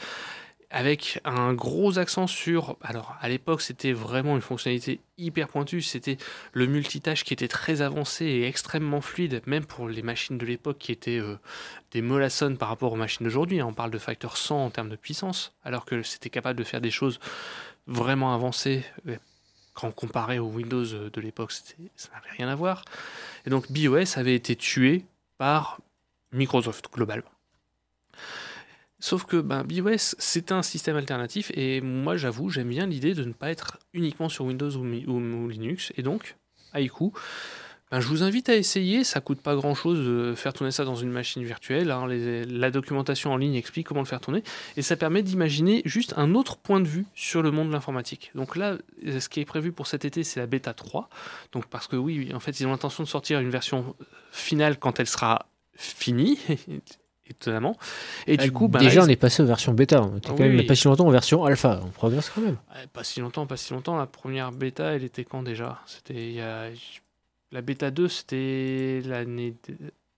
avec 0.72 1.20
un 1.26 1.54
gros 1.54 1.98
accent 1.98 2.28
sur... 2.28 2.78
Alors 2.82 3.16
à 3.22 3.30
l'époque 3.30 3.62
c'était 3.62 3.92
vraiment 3.92 4.36
une 4.36 4.42
fonctionnalité 4.42 5.00
hyper 5.18 5.48
pointue, 5.48 5.82
c'était 5.82 6.18
le 6.54 6.68
multitâche 6.68 7.24
qui 7.24 7.34
était 7.34 7.48
très 7.48 7.82
avancé 7.82 8.26
et 8.26 8.48
extrêmement 8.48 9.02
fluide, 9.02 9.42
même 9.46 9.66
pour 9.66 9.90
les 9.90 10.02
machines 10.02 10.38
de 10.38 10.46
l'époque 10.46 10.78
qui 10.78 10.92
étaient 10.92 11.20
euh, 11.20 11.38
des 11.92 12.02
mollassons 12.02 12.56
par 12.56 12.70
rapport 12.70 12.94
aux 12.94 12.98
machines 12.98 13.26
d'aujourd'hui. 13.26 13.60
hein. 13.60 13.66
On 13.68 13.74
parle 13.74 13.92
de 13.92 13.98
facteur 13.98 14.38
100 14.38 14.66
en 14.66 14.70
termes 14.70 14.90
de 14.90 14.96
puissance, 14.96 15.54
alors 15.64 15.86
que 15.86 16.04
c'était 16.04 16.30
capable 16.30 16.60
de 16.60 16.64
faire 16.64 16.82
des 16.82 16.92
choses 16.92 17.20
vraiment 17.88 18.34
avancées. 18.34 18.86
euh, 19.08 19.18
Quand 19.74 19.92
comparé 19.92 20.40
au 20.40 20.48
Windows 20.48 20.86
de 20.86 21.22
l'époque, 21.22 21.52
ça 21.52 22.10
n'avait 22.14 22.36
rien 22.38 22.50
à 22.50 22.56
voir. 22.56 22.84
Et 23.46 23.50
donc 23.50 23.72
BIOS 23.72 24.18
avait 24.18 24.36
été 24.36 24.56
tué 24.56 25.06
par 25.38 25.80
Microsoft 26.32 26.92
globalement. 26.94 27.32
Sauf 29.00 29.26
que 29.26 29.38
ben, 29.38 29.64
BIOS, 29.64 30.16
c'est 30.18 30.52
un 30.52 30.62
système 30.62 30.98
alternatif 30.98 31.52
et 31.56 31.80
moi 31.82 32.18
j'avoue, 32.18 32.50
j'aime 32.50 32.70
bien 32.70 32.86
l'idée 32.86 33.14
de 33.14 33.24
ne 33.24 33.34
pas 33.34 33.50
être 33.50 33.78
uniquement 33.94 34.30
sur 34.30 34.46
Windows 34.46 34.72
ou, 34.72 35.48
Linux. 35.48 35.94
Et 35.98 36.04
donc, 36.04 36.36
Haiku, 36.74 37.14
ben, 37.92 38.02
je 38.02 38.08
vous 38.08 38.24
invite 38.24 38.50
à 38.50 38.56
essayer, 38.56 39.04
ça 39.04 39.22
coûte 39.22 39.42
pas 39.42 39.56
grand 39.56 39.74
chose 39.74 40.06
de 40.06 40.36
faire 40.36 40.54
tourner 40.54 40.72
ça 40.72 40.84
dans 40.84 40.96
une 40.96 41.12
machine 41.12 41.44
virtuelle. 41.44 41.90
hein. 41.92 42.08
La 42.08 42.72
documentation 42.72 43.32
en 43.32 43.38
ligne 43.38 43.56
explique 43.56 43.88
comment 43.88 44.02
le 44.02 44.06
faire 44.06 44.20
tourner 44.20 44.44
et 44.76 44.82
ça 44.82 44.98
permet 44.98 45.24
d'imaginer 45.24 45.82
juste 45.86 46.14
un 46.18 46.36
autre 46.36 46.58
point 46.58 46.82
de 46.82 46.88
vue 46.88 47.06
sur 47.16 47.42
le 47.42 47.52
monde 47.52 47.70
de 47.70 47.74
l'informatique. 47.74 48.32
Donc 48.36 48.58
là, 48.58 48.78
ce 49.06 49.30
qui 49.30 49.40
est 49.40 49.46
prévu 49.46 49.72
pour 49.72 49.88
cet 49.88 50.04
été, 50.04 50.24
c'est 50.24 50.42
la 50.42 50.46
bêta 50.46 50.74
3. 50.74 51.10
Donc 51.54 51.68
parce 51.68 51.88
que 51.88 51.96
oui, 51.96 52.32
en 52.34 52.40
fait, 52.40 52.60
ils 52.60 52.68
ont 52.68 52.72
l'intention 52.72 53.04
de 53.04 53.08
sortir 53.08 53.40
une 53.40 53.50
version 53.50 53.96
finale 54.32 54.78
quand 54.78 55.00
elle 55.00 55.08
sera 55.08 55.48
finie, 55.74 56.38
étonnamment. 57.30 57.78
Et 58.28 58.38
du 58.38 58.52
coup, 58.52 58.68
ben, 58.68 58.80
là, 58.80 58.86
déjà, 58.90 59.04
on 59.04 59.08
est 59.08 59.16
passé 59.16 59.44
aux 59.44 59.46
versions 59.46 59.74
bêta. 59.74 60.02
On 60.02 60.18
était 60.18 60.30
Ah 60.32 60.36
quand 60.38 60.44
même 60.44 60.66
pas 60.66 60.76
si 60.76 60.88
longtemps 60.88 61.08
en 61.08 61.12
version 61.12 61.46
alpha. 61.46 61.80
On 61.84 61.90
progresse 61.90 62.30
quand 62.34 62.42
même. 62.42 62.58
Ouais, 62.74 62.88
pas 62.92 63.04
si 63.04 63.20
longtemps, 63.20 63.46
pas 63.46 63.58
si 63.58 63.74
longtemps. 63.74 63.98
La 63.98 64.06
première 64.08 64.52
bêta, 64.52 64.92
elle 64.96 65.04
était 65.04 65.24
quand 65.26 65.44
déjà? 65.44 65.80
C'était 65.86 66.28
il 66.30 66.34
y 66.34 66.42
a... 66.42 66.70
La 67.52 67.62
bêta 67.62 67.90
2, 67.92 68.08
c'était 68.08 69.02
l'année 69.06 69.56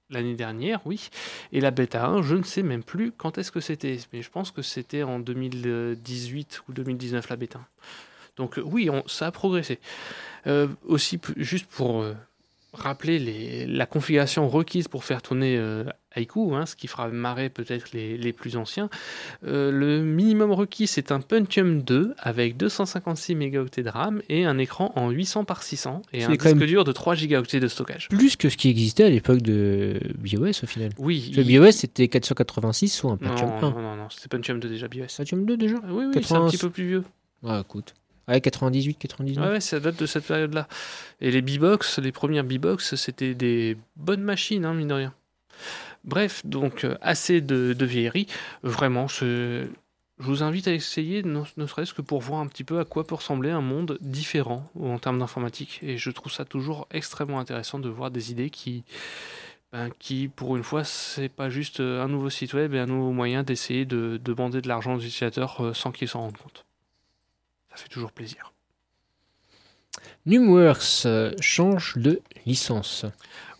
l'année 0.10 0.36
dernière, 0.36 0.82
oui. 0.84 1.10
Et 1.54 1.62
la 1.62 1.72
bêta 1.72 2.06
1, 2.06 2.22
je 2.22 2.36
ne 2.36 2.44
sais 2.44 2.64
même 2.64 2.84
plus 2.84 3.14
quand 3.14 3.38
est-ce 3.38 3.50
que 3.52 3.62
c'était. 3.62 3.98
Mais 4.12 4.22
je 4.22 4.30
pense 4.30 4.52
que 4.52 4.62
c'était 4.62 5.04
en 5.04 5.20
2018 5.20 6.64
ou 6.68 6.74
2019 6.74 7.30
la 7.30 7.36
bêta 7.38 7.60
1. 7.60 7.66
Donc 8.38 8.58
euh, 8.58 8.62
oui, 8.66 8.90
on- 8.90 9.08
ça 9.08 9.28
a 9.28 9.32
progressé. 9.32 9.80
Euh, 10.48 10.68
aussi, 10.86 11.20
juste 11.38 11.68
pour 11.68 12.02
euh, 12.02 12.14
rappeler 12.74 13.20
les- 13.20 13.66
la 13.68 13.86
configuration 13.86 14.48
requise 14.48 14.88
pour 14.88 15.04
faire 15.04 15.22
tourner 15.22 15.58
euh, 15.58 15.84
Haiku, 16.16 16.56
hein, 16.56 16.66
ce 16.66 16.76
qui 16.76 16.88
fera 16.88 17.08
marrer 17.10 17.50
peut-être 17.50 17.92
les, 17.94 18.18
les 18.18 18.32
plus 18.34 18.56
anciens. 18.58 18.90
Euh, 19.46 19.72
le 19.72 20.02
minimum 20.02 20.52
requis, 20.52 20.88
c'est 20.88 21.12
un 21.12 21.20
Pentium 21.20 21.82
2 21.84 22.14
avec 22.18 22.56
256 22.58 23.36
mégaoctets 23.36 23.84
de 23.84 23.90
RAM 23.90 24.22
et 24.30 24.46
un 24.46 24.58
écran 24.58 24.94
en 24.96 25.10
800 25.10 25.44
par 25.46 25.64
600 25.64 26.02
et 26.14 26.24
un 26.24 26.30
disque 26.32 26.66
dur 26.66 26.84
de 26.86 26.92
3 26.92 27.16
gigaoctets 27.16 27.60
de 27.60 27.68
stockage. 27.68 28.08
Plus 28.10 28.36
que 28.38 28.48
ce 28.50 28.56
qui 28.58 28.70
existait 28.70 29.04
à 29.06 29.10
l'époque 29.10 29.42
de 29.42 30.00
BIOS 30.18 30.64
au 30.64 30.68
final. 30.68 30.92
Oui. 30.98 31.32
Le 31.36 31.42
il- 31.44 31.48
BIOS 31.48 31.72
c'était 31.72 32.08
486 32.08 33.04
ou 33.04 33.10
un 33.10 33.12
Non, 33.22 33.30
Pentium 33.30 33.50
1. 33.52 33.62
non, 33.62 33.72
non, 33.82 33.96
non, 33.98 34.08
c'était 34.10 34.30
Pentium 34.30 34.60
2 34.60 34.70
déjà 34.70 34.88
BIOS. 34.88 35.08
Pentium 35.18 35.46
2 35.46 35.58
déjà 35.58 35.76
Ah 35.84 35.88
oui, 35.92 36.06
oui, 36.06 36.12
c'est 36.14 36.20
un 36.20 36.22
80. 36.40 36.48
petit 36.50 36.58
peu 36.58 36.70
plus 36.70 36.88
vieux. 36.88 37.04
Ah, 37.46 37.62
écoute. 37.66 37.94
Ouais, 38.32 38.40
98, 38.40 38.96
99. 38.98 39.52
Ouais, 39.52 39.60
ça 39.60 39.80
date 39.80 40.00
de 40.00 40.06
cette 40.06 40.26
période-là. 40.26 40.68
Et 41.20 41.32
les 41.32 41.42
B-Box, 41.42 42.00
les 42.00 42.14
premières 42.14 42.46
B-Box, 42.46 42.96
c'était 42.96 43.36
des 43.36 43.78
bonnes 43.98 44.24
machines, 44.24 44.64
hein, 44.64 44.74
mine 44.74 44.88
de 44.88 44.94
rien. 44.94 45.14
Bref, 46.06 46.46
donc 46.46 46.86
euh, 46.86 46.96
assez 47.02 47.42
de, 47.42 47.74
de 47.74 47.86
vieillerie. 47.86 48.28
Vraiment, 48.64 49.08
je 49.08 49.68
vous 50.18 50.44
invite 50.44 50.68
à 50.68 50.74
essayer, 50.74 51.24
ne, 51.24 51.44
serait-ce 51.44 51.94
que 51.94 52.02
pour 52.02 52.22
voir 52.22 52.40
un 52.40 52.48
petit 52.48 52.64
peu 52.64 52.80
à 52.80 52.86
quoi 52.86 53.06
peut 53.06 53.16
ressembler 53.16 53.50
un 53.50 53.62
monde 53.62 53.98
différent 54.00 54.70
en 54.80 54.98
termes 54.98 55.20
d'informatique. 55.20 55.80
Et 55.84 55.98
je 55.98 56.10
trouve 56.10 56.32
ça 56.32 56.46
toujours 56.46 56.88
extrêmement 56.92 57.40
intéressant 57.40 57.80
de 57.80 57.90
voir 57.90 58.12
des 58.12 58.32
idées 58.32 58.50
qui, 58.50 58.86
ben, 59.74 59.90
pour 60.36 60.56
une 60.56 60.64
fois, 60.64 60.86
c'est 60.86 61.30
pas 61.30 61.50
juste 61.50 61.82
un 61.82 62.08
nouveau 62.08 62.30
site 62.30 62.54
web 62.54 62.74
et 62.74 62.80
un 62.80 62.86
nouveau 62.86 63.12
moyen 63.12 63.44
d'essayer 63.44 63.86
de, 63.86 64.20
de 64.24 64.34
bander 64.34 64.62
de 64.62 64.70
l'argent 64.70 64.96
aux 64.96 65.00
utilisateurs 65.00 65.62
euh, 65.62 65.74
sans 65.74 65.92
qu'ils 65.92 66.08
s'en 66.08 66.22
rendent 66.22 66.38
compte. 66.38 66.66
Ça 67.72 67.78
fait 67.78 67.90
toujours 67.90 68.12
plaisir. 68.12 68.54
Numworks 70.26 71.06
euh, 71.06 71.34
change 71.40 71.98
de 71.98 72.22
licence. 72.46 73.06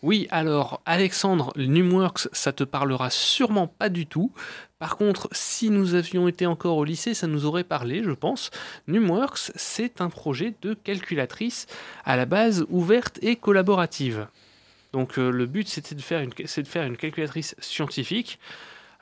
Oui, 0.02 0.26
alors 0.30 0.80
Alexandre, 0.86 1.52
Numworks, 1.56 2.28
ça 2.32 2.52
te 2.52 2.64
parlera 2.64 3.10
sûrement 3.10 3.66
pas 3.66 3.88
du 3.88 4.06
tout. 4.06 4.32
Par 4.78 4.96
contre, 4.96 5.28
si 5.32 5.70
nous 5.70 5.94
avions 5.94 6.26
été 6.26 6.46
encore 6.46 6.76
au 6.76 6.84
lycée, 6.84 7.14
ça 7.14 7.28
nous 7.28 7.44
aurait 7.46 7.64
parlé, 7.64 8.02
je 8.02 8.10
pense. 8.10 8.50
Numworks, 8.88 9.52
c'est 9.54 10.00
un 10.00 10.08
projet 10.08 10.54
de 10.62 10.74
calculatrice 10.74 11.66
à 12.04 12.16
la 12.16 12.26
base 12.26 12.66
ouverte 12.68 13.18
et 13.22 13.36
collaborative. 13.36 14.26
Donc 14.92 15.18
euh, 15.18 15.30
le 15.30 15.46
but, 15.46 15.68
c'était 15.68 15.94
de 15.94 16.02
faire 16.02 16.20
une, 16.20 16.32
c'est 16.46 16.62
de 16.62 16.68
faire 16.68 16.84
une 16.84 16.96
calculatrice 16.96 17.54
scientifique. 17.60 18.38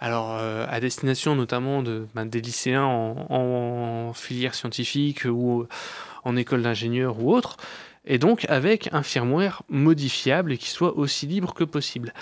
Alors, 0.03 0.39
euh, 0.39 0.65
à 0.71 0.81
destination 0.81 1.37
notamment 1.37 1.83
de, 1.83 2.07
ben, 2.15 2.25
des 2.25 2.41
lycéens 2.41 2.85
en, 2.85 4.13
filière 4.15 4.55
scientifique 4.55 5.27
ou 5.27 5.67
en 6.25 6.37
école 6.37 6.63
d'ingénieur 6.63 7.23
ou 7.23 7.35
autre 7.35 7.59
et 8.07 8.19
donc 8.19 8.47
avec 8.49 8.89
un 8.93 9.03
firmware 9.03 9.63
modifiable 9.69 10.53
et 10.53 10.59
qui 10.59 10.71
soit 10.71 10.97
aussi 10.97 11.27
libre 11.27 11.53
que 11.53 11.65
possible. 11.65 12.15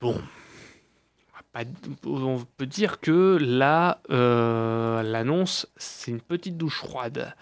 bon, 0.00 0.20
on 2.04 2.44
peut 2.56 2.66
dire 2.66 2.98
que 3.00 3.38
là, 3.40 4.00
euh, 4.10 5.02
l'annonce, 5.02 5.68
c'est 5.76 6.10
une 6.10 6.20
petite 6.20 6.56
douche 6.56 6.78
froide. 6.78 7.34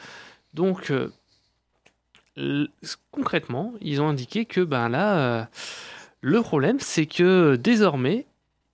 Donc, 0.52 0.90
euh, 0.90 2.68
concrètement, 3.10 3.72
ils 3.80 4.02
ont 4.02 4.08
indiqué 4.08 4.44
que 4.44 4.60
ben 4.60 4.90
là, 4.90 5.48
le 6.20 6.42
problème, 6.42 6.80
c'est 6.80 7.06
que 7.06 7.56
désormais, 7.56 8.26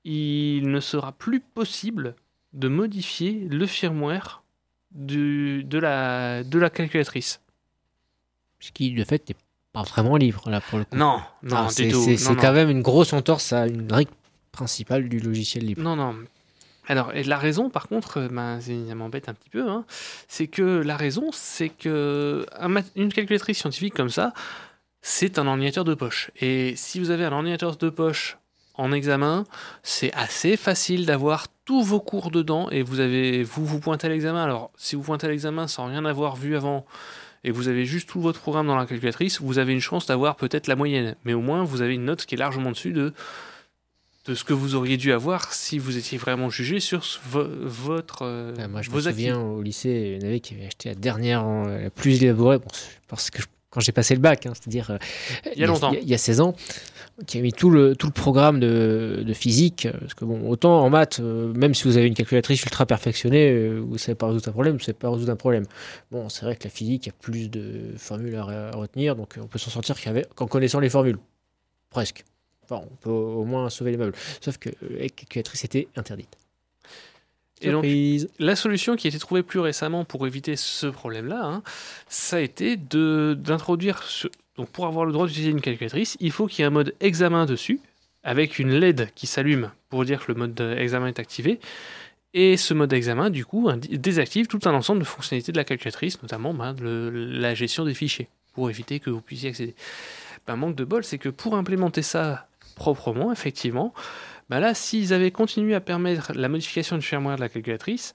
il 0.04 0.68
ne 0.70 0.80
sera 0.80 1.12
plus 1.12 1.40
possible 1.40 2.14
de 2.52 2.68
modifier 2.68 3.46
le 3.50 3.66
firmware 3.66 4.42
du, 4.90 5.64
de, 5.64 5.78
la, 5.78 6.44
de 6.44 6.58
la 6.58 6.70
calculatrice. 6.70 7.40
Ce 8.60 8.70
qui, 8.72 8.92
de 8.92 9.04
fait, 9.04 9.28
n'est 9.28 9.36
pas 9.72 9.82
vraiment 9.82 10.16
libre, 10.16 10.50
là, 10.50 10.60
pour 10.60 10.78
le 10.78 10.84
coup. 10.84 10.96
Non, 10.96 11.20
non, 11.42 11.56
Ah, 11.56 11.68
c'est 11.70 11.90
c'est- 11.90 11.96
Non, 12.10 12.16
c'est 12.18 12.34
non. 12.34 12.40
quand 12.40 12.52
même 12.52 12.70
une 12.70 12.82
grosse 12.82 13.12
entorse 13.12 13.52
à 13.52 13.66
une 13.66 13.90
règle 13.92 14.10
principale 14.52 15.08
du 15.08 15.18
logiciel 15.18 15.64
libre. 15.64 15.82
Non, 15.82 15.96
non. 15.96 16.14
Alors, 16.88 17.12
et 17.14 17.22
la 17.24 17.38
raison, 17.38 17.70
par 17.70 17.88
contre, 17.88 18.18
euh, 18.18 18.28
ben, 18.28 18.60
c'est- 18.60 18.86
ça 18.88 18.94
m'embête 18.94 19.28
un 19.28 19.34
petit 19.34 19.48
peu, 19.50 19.68
hein, 19.70 19.84
c'est 20.28 20.48
que 20.48 20.62
la 20.84 20.96
raison, 20.96 21.30
c'est 21.32 21.68
que 21.70 22.44
un 22.58 22.74
une 22.96 23.12
calculatrice 23.12 23.58
scientifique 23.58 23.94
comme 23.94 24.10
ça, 24.10 24.32
c'est 25.00 25.38
un 25.38 25.46
ordinateur 25.46 25.84
de 25.84 25.94
poche. 25.94 26.30
Et 26.40 26.74
si 26.76 26.98
vous 26.98 27.10
avez 27.10 27.24
un 27.24 27.32
ordinateur 27.32 27.76
de 27.76 27.88
poche 27.88 28.36
en 28.74 28.92
examen, 28.92 29.44
c'est 29.82 30.12
assez 30.14 30.56
facile 30.56 31.06
d'avoir 31.06 31.46
tous 31.64 31.82
vos 31.82 32.00
cours 32.00 32.30
dedans 32.30 32.68
et 32.70 32.82
vous 32.82 33.00
avez 33.00 33.42
vous 33.44 33.64
vous 33.66 33.78
pointez 33.80 34.06
à 34.06 34.10
l'examen. 34.10 34.42
Alors, 34.42 34.70
si 34.76 34.96
vous 34.96 35.02
pointez 35.02 35.26
à 35.26 35.30
l'examen 35.30 35.68
sans 35.68 35.86
rien 35.86 36.04
avoir 36.04 36.36
vu 36.36 36.56
avant 36.56 36.84
et 37.44 37.50
vous 37.50 37.68
avez 37.68 37.84
juste 37.84 38.08
tout 38.08 38.20
votre 38.20 38.40
programme 38.40 38.66
dans 38.68 38.76
la 38.76 38.86
calculatrice, 38.86 39.40
vous 39.40 39.58
avez 39.58 39.72
une 39.72 39.80
chance 39.80 40.06
d'avoir 40.06 40.36
peut-être 40.36 40.66
la 40.68 40.76
moyenne, 40.76 41.16
mais 41.24 41.34
au 41.34 41.40
moins 41.40 41.64
vous 41.64 41.82
avez 41.82 41.94
une 41.94 42.04
note 42.04 42.24
qui 42.24 42.34
est 42.34 42.38
largement 42.38 42.70
dessus 42.70 42.92
de 42.92 43.12
de 44.24 44.36
ce 44.36 44.44
que 44.44 44.52
vous 44.52 44.76
auriez 44.76 44.96
dû 44.96 45.12
avoir 45.12 45.52
si 45.52 45.80
vous 45.80 45.96
étiez 45.96 46.16
vraiment 46.16 46.48
jugé 46.48 46.78
sur 46.78 47.04
vo- 47.28 47.44
votre 47.62 48.20
euh, 48.22 48.54
Ah, 48.56 48.68
moi, 48.68 48.80
je 48.80 48.88
me 48.90 48.94
vos 48.94 49.00
souviens 49.00 49.34
acquis. 49.34 49.44
au 49.44 49.62
lycée, 49.62 50.12
il 50.16 50.22
y 50.22 50.24
en 50.24 50.28
avait 50.28 50.38
qui 50.38 50.54
avaient 50.54 50.66
acheté 50.66 50.90
la 50.90 50.94
dernière, 50.94 51.44
euh, 51.44 51.82
la 51.82 51.90
plus 51.90 52.22
élaborée, 52.22 52.58
bon, 52.58 52.68
parce 53.08 53.30
que 53.30 53.42
je- 53.42 53.48
quand 53.70 53.80
j'ai 53.80 53.90
passé 53.90 54.14
le 54.14 54.20
bac, 54.20 54.46
hein, 54.46 54.52
c'est-à-dire 54.54 54.92
euh, 54.92 54.98
Il 55.56 55.60
y 55.60 55.64
a 55.64 55.66
longtemps. 55.66 55.92
Il 55.92 56.08
y 56.08 56.14
a 56.14 56.18
16 56.18 56.40
ans, 56.40 56.54
qui 57.26 57.38
a 57.38 57.40
mis 57.40 57.52
tout 57.52 57.70
le, 57.70 57.94
tout 57.94 58.06
le 58.06 58.12
programme 58.12 58.58
de, 58.58 59.22
de 59.24 59.32
physique. 59.32 59.86
euh, 59.86 59.92
Parce 60.00 60.14
que 60.14 60.24
bon, 60.24 60.48
autant 60.48 60.80
en 60.80 60.90
maths, 60.90 61.20
euh, 61.20 61.52
même 61.54 61.74
si 61.74 61.84
vous 61.84 61.96
avez 61.96 62.06
une 62.06 62.14
calculatrice 62.14 62.62
ultra 62.64 62.86
perfectionnée, 62.86 63.50
euh, 63.50 63.80
vous 63.80 63.92
ne 63.94 63.98
savez 63.98 64.14
pas 64.14 64.26
résoudre 64.28 64.48
un 64.48 64.52
problème, 64.52 64.72
vous 64.74 64.80
ne 64.80 64.84
savez 64.84 64.98
pas 64.98 65.10
résoudre 65.10 65.32
un 65.32 65.36
problème. 65.36 65.64
Bon, 66.10 66.28
c'est 66.28 66.44
vrai 66.44 66.56
que 66.56 66.64
la 66.64 66.70
physique, 66.70 67.06
il 67.06 67.08
y 67.08 67.12
a 67.12 67.14
plus 67.20 67.50
de 67.50 67.92
formules 67.96 68.34
à, 68.36 68.42
re- 68.42 68.72
à 68.72 68.76
retenir, 68.76 69.14
donc 69.16 69.38
on 69.40 69.46
peut 69.46 69.58
s'en 69.58 69.70
sortir 69.70 69.96
qu'en 70.34 70.46
connaissant 70.46 70.80
les 70.80 70.88
formules. 70.88 71.18
Presque. 71.90 72.24
Enfin, 72.64 72.82
on 72.90 72.96
peut 72.96 73.10
au 73.10 73.44
moins 73.44 73.68
sauver 73.70 73.90
les 73.90 73.96
meubles. 73.98 74.14
Sauf 74.40 74.56
que 74.58 74.70
la 74.88 75.08
calculatrice 75.08 75.64
était 75.64 75.88
interdite. 75.96 76.38
Et 77.60 77.70
donc. 77.70 77.84
La 78.38 78.56
solution 78.56 78.96
qui 78.96 79.06
a 79.06 79.10
été 79.10 79.18
trouvée 79.18 79.42
plus 79.42 79.60
récemment 79.60 80.04
pour 80.04 80.26
éviter 80.26 80.56
ce 80.56 80.86
problème-là, 80.86 81.44
hein, 81.44 81.62
ça 82.08 82.36
a 82.36 82.40
été 82.40 82.76
d'introduire. 82.76 84.02
Donc, 84.56 84.68
pour 84.68 84.86
avoir 84.86 85.06
le 85.06 85.12
droit 85.12 85.26
d'utiliser 85.26 85.50
une 85.50 85.60
calculatrice, 85.60 86.16
il 86.20 86.30
faut 86.30 86.46
qu'il 86.46 86.60
y 86.60 86.62
ait 86.62 86.66
un 86.66 86.70
mode 86.70 86.94
examen 87.00 87.46
dessus, 87.46 87.80
avec 88.22 88.58
une 88.58 88.70
LED 88.70 89.10
qui 89.14 89.26
s'allume 89.26 89.70
pour 89.88 90.04
dire 90.04 90.24
que 90.24 90.32
le 90.32 90.38
mode 90.38 90.60
examen 90.78 91.08
est 91.08 91.18
activé. 91.18 91.58
Et 92.34 92.56
ce 92.56 92.72
mode 92.72 92.92
examen, 92.92 93.30
du 93.30 93.44
coup, 93.44 93.70
désactive 93.90 94.46
tout 94.46 94.60
un 94.64 94.72
ensemble 94.72 95.00
de 95.00 95.04
fonctionnalités 95.04 95.52
de 95.52 95.56
la 95.56 95.64
calculatrice, 95.64 96.22
notamment 96.22 96.54
ben, 96.54 96.74
la 96.80 97.54
gestion 97.54 97.84
des 97.84 97.94
fichiers, 97.94 98.28
pour 98.54 98.70
éviter 98.70 99.00
que 99.00 99.10
vous 99.10 99.20
puissiez 99.20 99.50
accéder. 99.50 99.74
Ben, 100.46 100.56
manque 100.56 100.76
de 100.76 100.84
bol, 100.84 101.04
c'est 101.04 101.18
que 101.18 101.28
pour 101.28 101.56
implémenter 101.56 102.02
ça 102.02 102.48
proprement, 102.74 103.32
effectivement, 103.32 103.92
ben 104.48 104.60
là, 104.60 104.74
s'ils 104.74 105.12
avaient 105.12 105.30
continué 105.30 105.74
à 105.74 105.80
permettre 105.80 106.32
la 106.34 106.48
modification 106.48 106.96
du 106.96 107.02
firmware 107.02 107.36
de 107.36 107.42
la 107.42 107.48
calculatrice, 107.48 108.14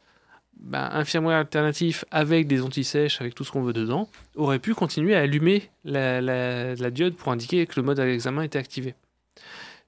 un 0.73 1.05
firmware 1.05 1.37
alternatif 1.37 2.05
avec 2.11 2.47
des 2.47 2.61
anti-sèches, 2.61 3.21
avec 3.21 3.35
tout 3.35 3.43
ce 3.43 3.51
qu'on 3.51 3.63
veut 3.63 3.73
dedans, 3.73 4.09
aurait 4.35 4.59
pu 4.59 4.73
continuer 4.73 5.15
à 5.15 5.21
allumer 5.21 5.69
la, 5.83 6.91
diode 6.91 7.15
pour 7.15 7.31
indiquer 7.31 7.65
que 7.67 7.79
le 7.79 7.85
mode 7.85 7.99
examen 7.99 8.43
était 8.43 8.59
activé. 8.59 8.95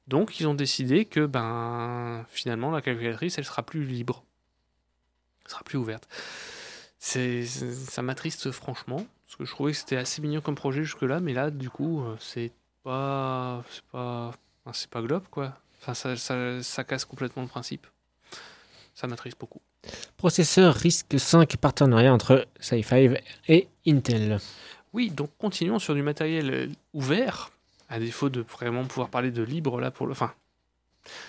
Donc 0.07 0.39
ils 0.39 0.47
ont 0.47 0.55
décidé 0.55 1.05
que 1.05 1.25
ben 1.25 2.25
finalement 2.29 2.71
la 2.71 2.81
calculatrice 2.81 3.37
elle 3.37 3.45
sera 3.45 3.61
plus 3.61 3.83
libre, 3.83 4.23
elle 5.45 5.51
sera 5.51 5.63
plus 5.63 5.77
ouverte. 5.77 6.07
Ça 6.97 8.01
m'attriste 8.01 8.51
franchement 8.51 9.05
parce 9.25 9.35
que 9.37 9.45
je 9.45 9.51
trouvais 9.51 9.71
que 9.71 9.77
c'était 9.77 9.97
assez 9.97 10.21
mignon 10.21 10.41
comme 10.41 10.55
projet 10.55 10.83
jusque 10.83 11.03
là, 11.03 11.19
mais 11.19 11.33
là 11.33 11.51
du 11.51 11.69
coup 11.69 12.01
euh, 12.01 12.15
c'est 12.19 12.51
pas 12.83 13.63
c'est 13.69 13.83
pas 13.91 14.31
c'est 14.73 14.89
pas 14.89 15.01
globe 15.03 15.27
quoi. 15.29 15.59
Enfin 15.79 15.93
ça 15.93 16.83
casse 16.83 17.05
complètement 17.05 17.43
le 17.43 17.47
principe. 17.47 17.85
Ça 18.95 19.07
m'attriste 19.07 19.39
beaucoup. 19.39 19.61
Processeur 20.17 20.75
RISC-V 20.75 21.57
partenariat 21.59 22.13
entre 22.13 22.45
Sci5 22.61 23.21
et 23.47 23.67
Intel. 23.87 24.39
Oui, 24.93 25.09
donc 25.11 25.29
continuons 25.37 25.79
sur 25.79 25.93
du 25.93 26.01
matériel 26.01 26.51
euh, 26.51 26.67
ouvert, 26.93 27.51
à 27.89 27.99
défaut 27.99 28.29
de 28.29 28.41
vraiment 28.41 28.83
pouvoir 28.85 29.09
parler 29.09 29.31
de 29.31 29.43
libre 29.43 29.79
là 29.79 29.91
pour 29.91 30.07
le. 30.07 30.11
Enfin, 30.11 30.33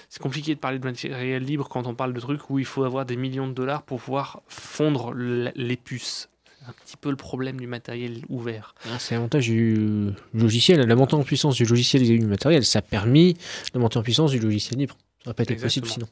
c'est 0.09 0.21
compliqué 0.21 0.55
de 0.55 0.61
parler 0.61 0.79
de 0.79 0.85
matériel 0.85 1.45
libre 1.45 1.69
quand 1.69 1.87
on 1.87 1.95
parle 1.95 2.13
de 2.13 2.21
trucs 2.21 2.51
où 2.51 2.59
il 2.59 2.65
faut 2.65 2.85
avoir 2.85 3.05
des 3.07 3.17
millions 3.17 3.47
de 3.47 3.53
dollars 3.53 3.83
pour 3.83 4.01
pouvoir 4.01 4.43
fondre 4.49 5.13
les 5.15 5.77
puces. 5.77 6.29
C'est 6.45 6.69
un 6.69 6.73
petit 6.73 6.97
peu 6.97 7.11
le 7.11 7.17
problème 7.17 7.59
du 7.59 7.67
matériel 7.67 8.23
ouvert. 8.29 8.75
Ah, 8.87 8.99
C'est 8.99 9.15
l'avantage 9.15 9.47
du 9.47 10.11
logiciel, 10.35 10.81
la 10.81 10.95
montée 10.95 11.15
en 11.15 11.23
puissance 11.23 11.57
du 11.57 11.65
logiciel 11.65 12.03
et 12.03 12.19
du 12.19 12.27
matériel. 12.27 12.65
Ça 12.65 12.81
a 12.81 12.83
permis 12.83 13.37
la 13.73 13.81
montée 13.81 13.99
en 13.99 14.03
puissance 14.03 14.31
du 14.31 14.39
logiciel 14.39 14.79
libre. 14.79 14.97
Ça 15.23 15.31
aurait 15.31 15.35
pas 15.35 15.43
été 15.45 15.57
possible 15.57 15.87
sinon. 15.87 16.07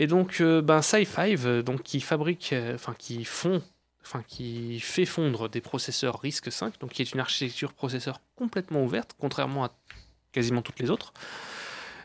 Et 0.00 0.06
donc, 0.06 0.40
euh, 0.40 0.62
ben, 0.62 0.78
Sci5, 0.78 1.44
euh, 1.44 1.62
donc 1.62 1.82
qui 1.82 2.00
fabrique, 2.00 2.52
euh, 2.52 2.76
enfin 2.76 2.94
qui 2.96 3.24
fond, 3.24 3.60
enfin 4.00 4.22
qui 4.28 4.78
fait 4.78 5.04
fondre 5.04 5.48
des 5.48 5.60
processeurs 5.60 6.20
RISC-V, 6.20 6.70
donc 6.78 6.92
qui 6.92 7.02
est 7.02 7.12
une 7.12 7.18
architecture 7.18 7.72
processeur 7.72 8.20
complètement 8.36 8.84
ouverte, 8.84 9.16
contrairement 9.18 9.64
à 9.64 9.72
quasiment 10.30 10.62
toutes 10.62 10.78
les 10.78 10.90
autres. 10.90 11.12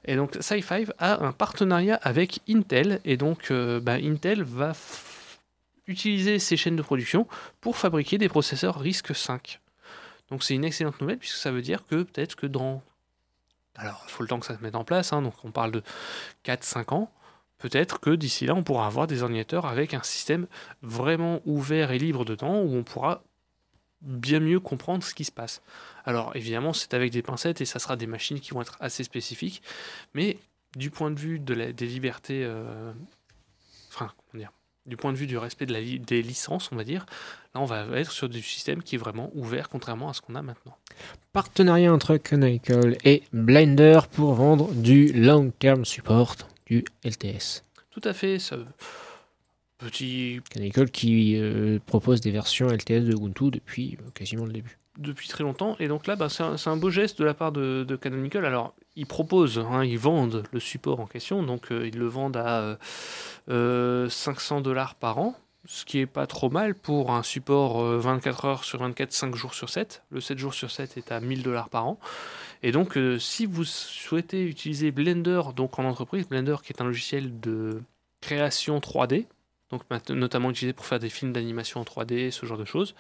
Et 0.06 0.16
donc, 0.16 0.36
Sci5 0.38 0.90
a 0.98 1.24
un 1.24 1.32
partenariat 1.34 2.00
avec 2.02 2.40
Intel, 2.50 3.00
et 3.06 3.16
donc 3.16 3.54
ben, 3.54 4.04
Intel 4.04 4.42
va 4.42 4.74
utiliser 5.86 6.40
ses 6.40 6.58
chaînes 6.58 6.76
de 6.76 6.82
production 6.82 7.28
pour 7.62 7.78
fabriquer 7.78 8.18
des 8.18 8.28
processeurs 8.28 8.80
RISC-V. 8.80 9.60
Donc, 10.32 10.44
c'est 10.44 10.56
une 10.56 10.66
excellente 10.66 11.00
nouvelle 11.00 11.20
puisque 11.20 11.38
ça 11.38 11.52
veut 11.52 11.62
dire 11.62 11.86
que 11.86 12.02
peut-être 12.02 12.36
que 12.36 12.48
dans 12.48 12.82
alors, 13.76 14.04
il 14.08 14.12
faut 14.12 14.22
le 14.22 14.30
temps 14.30 14.40
que 14.40 14.46
ça 14.46 14.56
se 14.56 14.62
mette 14.62 14.76
en 14.76 14.84
place, 14.84 15.14
hein, 15.14 15.24
donc 15.24 15.34
on 15.44 15.52
parle 15.52 15.72
de 15.72 15.84
4-5 16.46 16.94
ans. 16.94 17.12
Peut-être 17.64 18.02
que 18.02 18.10
d'ici 18.10 18.46
là, 18.46 18.56
on 18.56 18.62
pourra 18.62 18.88
avoir 18.88 19.08
des 19.08 19.24
ordinateurs 19.24 19.66
avec 19.66 19.94
un 19.94 20.04
système 20.04 20.48
vraiment 20.82 21.40
ouvert 21.46 21.92
et 21.92 21.98
libre 21.98 22.26
dedans, 22.26 22.60
où 22.60 22.76
on 22.76 22.84
pourra 22.84 23.24
bien 24.02 24.42
mieux 24.42 24.60
comprendre 24.60 25.02
ce 25.02 25.14
qui 25.14 25.24
se 25.24 25.32
passe. 25.32 25.62
Alors, 26.04 26.36
évidemment, 26.36 26.74
c'est 26.74 26.94
avec 26.94 27.14
des 27.14 27.22
pincettes 27.22 27.62
et 27.62 27.66
ça 27.66 27.80
sera 27.80 27.96
des 27.96 28.06
machines 28.06 28.42
qui 28.42 28.52
vont 28.52 28.62
être 28.62 28.76
assez 28.82 29.06
spécifiques, 29.06 29.64
mais 30.14 30.40
du 30.76 30.90
point 30.90 31.10
de 31.10 31.18
vue 31.18 31.40
des 31.40 31.88
libertés, 31.88 32.44
euh, 32.44 32.92
enfin, 33.88 34.12
comment 34.30 34.42
dire, 34.42 34.52
du 34.86 34.98
point 34.98 35.14
de 35.14 35.18
vue 35.18 35.28
du 35.28 35.38
respect 35.38 35.66
des 35.66 36.22
licences, 36.22 36.70
on 36.74 36.76
va 36.76 36.84
dire, 36.84 37.06
là, 37.56 37.62
on 37.62 37.66
va 37.66 37.86
être 37.98 38.12
sur 38.12 38.28
du 38.28 38.42
système 38.42 38.84
qui 38.84 38.96
est 38.96 39.00
vraiment 39.00 39.32
ouvert, 39.36 39.70
contrairement 39.70 40.10
à 40.10 40.14
ce 40.14 40.20
qu'on 40.20 40.36
a 40.36 40.42
maintenant. 40.42 40.76
Partenariat 41.32 41.94
entre 41.94 42.18
Canonical 42.18 42.98
et 43.06 43.24
Blender 43.32 44.02
pour 44.12 44.34
vendre 44.34 44.74
du 44.74 45.14
long 45.14 45.50
term 45.58 45.86
support 45.86 46.36
du 46.74 46.86
LTS. 47.04 47.64
Tout 47.92 48.02
à 48.04 48.14
fait, 48.14 48.40
ça... 48.40 48.58
Petit 49.80 50.40
Canonical 50.50 50.90
qui 50.92 51.36
euh, 51.36 51.78
propose 51.86 52.22
des 52.22 52.32
versions 52.32 52.68
LTS 52.68 53.02
de 53.02 53.14
Ubuntu 53.14 53.52
depuis 53.52 53.98
euh, 54.00 54.10
quasiment 54.14 54.46
le 54.46 54.54
début. 54.54 54.78
depuis 54.98 55.28
très 55.28 55.44
longtemps. 55.44 55.76
Et 55.80 55.88
donc 55.90 56.08
là, 56.08 56.16
bah, 56.16 56.30
c'est 56.30 56.70
un, 56.70 56.78
beau 56.78 56.90
geste 56.90 57.20
de 57.20 57.26
la 57.26 57.34
part 57.34 57.52
de, 57.52 57.84
de 57.84 57.96
Canonical. 57.98 58.46
Alors, 58.46 58.76
ils 58.96 59.06
proposent, 59.06 59.60
hein, 59.60 59.84
ils 59.84 59.98
vendent 59.98 60.44
le 60.52 60.60
support 60.60 61.00
en 61.00 61.06
question. 61.08 61.44
Donc, 61.44 61.72
euh, 61.72 61.88
ils 61.88 61.98
le 61.98 62.08
vendent 62.08 62.38
à 62.38 62.62
euh, 62.62 62.76
euh, 63.50 64.10
500 64.10 64.62
dollars 64.62 64.96
par 64.96 65.18
an, 65.18 65.36
ce 65.66 65.86
qui 65.86 66.00
est 66.00 66.06
pas 66.06 66.28
trop 66.28 66.50
mal 66.50 66.76
pour 66.76 67.12
un 67.12 67.24
support 67.24 67.82
euh, 67.82 67.98
24 67.98 68.46
heures 68.46 68.64
sur 68.64 68.80
24, 68.80 69.12
5 69.12 69.36
jours 69.36 69.54
sur 69.54 69.70
7. 69.70 70.04
Le 70.12 70.22
7 70.22 70.38
jours 70.38 70.54
sur 70.54 70.72
7 70.72 70.98
est 70.98 71.12
à 71.12 71.20
1000 71.20 71.44
dollars 71.44 71.70
par 71.70 71.88
an. 71.88 72.00
Et 72.64 72.72
donc, 72.72 72.98
euh, 72.98 73.20
si 73.20 73.46
vous 73.46 73.66
souhaitez 73.66 74.44
utiliser 74.44 74.92
Blender 74.92 75.42
donc 75.54 75.78
en 75.78 75.84
entreprise, 75.84 76.28
Blender 76.28 76.56
qui 76.64 76.72
est 76.72 76.82
un 76.82 76.86
logiciel 76.86 77.40
de 77.42 77.82
création 78.22 78.80
3D, 78.80 79.26
donc 79.70 79.82
notamment 80.10 80.50
utilisé 80.50 80.72
pour 80.72 80.86
faire 80.86 81.00
des 81.00 81.10
films 81.10 81.34
d'animation 81.34 81.82
en 81.82 81.84
3D, 81.84 82.32
ce 82.32 82.46
genre 82.46 82.58
de 82.58 82.66
choses. 82.66 82.96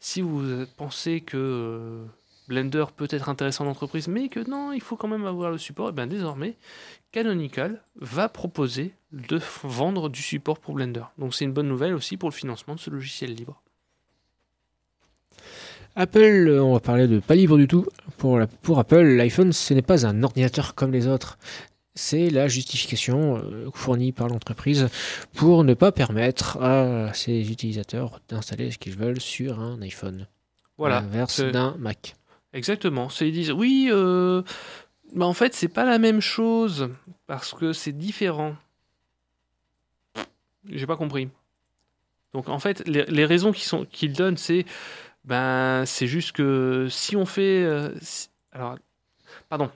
Si 0.00 0.22
vous 0.22 0.64
pensez 0.78 1.20
que 1.20 1.36
euh, 1.36 2.04
Blender 2.48 2.86
peut 2.96 3.08
être 3.10 3.28
intéressant 3.28 3.66
en 3.66 3.70
entreprise, 3.70 4.08
mais 4.08 4.28
que 4.30 4.40
non, 4.48 4.72
il 4.72 4.80
faut 4.80 4.96
quand 4.96 5.08
même 5.08 5.26
avoir 5.26 5.50
le 5.50 5.58
support, 5.58 5.90
et 5.90 5.92
bien 5.92 6.06
désormais, 6.06 6.56
Canonical 7.12 7.82
va 7.96 8.30
proposer 8.30 8.94
de 9.12 9.38
vendre 9.62 10.08
du 10.08 10.22
support 10.22 10.58
pour 10.58 10.74
Blender. 10.74 11.04
Donc 11.18 11.34
c'est 11.34 11.44
une 11.44 11.52
bonne 11.52 11.68
nouvelle 11.68 11.94
aussi 11.94 12.16
pour 12.16 12.30
le 12.30 12.34
financement 12.34 12.74
de 12.74 12.80
ce 12.80 12.88
logiciel 12.88 13.34
libre. 13.34 13.60
Apple, 15.96 16.48
euh, 16.48 16.62
on 16.62 16.72
va 16.74 16.80
parler 16.80 17.06
de 17.06 17.20
pas 17.20 17.34
libre 17.34 17.56
du 17.56 17.68
tout. 17.68 17.86
Pour, 18.18 18.38
la- 18.38 18.46
pour 18.46 18.78
Apple, 18.78 19.02
l'iPhone, 19.02 19.52
ce 19.52 19.74
n'est 19.74 19.82
pas 19.82 20.06
un 20.06 20.22
ordinateur 20.22 20.74
comme 20.74 20.92
les 20.92 21.06
autres. 21.06 21.38
c'est 21.94 22.28
la 22.30 22.48
justification 22.48 23.36
euh, 23.36 23.68
fournie 23.72 24.10
par 24.10 24.26
l'entreprise 24.28 24.88
pour 25.34 25.62
ne 25.62 25.74
pas 25.74 25.92
permettre 25.92 26.60
à 26.60 27.14
ses 27.14 27.52
utilisateurs 27.52 28.20
d'installer 28.28 28.72
ce 28.72 28.78
qu'ils 28.78 28.96
veulent 28.96 29.20
sur 29.20 29.60
un 29.60 29.80
iPhone. 29.82 30.26
Voilà. 30.76 31.00
L'inverse 31.02 31.40
d'un 31.40 31.76
Mac. 31.78 32.16
Exactement. 32.52 33.08
Ils 33.20 33.30
disent 33.32 33.52
oui, 33.52 33.88
euh, 33.92 34.42
bah 35.14 35.26
en 35.26 35.32
fait 35.34 35.54
c'est 35.54 35.68
pas 35.68 35.84
la 35.84 35.98
même 35.98 36.20
chose 36.20 36.88
parce 37.28 37.54
que 37.54 37.72
c'est 37.72 37.92
différent. 37.92 38.56
J'ai 40.68 40.86
pas 40.86 40.96
compris. 40.96 41.28
Donc 42.32 42.48
en 42.48 42.58
fait 42.58 42.82
les, 42.88 43.04
les 43.04 43.24
raisons 43.24 43.52
qu'ils 43.52 44.12
donnent 44.12 44.36
c'est 44.36 44.64
ben 45.24 45.84
c'est 45.86 46.06
juste 46.06 46.32
que 46.32 46.88
si 46.90 47.16
on 47.16 47.26
fait 47.26 47.62
euh, 47.64 47.90
si- 48.00 48.28
alors 48.52 48.76
pardon 49.48 49.70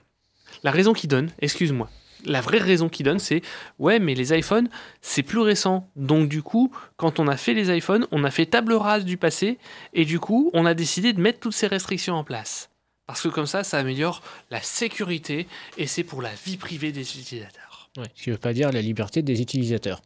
la 0.63 0.71
raison 0.71 0.93
qu'ils 0.93 1.09
donnent 1.09 1.31
excuse-moi 1.39 1.89
la 2.25 2.41
vraie 2.41 2.57
raison 2.59 2.89
qu'ils 2.89 3.05
donnent 3.05 3.19
c'est 3.19 3.41
ouais 3.79 3.99
mais 3.99 4.13
les 4.13 4.37
iPhones 4.37 4.69
c'est 5.01 5.23
plus 5.23 5.39
récent 5.39 5.89
donc 5.95 6.27
du 6.29 6.43
coup 6.43 6.71
quand 6.97 7.19
on 7.19 7.27
a 7.27 7.37
fait 7.37 7.53
les 7.53 7.75
iPhones 7.75 8.05
on 8.11 8.23
a 8.23 8.31
fait 8.31 8.45
table 8.45 8.73
rase 8.73 9.05
du 9.05 9.17
passé 9.17 9.57
et 9.93 10.05
du 10.05 10.19
coup, 10.19 10.51
on 10.53 10.65
a 10.65 10.73
décidé 10.73 11.13
de 11.13 11.21
mettre 11.21 11.39
toutes 11.39 11.53
ces 11.53 11.67
restrictions 11.67 12.15
en 12.15 12.23
place. 12.23 12.69
Parce 13.07 13.21
que 13.23 13.27
comme 13.29 13.47
ça, 13.47 13.63
ça 13.63 13.79
améliore 13.79 14.21
la 14.51 14.61
sécurité 14.61 15.47
et 15.77 15.87
c'est 15.87 16.03
pour 16.03 16.21
la 16.21 16.29
vie 16.45 16.57
privée 16.57 16.91
des 16.91 17.01
utilisateurs. 17.01 17.89
Ouais, 17.97 18.03
ce 18.13 18.21
qui 18.23 18.29
ne 18.29 18.35
veut 18.35 18.39
pas 18.39 18.53
dire 18.53 18.71
la 18.71 18.81
liberté 18.83 19.23
des 19.23 19.41
utilisateurs. 19.41 20.01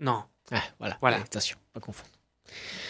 Non, 0.00 0.22
Ah, 0.50 0.62
voilà. 0.78 0.96
Voilà. 1.02 1.16
Attention, 1.18 1.58
pas 1.74 1.80
confondre. 1.80 2.08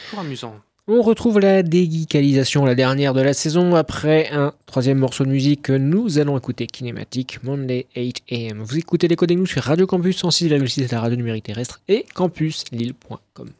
toujours 0.05 0.21
amusant. 0.21 0.61
On 0.89 1.01
retrouve 1.01 1.39
la 1.39 1.63
déguicalisation, 1.63 2.65
la 2.65 2.75
dernière 2.75 3.15
de 3.15 3.21
la 3.21 3.35
saison. 3.35 3.77
Après 3.77 4.31
un 4.33 4.53
troisième 4.67 4.99
morceau 4.99 5.25
de 5.25 5.29
musique, 5.29 5.71
nous 5.71 6.19
allons 6.19 6.37
écouter 6.37 6.67
Kinématique 6.67 7.41
Monday 7.45 7.87
8 7.95 8.23
AM. 8.33 8.63
Vous 8.63 8.79
écoutez 8.79 9.07
les 9.07 9.15
codes 9.15 9.31
nous 9.31 9.47
sur 9.47 9.63
Radio 9.63 9.87
Campus 9.87 10.21
106,6 10.25 10.89
de 10.89 10.93
la 10.93 11.01
radio 11.01 11.17
numérique 11.17 11.45
terrestre 11.45 11.81
et 11.87 12.05
campuslille.com. 12.15 13.51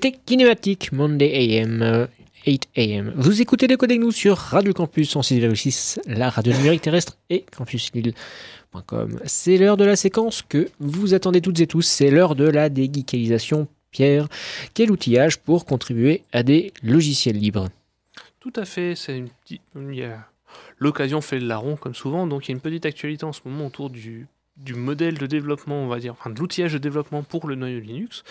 C'était 0.00 0.12
Kinématique 0.12 0.92
Monday 0.92 1.60
AM. 1.60 1.82
euh, 1.82 2.06
8 2.46 2.68
AM. 2.76 3.12
Vous 3.16 3.42
écoutez 3.42 3.66
les 3.66 3.76
codes 3.76 3.90
nous 3.90 4.12
sur 4.12 4.36
Radio 4.36 4.72
Campus 4.72 5.12
106,6, 5.16 5.98
la 6.06 6.30
radio 6.30 6.52
numérique 6.52 6.82
terrestre 6.82 7.18
et 7.30 7.40
campuslille.com. 7.40 9.18
C'est 9.24 9.56
l'heure 9.56 9.76
de 9.76 9.84
la 9.84 9.96
séquence 9.96 10.42
que 10.42 10.68
vous 10.78 11.14
attendez 11.14 11.40
toutes 11.40 11.58
et 11.58 11.66
tous. 11.66 11.82
C'est 11.82 12.12
l'heure 12.12 12.36
de 12.36 12.44
la 12.44 12.68
déguicalisation. 12.68 13.66
Pierre, 13.90 14.28
quel 14.72 14.92
outillage 14.92 15.38
pour 15.40 15.66
contribuer 15.66 16.22
à 16.32 16.44
des 16.44 16.72
logiciels 16.80 17.36
libres? 17.36 17.66
Tout 18.38 18.52
à 18.54 18.64
fait, 18.64 18.94
l'occasion 20.78 21.20
fait 21.20 21.40
le 21.40 21.48
larron, 21.48 21.74
comme 21.74 21.96
souvent. 21.96 22.28
Donc 22.28 22.46
il 22.46 22.52
y 22.52 22.54
a 22.54 22.54
une 22.54 22.60
petite 22.60 22.86
actualité 22.86 23.24
en 23.24 23.32
ce 23.32 23.40
moment 23.44 23.66
autour 23.66 23.90
du, 23.90 24.28
du 24.58 24.74
modèle 24.74 25.18
de 25.18 25.26
développement, 25.26 25.76
on 25.76 25.88
va 25.88 25.98
dire, 26.00 26.12
enfin 26.12 26.30
de 26.30 26.38
l'outillage 26.38 26.72
de 26.72 26.78
développement 26.78 27.22
pour 27.22 27.46
le 27.46 27.54
noyau 27.54 27.80
Linux. 27.80 28.24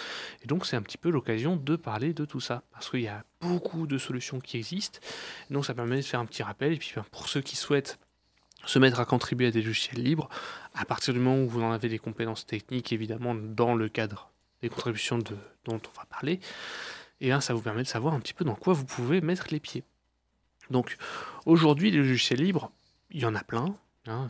Et 0.43 0.47
donc 0.47 0.65
c'est 0.65 0.75
un 0.75 0.82
petit 0.82 0.97
peu 0.97 1.09
l'occasion 1.09 1.55
de 1.55 1.75
parler 1.75 2.13
de 2.13 2.25
tout 2.25 2.41
ça. 2.41 2.63
Parce 2.71 2.89
qu'il 2.89 3.01
y 3.01 3.07
a 3.07 3.23
beaucoup 3.41 3.88
de 3.88 3.97
solutions 3.97 4.39
qui 4.39 4.57
existent. 4.57 4.99
Donc 5.49 5.65
ça 5.65 5.73
permet 5.73 5.97
de 5.97 6.01
faire 6.01 6.19
un 6.19 6.25
petit 6.25 6.43
rappel. 6.43 6.73
Et 6.73 6.78
puis 6.78 6.91
ben, 6.95 7.05
pour 7.11 7.30
ceux 7.30 7.41
qui 7.41 7.55
souhaitent 7.55 7.97
se 8.65 8.80
mettre 8.80 8.99
à 8.99 9.05
contribuer 9.05 9.47
à 9.47 9.51
des 9.51 9.61
logiciels 9.61 10.03
libres, 10.03 10.30
à 10.73 10.84
partir 10.84 11.13
du 11.13 11.19
moment 11.19 11.41
où 11.41 11.47
vous 11.47 11.61
en 11.61 11.71
avez 11.71 11.89
des 11.89 11.99
compétences 11.99 12.45
techniques, 12.45 12.91
évidemment, 12.91 13.34
dans 13.34 13.75
le 13.75 13.88
cadre 13.88 14.32
des 14.61 14.69
contributions 14.69 15.19
dont 15.19 15.36
on 15.75 15.99
va 15.99 16.05
parler, 16.09 16.39
et 17.21 17.28
bien 17.28 17.39
ça 17.39 17.53
vous 17.53 17.61
permet 17.61 17.84
de 17.84 17.88
savoir 17.88 18.13
un 18.13 18.19
petit 18.19 18.34
peu 18.34 18.43
dans 18.43 18.55
quoi 18.55 18.73
vous 18.73 18.86
pouvez 18.86 19.21
mettre 19.21 19.47
les 19.51 19.59
pieds. 19.59 19.84
Donc 20.69 20.97
aujourd'hui, 21.45 21.91
les 21.91 21.99
logiciels 21.99 22.41
libres, 22.41 22.71
il 23.11 23.21
y 23.21 23.25
en 23.25 23.36
a 23.36 23.43
plein. 23.43 23.75
Hein, 24.07 24.28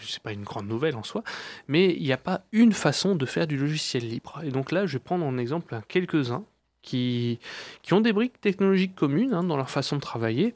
c'est 0.00 0.22
pas 0.22 0.32
une 0.32 0.44
grande 0.44 0.68
nouvelle 0.68 0.96
en 0.96 1.02
soi, 1.02 1.22
mais 1.66 1.94
il 1.94 2.02
n'y 2.02 2.12
a 2.12 2.18
pas 2.18 2.42
une 2.52 2.72
façon 2.72 3.14
de 3.14 3.26
faire 3.26 3.46
du 3.46 3.56
logiciel 3.56 4.08
libre. 4.08 4.40
Et 4.44 4.50
donc 4.50 4.72
là, 4.72 4.86
je 4.86 4.94
vais 4.94 4.98
prendre 5.02 5.24
en 5.24 5.38
exemple 5.38 5.74
un 5.74 5.82
quelques-uns 5.82 6.44
qui, 6.82 7.38
qui 7.82 7.94
ont 7.94 8.00
des 8.00 8.12
briques 8.12 8.40
technologiques 8.40 8.94
communes 8.94 9.34
hein, 9.34 9.44
dans 9.44 9.56
leur 9.56 9.70
façon 9.70 9.96
de 9.96 10.00
travailler, 10.00 10.54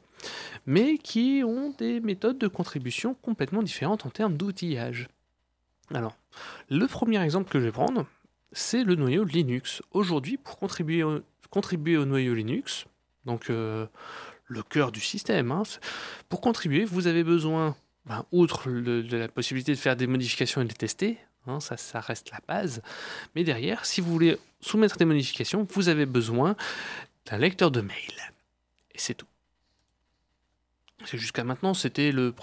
mais 0.65 0.97
qui 0.97 1.43
ont 1.45 1.73
des 1.77 1.99
méthodes 1.99 2.37
de 2.37 2.47
contribution 2.47 3.15
complètement 3.15 3.63
différentes 3.63 4.05
en 4.05 4.09
termes 4.09 4.37
d'outillage. 4.37 5.09
Alors, 5.93 6.15
le 6.69 6.87
premier 6.87 7.21
exemple 7.21 7.51
que 7.51 7.59
je 7.59 7.65
vais 7.65 7.71
prendre, 7.71 8.05
c'est 8.51 8.83
le 8.83 8.95
noyau 8.95 9.23
Linux. 9.23 9.81
Aujourd'hui, 9.91 10.37
pour 10.37 10.57
contribuer 10.57 11.03
au, 11.03 11.19
contribuer 11.49 11.97
au 11.97 12.05
noyau 12.05 12.33
Linux, 12.33 12.85
donc 13.25 13.49
euh, 13.49 13.85
le 14.45 14.63
cœur 14.63 14.91
du 14.91 15.01
système, 15.01 15.51
hein, 15.51 15.63
pour 16.29 16.41
contribuer, 16.41 16.85
vous 16.85 17.07
avez 17.07 17.23
besoin, 17.23 17.75
ben, 18.05 18.25
outre 18.31 18.69
la 18.69 19.27
possibilité 19.27 19.73
de 19.73 19.77
faire 19.77 19.95
des 19.95 20.07
modifications 20.07 20.61
et 20.61 20.65
de 20.65 20.69
les 20.69 20.75
tester, 20.75 21.17
hein, 21.47 21.59
ça, 21.59 21.99
reste 21.99 22.31
la 22.31 22.39
base, 22.47 22.81
mais 23.35 23.43
derrière, 23.43 23.85
si 23.85 24.01
vous 24.01 24.11
voulez 24.11 24.37
soumettre 24.61 24.97
des 24.97 25.05
modifications, 25.05 25.67
vous 25.71 25.89
avez 25.89 26.05
besoin 26.05 26.55
d'un 27.25 27.37
lecteur 27.37 27.71
de 27.71 27.81
mail. 27.81 28.33
Et 28.93 28.99
c'est 28.99 29.13
tout. 29.13 29.27
Jusqu'à 31.11 31.43
maintenant, 31.43 31.73
c'était 31.73 32.13
le 32.13 32.33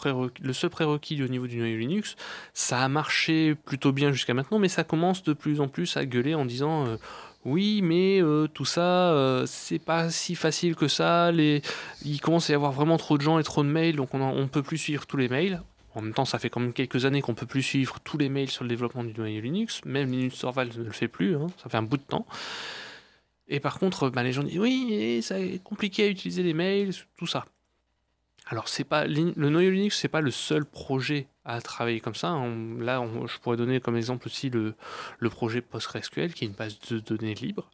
seul 0.53 0.69
prérequis 0.69 1.23
au 1.23 1.29
niveau 1.29 1.47
du 1.47 1.57
noyau 1.57 1.79
Linux. 1.79 2.17
Ça 2.53 2.83
a 2.83 2.89
marché 2.89 3.55
plutôt 3.55 3.93
bien 3.93 4.13
jusqu'à 4.13 4.35
maintenant, 4.35 4.59
mais 4.59 4.69
ça 4.69 4.85
commence 4.85 5.23
de 5.23 5.33
plus 5.33 5.61
en 5.61 5.69
plus 5.69 5.97
à 5.97 6.05
gueuler 6.05 6.35
en 6.35 6.45
disant 6.45 6.87
euh, 6.87 6.97
oui, 7.45 7.81
mais 7.83 8.21
euh, 8.21 8.47
tout 8.49 8.67
ça, 8.67 9.13
euh, 9.13 9.47
c'est 9.47 9.79
pas 9.79 10.11
si 10.11 10.35
facile 10.35 10.75
que 10.75 10.89
ça. 10.89 11.33
Les... 11.33 11.63
Il 12.05 12.21
commence 12.21 12.51
à 12.51 12.53
y 12.53 12.57
avoir 12.57 12.73
vraiment 12.73 12.99
trop 12.99 13.17
de 13.17 13.23
gens 13.23 13.39
et 13.39 13.43
trop 13.43 13.63
de 13.63 13.69
mails, 13.69 13.97
donc 13.97 14.13
on 14.13 14.35
ne 14.35 14.47
peut 14.47 14.63
plus 14.63 14.77
suivre 14.77 15.07
tous 15.07 15.17
les 15.17 15.29
mails. 15.29 15.63
En 15.95 16.03
même 16.03 16.13
temps, 16.13 16.27
ça 16.27 16.39
fait 16.39 16.51
quand 16.51 16.61
même 16.61 16.73
quelques 16.73 17.05
années 17.07 17.23
qu'on 17.23 17.35
peut 17.35 17.47
plus 17.47 17.63
suivre 17.63 17.99
tous 18.01 18.19
les 18.19 18.29
mails 18.29 18.51
sur 18.51 18.63
le 18.63 18.69
développement 18.69 19.03
du 19.03 19.15
noyau 19.15 19.41
Linux. 19.41 19.81
Même 19.87 20.11
Linux 20.11 20.39
Torvalds 20.39 20.79
ne 20.79 20.85
le 20.85 20.93
fait 20.93 21.09
plus, 21.09 21.35
hein, 21.37 21.47
ça 21.63 21.71
fait 21.71 21.79
un 21.79 21.83
bout 21.83 21.97
de 21.97 22.03
temps. 22.03 22.27
Et 23.49 23.59
par 23.59 23.79
contre, 23.79 24.11
bah, 24.11 24.23
les 24.23 24.33
gens 24.33 24.45
disent 24.45 24.59
oui, 24.59 25.21
c'est 25.23 25.61
compliqué 25.65 26.05
à 26.05 26.09
utiliser 26.09 26.43
les 26.43 26.55
mails, 26.55 26.93
tout 27.17 27.27
ça. 27.27 27.47
Alors, 28.51 28.67
c'est 28.67 28.83
pas 28.83 29.07
le 29.07 29.49
noyau 29.49 29.71
Linux, 29.71 29.97
c'est 29.97 30.09
pas 30.09 30.21
le 30.21 30.33
seul 30.33 30.65
projet 30.65 31.29
à 31.45 31.61
travailler 31.61 32.01
comme 32.01 32.17
ça. 32.17 32.33
On- 32.33 32.79
là, 32.79 33.01
je 33.27 33.39
pourrais 33.39 33.57
donner 33.57 33.79
comme 33.79 33.97
exemple 33.97 34.27
aussi 34.27 34.51
le, 34.51 34.75
projet 35.31 35.61
PostgreSQL, 35.61 36.35
qui 36.35 36.45
est 36.45 36.49
une 36.49 36.55
base 36.55 36.77
de 36.91 36.99
données 36.99 37.35
libre. 37.35 37.71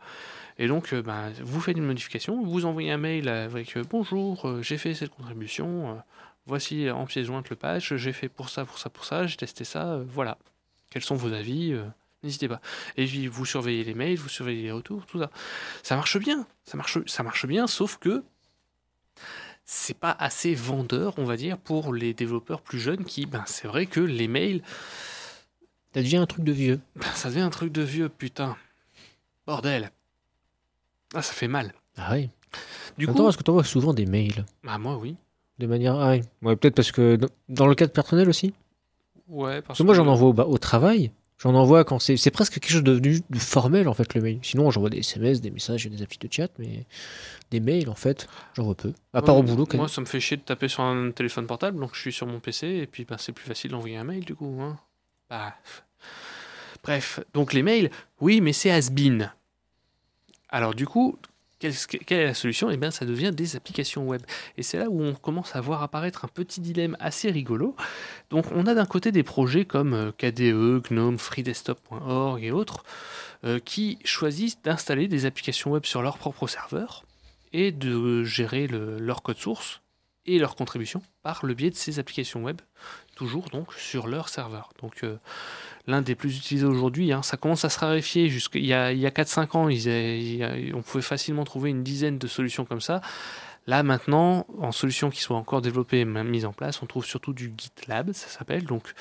Et 0.58 0.68
donc, 0.68 0.92
euh, 0.92 1.00
bah, 1.00 1.30
vous 1.42 1.62
faites 1.62 1.78
une 1.78 1.86
modification, 1.86 2.42
vous 2.44 2.66
envoyez 2.66 2.90
un 2.92 2.98
mail 2.98 3.28
avec 3.28 3.74
euh, 3.78 3.84
bonjour, 3.88 4.46
euh, 4.46 4.62
j'ai 4.62 4.76
fait 4.76 4.92
cette 4.92 5.10
contribution, 5.10 5.98
voici 6.44 6.90
en 6.90 7.06
pièce 7.06 7.26
jointe 7.26 7.48
le 7.48 7.56
patch, 7.56 7.94
j'ai 7.94 8.12
fait 8.12 8.28
pour 8.28 8.50
ça, 8.50 8.66
pour 8.66 8.78
ça, 8.78 8.90
pour 8.90 9.06
ça, 9.06 9.26
j'ai 9.26 9.36
testé 9.36 9.64
ça, 9.64 10.02
voilà. 10.06 10.36
Quels 10.90 11.02
sont 11.02 11.16
vos 11.16 11.32
avis 11.32 11.74
N'hésitez 12.22 12.48
pas. 12.48 12.60
Et 12.98 13.06
puis, 13.06 13.28
vous 13.28 13.46
surveillez 13.46 13.84
les 13.84 13.94
mails, 13.94 14.18
vous 14.18 14.28
surveillez 14.28 14.64
les 14.64 14.72
retours, 14.72 15.06
tout 15.06 15.20
ça. 15.20 15.30
Ça 15.82 15.96
marche 15.96 16.18
bien, 16.18 16.46
ça 16.64 16.76
marche, 16.76 16.98
ça 17.06 17.22
marche 17.22 17.46
bien, 17.46 17.66
sauf 17.66 17.96
que 17.98 18.22
c'est 19.68 19.98
pas 19.98 20.12
assez 20.18 20.54
vendeur, 20.54 21.14
on 21.18 21.24
va 21.24 21.36
dire, 21.36 21.58
pour 21.58 21.92
les 21.92 22.14
développeurs 22.14 22.60
plus 22.62 22.78
jeunes 22.78 23.04
qui, 23.04 23.26
ben, 23.26 23.42
c'est 23.46 23.66
vrai 23.68 23.86
que 23.86 24.00
les 24.00 24.28
mails, 24.28 24.62
Ça 25.92 26.02
devient 26.02 26.18
un 26.18 26.26
truc 26.26 26.44
de 26.44 26.52
vieux. 26.52 26.80
ben, 26.94 27.06
ça 27.14 27.28
devient 27.28 27.40
un 27.40 27.50
truc 27.50 27.72
de 27.72 27.82
vieux, 27.82 28.08
putain. 28.08 28.56
Bordel. 29.46 29.90
Ah, 31.14 31.22
ça 31.22 31.32
fait 31.32 31.48
mal. 31.48 31.72
Ah 31.96 32.10
oui. 32.12 32.30
Du 32.98 33.04
Attends, 33.08 33.14
coup, 33.24 33.28
est-ce 33.28 33.36
que 33.38 33.42
tu 33.42 33.50
envoies 33.50 33.64
souvent 33.64 33.92
des 33.94 34.06
mails 34.06 34.44
bah, 34.64 34.78
moi, 34.78 34.96
oui. 34.96 35.16
De 35.58 35.66
manière. 35.66 35.96
Ah 35.96 36.12
oui. 36.12 36.22
Ouais, 36.42 36.54
peut-être 36.56 36.74
parce 36.74 36.92
que 36.92 37.18
dans- 37.48 37.66
le 37.66 37.74
cadre 37.74 37.92
personnel 37.92 38.28
aussi. 38.28 38.54
Ouais, 39.28 39.62
parce 39.62 39.78
que 39.78 39.82
moi, 39.82 39.94
j'en 39.94 40.06
envoie 40.06 40.46
au 40.46 40.58
travail. 40.58 41.10
J'en 41.38 41.54
envoie 41.54 41.84
quand 41.84 41.98
c'est 41.98 42.16
c'est 42.16 42.30
presque 42.30 42.54
quelque 42.54 42.70
chose 42.70 42.82
de 42.82 42.98
devenu 42.98 43.20
de 43.28 43.38
formel 43.38 43.88
en 43.88 43.94
fait 43.94 44.14
le 44.14 44.22
mail. 44.22 44.38
Sinon, 44.42 44.70
j'envoie 44.70 44.88
des 44.88 44.98
SMS, 45.00 45.42
des 45.42 45.50
messages 45.50 45.86
et 45.86 45.90
des 45.90 46.02
applis 46.02 46.18
de 46.18 46.32
chat, 46.32 46.48
mais 46.58 46.86
des 47.50 47.60
mails 47.60 47.90
en 47.90 47.94
fait, 47.94 48.26
j'en 48.54 48.64
vois 48.64 48.74
peu. 48.74 48.94
À 49.12 49.20
part 49.20 49.36
Ouais, 49.36 49.42
au 49.42 49.44
boulot, 49.44 49.66
quand 49.66 49.76
Moi, 49.76 49.88
ça 49.88 50.00
me 50.00 50.06
fait 50.06 50.20
chier 50.20 50.38
de 50.38 50.42
taper 50.42 50.68
sur 50.68 50.82
un 50.82 51.10
téléphone 51.10 51.46
portable, 51.46 51.78
donc 51.78 51.94
je 51.94 52.00
suis 52.00 52.12
sur 52.12 52.26
mon 52.26 52.40
PC, 52.40 52.66
et 52.66 52.86
puis 52.86 53.04
ben, 53.04 53.16
c'est 53.18 53.32
plus 53.32 53.44
facile 53.46 53.72
d'envoyer 53.72 53.96
un 53.98 54.04
mail, 54.04 54.24
du 54.24 54.34
coup. 54.34 54.58
hein. 54.62 54.78
Bah, 55.28 55.54
Bref, 56.82 57.20
donc 57.34 57.52
les 57.52 57.62
mails, 57.62 57.90
oui, 58.20 58.40
mais 58.40 58.52
c'est 58.52 58.70
has-been. 58.70 59.32
Alors, 60.48 60.74
du 60.74 60.86
coup, 60.86 61.18
quelle 61.58 61.72
est 62.20 62.24
la 62.24 62.34
solution? 62.34 62.70
Eh 62.70 62.76
bien, 62.76 62.90
ça 62.90 63.04
devient 63.06 63.30
des 63.34 63.56
applications 63.56 64.06
web. 64.06 64.22
Et 64.56 64.62
c'est 64.62 64.78
là 64.78 64.88
où 64.90 65.02
on 65.02 65.14
commence 65.14 65.56
à 65.56 65.60
voir 65.60 65.82
apparaître 65.82 66.24
un 66.24 66.28
petit 66.28 66.60
dilemme 66.60 66.96
assez 67.00 67.30
rigolo. 67.30 67.74
Donc, 68.30 68.46
on 68.52 68.66
a 68.66 68.74
d'un 68.74 68.86
côté 68.86 69.12
des 69.12 69.22
projets 69.22 69.64
comme 69.64 69.94
euh, 69.94 70.12
KDE, 70.12 70.82
GNOME, 70.90 71.18
FreeDesktop.org 71.18 72.42
et 72.44 72.50
autres, 72.50 72.84
euh, 73.44 73.58
qui 73.58 73.98
choisissent 74.04 74.60
d'installer 74.62 75.08
des 75.08 75.24
applications 75.26 75.70
web 75.72 75.84
sur 75.86 76.02
leur 76.02 76.18
propre 76.18 76.46
serveur 76.46 77.04
et 77.52 77.72
de 77.72 78.22
gérer 78.24 78.66
le- 78.66 78.98
leur 78.98 79.22
code 79.22 79.38
source 79.38 79.80
et 80.26 80.38
leur 80.38 80.56
contribution 80.56 81.02
par 81.22 81.46
le 81.46 81.54
biais 81.54 81.70
de 81.70 81.76
ces 81.76 81.98
applications 82.00 82.42
web, 82.42 82.60
toujours 83.16 83.48
donc 83.50 83.72
sur 83.74 84.06
leur 84.06 84.28
serveur. 84.28 84.70
Donc 84.80 85.02
euh, 85.02 85.16
l'un 85.88 86.02
des 86.02 86.14
plus 86.14 86.36
utilisés 86.36 86.66
aujourd'hui, 86.66 87.12
hein, 87.12 87.22
ça 87.22 87.36
commence 87.36 87.64
à 87.64 87.68
se 87.68 87.80
raréfier. 87.80 88.26
Y 88.54 88.72
a, 88.72 88.92
il 88.92 88.98
y 88.98 89.06
a 89.06 89.10
4-5 89.10 89.56
ans, 89.56 90.76
on 90.76 90.82
pouvait 90.82 91.02
facilement 91.02 91.42
trouver 91.42 91.70
une 91.70 91.82
dizaine 91.82 92.18
de 92.18 92.26
solutions 92.28 92.64
comme 92.64 92.80
ça. 92.80 93.00
Là 93.66 93.82
maintenant, 93.82 94.46
en 94.58 94.70
solutions 94.70 95.10
qui 95.10 95.20
soient 95.20 95.36
encore 95.36 95.60
développées 95.60 96.00
et 96.00 96.04
mises 96.04 96.44
en 96.44 96.52
place, 96.52 96.80
on 96.82 96.86
trouve 96.86 97.04
surtout 97.04 97.32
du 97.32 97.52
GitLab, 97.56 98.12
ça 98.12 98.28
s'appelle. 98.28 98.64
Donc 98.64 98.94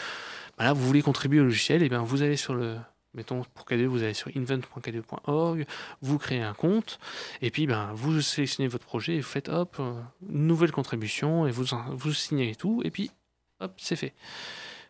bah 0.58 0.64
là, 0.64 0.74
vous 0.74 0.86
voulez 0.86 1.02
contribuer 1.02 1.42
au 1.42 1.44
logiciel, 1.44 1.84
et 1.84 1.90
bien 1.90 2.02
vous 2.02 2.24
allez 2.24 2.38
sur 2.38 2.56
le, 2.56 2.78
mettons 3.14 3.44
pour 3.54 3.66
KDE, 3.66 3.86
vous 3.86 4.04
allez 4.04 4.14
sur 4.14 4.32
invent.kde.org, 4.36 5.66
vous 6.02 6.18
créez 6.18 6.42
un 6.42 6.54
compte, 6.54 7.00
et 7.42 7.52
puis 7.52 7.68
ben, 7.68 7.92
vous 7.94 8.22
sélectionnez 8.22 8.68
votre 8.68 8.86
projet 8.86 9.16
et 9.16 9.20
vous 9.20 9.28
faites 9.28 9.50
hop, 9.50 9.76
euh, 9.80 9.94
nouvelle 10.30 10.72
contribution, 10.72 11.46
et 11.46 11.52
vous, 11.52 11.66
vous 11.92 12.14
signez 12.14 12.56
tout, 12.56 12.82
et 12.86 12.92
puis 12.92 13.12
hop, 13.60 13.74
c'est 13.78 13.96
fait. 13.96 14.14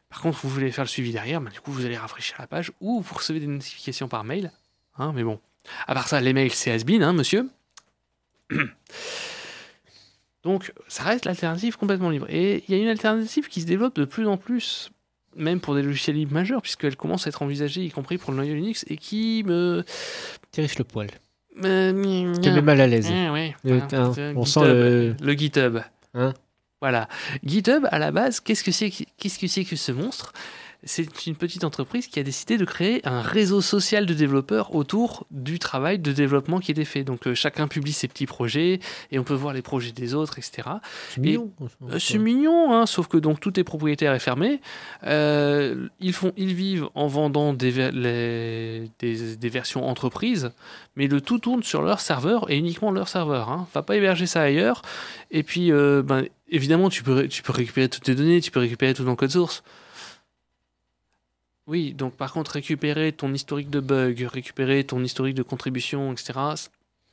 Par 0.10 0.22
contre, 0.22 0.40
vous 0.44 0.50
voulez 0.50 0.72
faire 0.72 0.84
le 0.86 0.90
suivi 0.90 1.12
derrière, 1.12 1.42
ben, 1.42 1.50
du 1.52 1.60
coup, 1.60 1.72
vous 1.72 1.86
allez 1.86 1.98
rafraîchir 1.98 2.36
la 2.40 2.48
page, 2.48 2.72
ou 2.80 3.02
vous 3.02 3.16
recevez 3.16 3.40
des 3.40 3.48
notifications 3.48 4.08
par 4.08 4.24
mail. 4.24 4.52
Hein, 4.98 5.12
mais 5.14 5.24
bon, 5.24 5.40
à 5.88 5.94
part 5.94 6.08
ça, 6.08 6.22
les 6.22 6.32
mails, 6.34 6.52
c'est 6.52 6.72
has-been, 6.72 7.04
hein, 7.04 7.14
monsieur. 7.14 7.50
Donc, 10.44 10.72
ça 10.88 11.04
reste 11.04 11.26
l'alternative 11.26 11.76
complètement 11.78 12.10
libre. 12.12 12.28
Et 12.30 12.64
il 12.68 12.76
y 12.76 12.78
a 12.78 12.82
une 12.82 12.88
alternative 12.90 13.48
qui 13.48 13.62
se 13.62 13.66
développe 13.66 13.96
de 13.96 14.06
plus 14.06 14.28
en 14.28 14.38
plus, 14.38 14.92
même 15.36 15.60
pour 15.60 15.74
des 15.74 15.82
logiciels 15.82 16.16
libres 16.16 16.34
majeurs, 16.34 16.62
puisqu'elle 16.62 16.96
commence 16.96 17.26
à 17.26 17.30
être 17.30 17.42
envisagée, 17.42 17.84
y 17.84 17.90
compris 17.90 18.18
pour 18.20 18.32
le 18.32 18.38
noyau 18.38 18.54
Linux, 18.54 18.86
et 18.88 18.98
qui 18.98 19.44
me. 19.46 19.84
T'érisse 20.52 20.78
le 20.78 20.84
poil. 20.84 21.08
me- 21.58 22.40
Te 22.40 22.50
met 22.50 22.62
mal 22.62 22.80
à 22.80 22.86
l'aise. 22.88 23.10
Eh 23.12 23.30
ouais, 23.32 23.56
Le- 23.64 23.80
voilà, 23.80 24.04
hein, 24.08 24.34
on 24.36 24.46
sent 24.46 24.60
le- 24.66 25.16
le 25.20 25.34
GitHub. 25.34 25.80
Hein 26.14 26.34
voilà. 26.86 27.08
GitHub, 27.44 27.88
à 27.92 27.98
la 27.98 28.12
base, 28.12 28.40
qu'est-ce 28.40 28.64
que 28.64 28.72
c'est 28.72 28.92
que- 28.92 29.04
qu'est-ce 29.18 29.40
que 29.40 29.48
que 29.66 29.76
ce 29.76 29.92
monstre? 29.92 30.34
C'est 30.88 31.26
une 31.26 31.36
petite 31.36 31.64
entreprise 31.64 32.08
qui 32.08 32.20
a 32.20 32.24
décidé 32.24 32.58
de 32.60 32.64
créer 32.66 33.02
un 33.08 33.22
réseau 33.22 33.60
social 33.60 34.06
de 34.06 34.14
développeurs 34.14 34.76
autour 34.76 35.26
du 35.32 35.58
travail 35.58 35.98
de 35.98 36.12
développement 36.12 36.60
qui 36.60 36.72
était 36.72 36.86
fait. 36.86 37.04
Donc 37.04 37.26
euh, 37.28 37.34
chacun 37.34 37.68
publie 37.68 37.92
ses 37.92 38.08
petits 38.08 38.28
projets 38.28 38.80
et 39.12 39.18
on 39.18 39.24
peut 39.24 39.34
voir 39.34 39.54
les 39.54 39.64
projets 39.64 39.92
des 39.92 40.14
autres, 40.14 40.38
etc. 40.38 40.70
C'est 41.10 41.22
mignon. 41.22 41.52
Euh, 41.92 42.00
c'est 42.00 42.18
mignon, 42.20 42.74
hein, 42.74 42.86
sauf 42.86 43.08
que 43.08 43.18
donc 43.18 43.40
tout 43.40 43.60
est 43.60 43.64
propriétaire 43.64 44.14
et 44.14 44.20
fermé. 44.20 44.62
Euh, 45.04 45.88
ils, 46.00 46.14
font, 46.14 46.32
ils 46.38 46.54
vivent 46.54 46.88
en 46.96 47.08
vendant 47.08 47.54
des, 47.54 47.72
ver- 47.72 47.92
les- 47.92 48.90
des, 49.00 49.36
des 49.36 49.50
versions 49.50 49.88
entreprises, 49.88 50.52
mais 50.96 51.08
le 51.08 51.20
tout 51.22 51.40
tourne 51.40 51.64
sur 51.64 51.82
leur 51.82 52.00
serveur 52.00 52.50
et 52.52 52.58
uniquement 52.58 52.92
leur 52.92 53.08
serveur. 53.08 53.50
Hein. 53.50 53.68
Va 53.74 53.82
pas 53.82 53.96
héberger 53.96 54.26
ça 54.28 54.42
ailleurs. 54.42 54.82
Et 55.32 55.44
puis, 55.44 55.72
ben, 55.72 56.26
évidemment, 56.50 56.90
tu 56.90 57.02
peux, 57.04 57.14
ré- 57.14 57.28
tu 57.28 57.42
peux 57.44 57.54
récupérer 57.54 57.90
toutes 57.90 58.04
tes 58.04 58.16
données, 58.16 58.40
tu 58.42 58.52
peux 58.52 58.60
récupérer 58.60 58.94
tout 58.94 59.04
ton 59.04 59.16
code 59.16 59.32
source. 59.32 59.64
Oui, 61.68 61.94
donc 61.94 62.16
par 62.16 62.32
contre, 62.32 62.52
récupérer 62.52 63.12
ton 63.12 63.34
historique 63.34 63.70
de 63.70 63.80
bugs, 63.80 64.14
récupérer 64.28 64.84
ton 64.84 65.04
historique 65.04 65.36
de 65.36 65.44
contribution, 65.44 66.12
etc., 66.14 66.34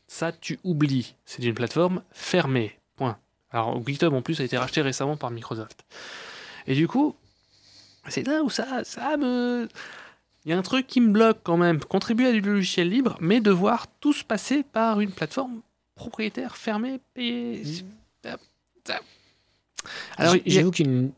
ça, 0.09 0.31
tu 0.31 0.59
oublies. 0.63 1.15
C'est 1.25 1.43
une 1.43 1.55
plateforme 1.55 2.03
fermée. 2.13 2.79
Point. 2.97 3.17
Alors 3.51 3.83
GitHub 3.87 4.13
en 4.13 4.21
plus 4.21 4.41
a 4.41 4.45
été 4.45 4.59
racheté 4.59 4.83
récemment 4.83 5.17
par 5.17 5.31
Microsoft. 5.31 5.85
Et 6.67 6.75
du 6.75 6.87
coup, 6.87 7.17
c'est 8.09 8.27
là 8.27 8.43
où 8.43 8.51
ça, 8.51 8.85
ça 8.85 9.17
me... 9.17 9.69
Il 10.45 10.51
y 10.51 10.53
a 10.53 10.59
un 10.59 10.63
truc 10.63 10.87
qui 10.87 11.01
me 11.01 11.13
bloque 11.13 11.39
quand 11.45 11.57
même. 11.57 11.81
Contribuer 11.81 12.27
à 12.27 12.33
du 12.33 12.41
logiciel 12.41 12.89
libre, 12.91 13.17
mais 13.21 13.41
devoir 13.41 13.87
tous 14.01 14.23
passer 14.23 14.65
par 14.65 15.01
une 15.01 15.13
plateforme 15.13 15.63
propriétaire, 15.95 16.57
fermée, 16.57 17.01
payée. 17.15 17.63
Alors, 20.17 20.37
il 20.37 20.53
y 20.53 20.57
a- 20.57 20.61
J'avoue 20.61 20.71
qu'il 20.73 20.87
y 20.87 20.89
a 20.91 20.93
une 20.93 21.13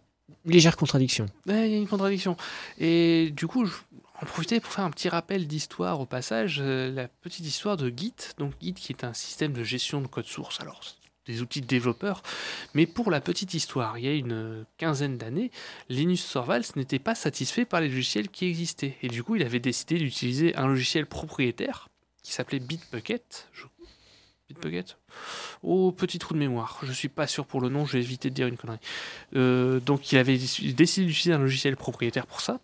légère 0.45 0.77
contradiction. 0.77 1.27
Il 1.47 1.55
y 1.55 1.75
a 1.75 1.77
une 1.77 1.89
contradiction. 1.89 2.37
Et 2.79 3.31
du 3.35 3.47
coup, 3.47 3.67
je 3.67 3.75
en 4.23 4.27
profiter 4.27 4.61
pour 4.61 4.73
faire 4.73 4.85
un 4.85 4.91
petit 4.91 5.09
rappel 5.09 5.47
d'histoire 5.47 6.01
au 6.01 6.07
passage, 6.07 6.59
euh, 6.61 6.91
la 6.93 7.09
petite 7.09 7.47
histoire 7.47 7.77
de 7.77 7.93
Git. 7.95 8.15
Donc 8.39 8.53
Git 8.61 8.75
qui 8.75 8.93
est 8.93 9.05
un 9.05 9.13
système 9.13 9.53
de 9.53 9.65
gestion 9.65 10.01
de 10.01 10.07
code 10.07 10.27
source, 10.27 10.61
alors 10.61 10.81
des 11.27 11.41
outils 11.41 11.63
de 11.63 11.67
développeurs, 11.67 12.23
mais 12.75 12.85
pour 12.85 13.11
la 13.11 13.19
petite 13.19 13.55
histoire, 13.55 13.97
il 13.97 14.05
y 14.05 14.09
a 14.09 14.13
une 14.13 14.67
quinzaine 14.77 15.17
d'années, 15.17 15.51
Linus 15.89 16.31
Torvalds 16.31 16.77
n'était 16.77 16.99
pas 16.99 17.15
satisfait 17.15 17.65
par 17.65 17.81
les 17.81 17.89
logiciels 17.89 18.29
qui 18.29 18.45
existaient. 18.45 18.99
Et 19.01 19.09
du 19.09 19.23
coup, 19.23 19.35
il 19.37 19.43
avait 19.43 19.59
décidé 19.59 19.99
d'utiliser 19.99 20.55
un 20.55 20.67
logiciel 20.67 21.07
propriétaire 21.07 21.89
qui 22.23 22.33
s'appelait 22.33 22.59
Bitbucket. 22.59 23.49
Bitbucket? 24.49 24.99
Oh, 25.63 25.93
petit 25.93 26.19
trou 26.19 26.35
de 26.35 26.39
mémoire. 26.39 26.79
Je 26.83 26.93
suis 26.93 27.09
pas 27.09 27.27
sûr 27.27 27.47
pour 27.47 27.61
le 27.61 27.69
nom, 27.69 27.87
je 27.87 27.95
vais 27.95 28.03
éviter 28.03 28.31
de 28.31 28.35
dire 28.35 28.47
une 28.47 28.57
connerie. 28.57 28.79
Euh, 29.37 29.81
donc 29.81 30.13
il 30.13 30.19
avait 30.19 30.37
décidé 30.37 30.73
d'utiliser 30.75 31.33
un 31.33 31.39
logiciel 31.39 31.77
propriétaire 31.77 32.27
pour 32.27 32.41
ça. 32.41 32.61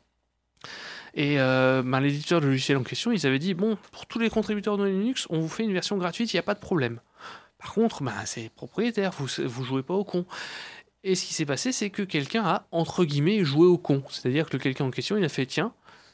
Et 1.14 1.40
euh, 1.40 1.82
ben, 1.84 2.01
l'éditeur 2.01 2.40
de 2.40 2.46
logiciel 2.46 2.76
en 2.76 2.82
question, 2.82 3.11
ils 3.11 3.26
avaient 3.26 3.38
dit 3.38 3.55
bon, 3.55 3.76
pour 3.92 4.07
tous 4.07 4.18
les 4.18 4.30
contributeurs 4.30 4.76
de 4.76 4.84
Linux, 4.84 5.26
on 5.30 5.40
vous 5.40 5.48
fait 5.48 5.64
une 5.64 5.72
version 5.72 5.96
gratuite, 5.96 6.32
il 6.32 6.36
n'y 6.36 6.40
a 6.40 6.44
pas 6.44 6.55
de 6.55 6.61
problème. 6.61 7.01
Par 7.59 7.74
contre, 7.74 8.03
ben, 8.03 8.14
c'est 8.24 8.51
propriétaire, 8.51 9.12
vous 9.18 9.26
vous 9.46 9.64
jouez 9.64 9.82
pas 9.82 9.94
au 9.94 10.05
con. 10.05 10.24
Et 11.03 11.14
ce 11.14 11.24
qui 11.24 11.34
s'est 11.34 11.46
passé, 11.46 11.72
c'est 11.72 11.90
que 11.90 12.03
quelqu'un 12.03 12.44
a 12.44 12.66
entre 12.70 13.05
guillemets 13.05 13.44
joué 13.44 13.66
au 13.66 13.78
con. 13.78 14.03
C'est-à-dire 14.11 14.48
que 14.48 14.57
quelqu'un 14.57 14.84
en 14.84 14.90
question, 14.90 15.16
il 15.16 15.24
a 15.24 15.28
fait 15.28 15.46
tiens, 15.46 15.72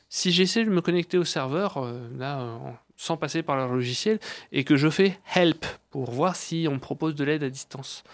si 0.09 0.31
j'essaie 0.31 0.65
de 0.65 0.71
me 0.71 0.81
connecter 0.81 1.19
au 1.19 1.25
serveur 1.25 1.79
euh, 1.79 2.09
là 2.17 2.59
sans 2.97 3.17
passer 3.17 3.43
par 3.43 3.57
leur 3.57 3.69
logiciel 3.73 4.19
et 4.53 4.65
que 4.65 4.77
je 4.77 4.89
fais 4.89 5.19
help 5.35 5.65
pour 5.91 6.11
voir 6.11 6.37
si 6.37 6.67
on 6.69 6.75
me 6.75 6.79
propose 6.79 7.15
de 7.15 7.25
l'aide 7.25 7.43
à 7.43 7.51
distance. 7.51 8.05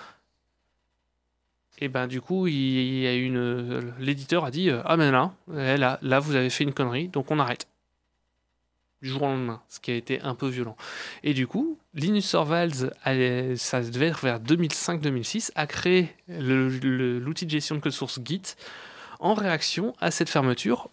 Et 1.78 1.88
ben 1.88 2.06
du 2.06 2.20
coup, 2.20 2.46
il 2.46 3.00
y 3.00 3.06
a 3.06 3.14
une 3.14 3.92
l'éditeur 3.98 4.44
a 4.44 4.50
dit 4.50 4.70
euh, 4.70 4.82
ah 4.84 4.96
ben 4.96 5.10
là, 5.10 5.98
là, 6.00 6.18
vous 6.20 6.34
avez 6.36 6.50
fait 6.50 6.64
une 6.64 6.72
connerie, 6.72 7.08
donc 7.08 7.30
on 7.30 7.38
arrête 7.38 7.66
du 9.02 9.08
jour 9.08 9.22
au 9.22 9.26
lendemain, 9.26 9.60
ce 9.68 9.80
qui 9.80 9.90
a 9.90 9.96
été 9.96 10.20
un 10.20 10.34
peu 10.34 10.46
violent. 10.46 10.76
Et 11.24 11.34
du 11.34 11.48
coup, 11.48 11.76
Linus 11.92 12.30
Torvalds, 12.30 12.92
ça 13.56 13.80
devait 13.80 14.06
être 14.06 14.20
vers 14.20 14.38
2005-2006, 14.38 15.50
a 15.56 15.66
créé 15.66 16.14
l'outil 16.28 17.46
de 17.46 17.50
gestion 17.50 17.74
de 17.74 17.80
code 17.80 17.92
source 17.92 18.20
Git 18.24 18.54
en 19.18 19.34
réaction 19.34 19.94
à 20.00 20.10
cette 20.10 20.28
fermeture 20.28 20.88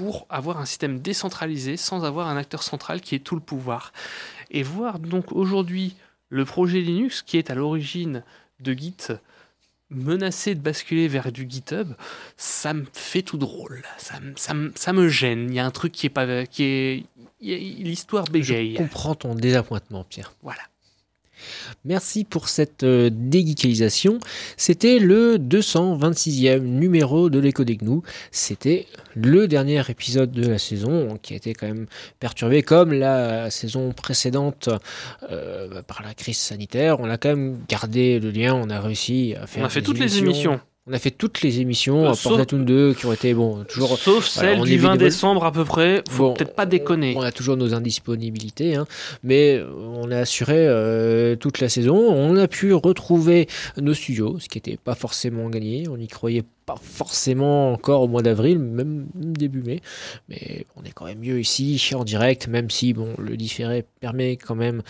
pour 0.00 0.26
avoir 0.30 0.58
un 0.58 0.64
système 0.64 0.98
décentralisé 1.00 1.76
sans 1.76 2.04
avoir 2.04 2.28
un 2.28 2.36
acteur 2.38 2.62
central 2.62 3.00
qui 3.02 3.14
ait 3.14 3.18
tout 3.18 3.34
le 3.34 3.40
pouvoir. 3.42 3.92
Et 4.50 4.62
voir 4.62 4.98
donc 4.98 5.32
aujourd'hui 5.32 5.94
le 6.30 6.44
projet 6.46 6.80
Linux 6.80 7.20
qui 7.22 7.36
est 7.36 7.50
à 7.50 7.54
l'origine 7.54 8.22
de 8.60 8.72
Git 8.72 8.96
menacé 9.90 10.54
de 10.54 10.60
basculer 10.60 11.08
vers 11.08 11.32
du 11.32 11.46
GitHub, 11.50 11.88
ça 12.36 12.72
me 12.74 12.84
fait 12.92 13.22
tout 13.22 13.36
drôle. 13.38 13.82
Ça, 13.98 14.20
me- 14.20 14.34
ça, 14.36 14.54
me- 14.54 14.72
ça 14.76 14.92
me 14.92 15.08
gêne. 15.08 15.48
Il 15.50 15.54
y 15.56 15.58
a 15.58 15.66
un 15.66 15.70
truc 15.72 15.92
qui 15.92 16.06
est 16.06 16.10
pas, 16.10 16.46
qui 16.46 16.62
est, 16.62 17.04
l'histoire 17.40 18.24
Je 18.26 18.30
bégaye. 18.32 18.74
comprends 18.74 19.14
ton 19.16 19.34
désappointement, 19.34 20.04
Pierre. 20.04 20.32
Voilà. 20.42 20.60
Merci 21.84 22.24
pour 22.24 22.48
cette 22.48 22.82
euh, 22.82 23.10
dégeekalisation. 23.12 24.18
C'était 24.56 24.98
le 24.98 25.36
226e 25.38 26.60
numéro 26.60 27.30
de 27.30 27.38
l'écho 27.38 27.64
des 27.64 27.76
gnous. 27.76 28.02
C'était 28.30 28.86
le 29.14 29.48
dernier 29.48 29.82
épisode 29.88 30.30
de 30.30 30.46
la 30.46 30.58
saison 30.58 31.18
qui 31.22 31.32
a 31.32 31.36
été 31.36 31.54
quand 31.54 31.66
même 31.66 31.86
perturbé 32.18 32.62
comme 32.62 32.92
la 32.92 33.50
saison 33.50 33.92
précédente 33.92 34.68
euh, 35.30 35.82
par 35.82 36.02
la 36.02 36.14
crise 36.14 36.38
sanitaire. 36.38 37.00
On 37.00 37.08
a 37.10 37.16
quand 37.16 37.30
même 37.30 37.58
gardé 37.68 38.20
le 38.20 38.30
lien, 38.30 38.54
on 38.54 38.70
a 38.70 38.80
réussi 38.80 39.34
à 39.40 39.46
faire 39.46 39.62
On 39.62 39.66
a 39.66 39.70
fait 39.70 39.82
toutes 39.82 39.98
les 39.98 40.18
émissions, 40.18 40.60
On 40.90 40.92
a 40.92 40.98
fait 40.98 41.12
toutes 41.12 41.42
les 41.42 41.60
émissions, 41.60 42.04
Euh, 42.06 42.10
à 42.10 42.14
sauf- 42.14 42.32
Portatoon 42.32 42.64
2 42.64 42.94
qui 42.94 43.06
ont 43.06 43.12
été 43.12 43.32
bon, 43.32 43.62
toujours 43.68 43.96
sauf 43.96 44.26
celle 44.26 44.60
du 44.62 44.72
évite 44.72 44.80
20 44.80 44.94
de 44.94 44.98
vol- 44.98 45.08
décembre 45.08 45.44
à 45.44 45.52
peu 45.52 45.64
près. 45.64 46.02
Faut 46.10 46.28
Bon, 46.30 46.34
peut-être 46.34 46.56
pas 46.56 46.66
déconner. 46.66 47.14
on 47.16 47.20
a 47.22 47.30
toujours 47.30 47.56
nos 47.56 47.74
indisponibilités, 47.74 48.74
hein, 48.74 48.86
mais 49.22 49.56
euh, 49.58 49.68
on 49.94 50.10
a 50.10 50.16
assuré 50.18 50.56
euh, 50.58 51.36
toute 51.36 51.60
la 51.60 51.68
saison. 51.68 51.94
On 51.96 52.34
a 52.36 52.48
pu 52.48 52.72
retrouver 52.74 53.46
nos 53.80 53.94
studios, 53.94 54.38
ce 54.40 54.48
qui 54.48 54.58
n'était 54.58 54.78
pas 54.82 54.96
forcément 54.96 55.48
gagné. 55.48 55.86
On 55.88 55.96
n'y 55.96 56.08
croyait 56.08 56.42
pas 56.70 56.80
forcément 56.82 57.72
encore 57.72 58.02
au 58.02 58.08
mois 58.08 58.22
d'avril, 58.22 58.58
même 58.58 59.06
début 59.14 59.62
mai. 59.62 59.80
Mais 60.28 60.66
on 60.76 60.84
est 60.84 60.92
quand 60.92 61.06
même 61.06 61.18
mieux 61.18 61.40
ici, 61.40 61.80
en 61.94 62.04
direct, 62.04 62.48
même 62.48 62.70
si 62.70 62.92
bon, 62.92 63.14
le 63.18 63.36
différé 63.36 63.84
permet 64.00 64.36
quand 64.36 64.54
même 64.54 64.82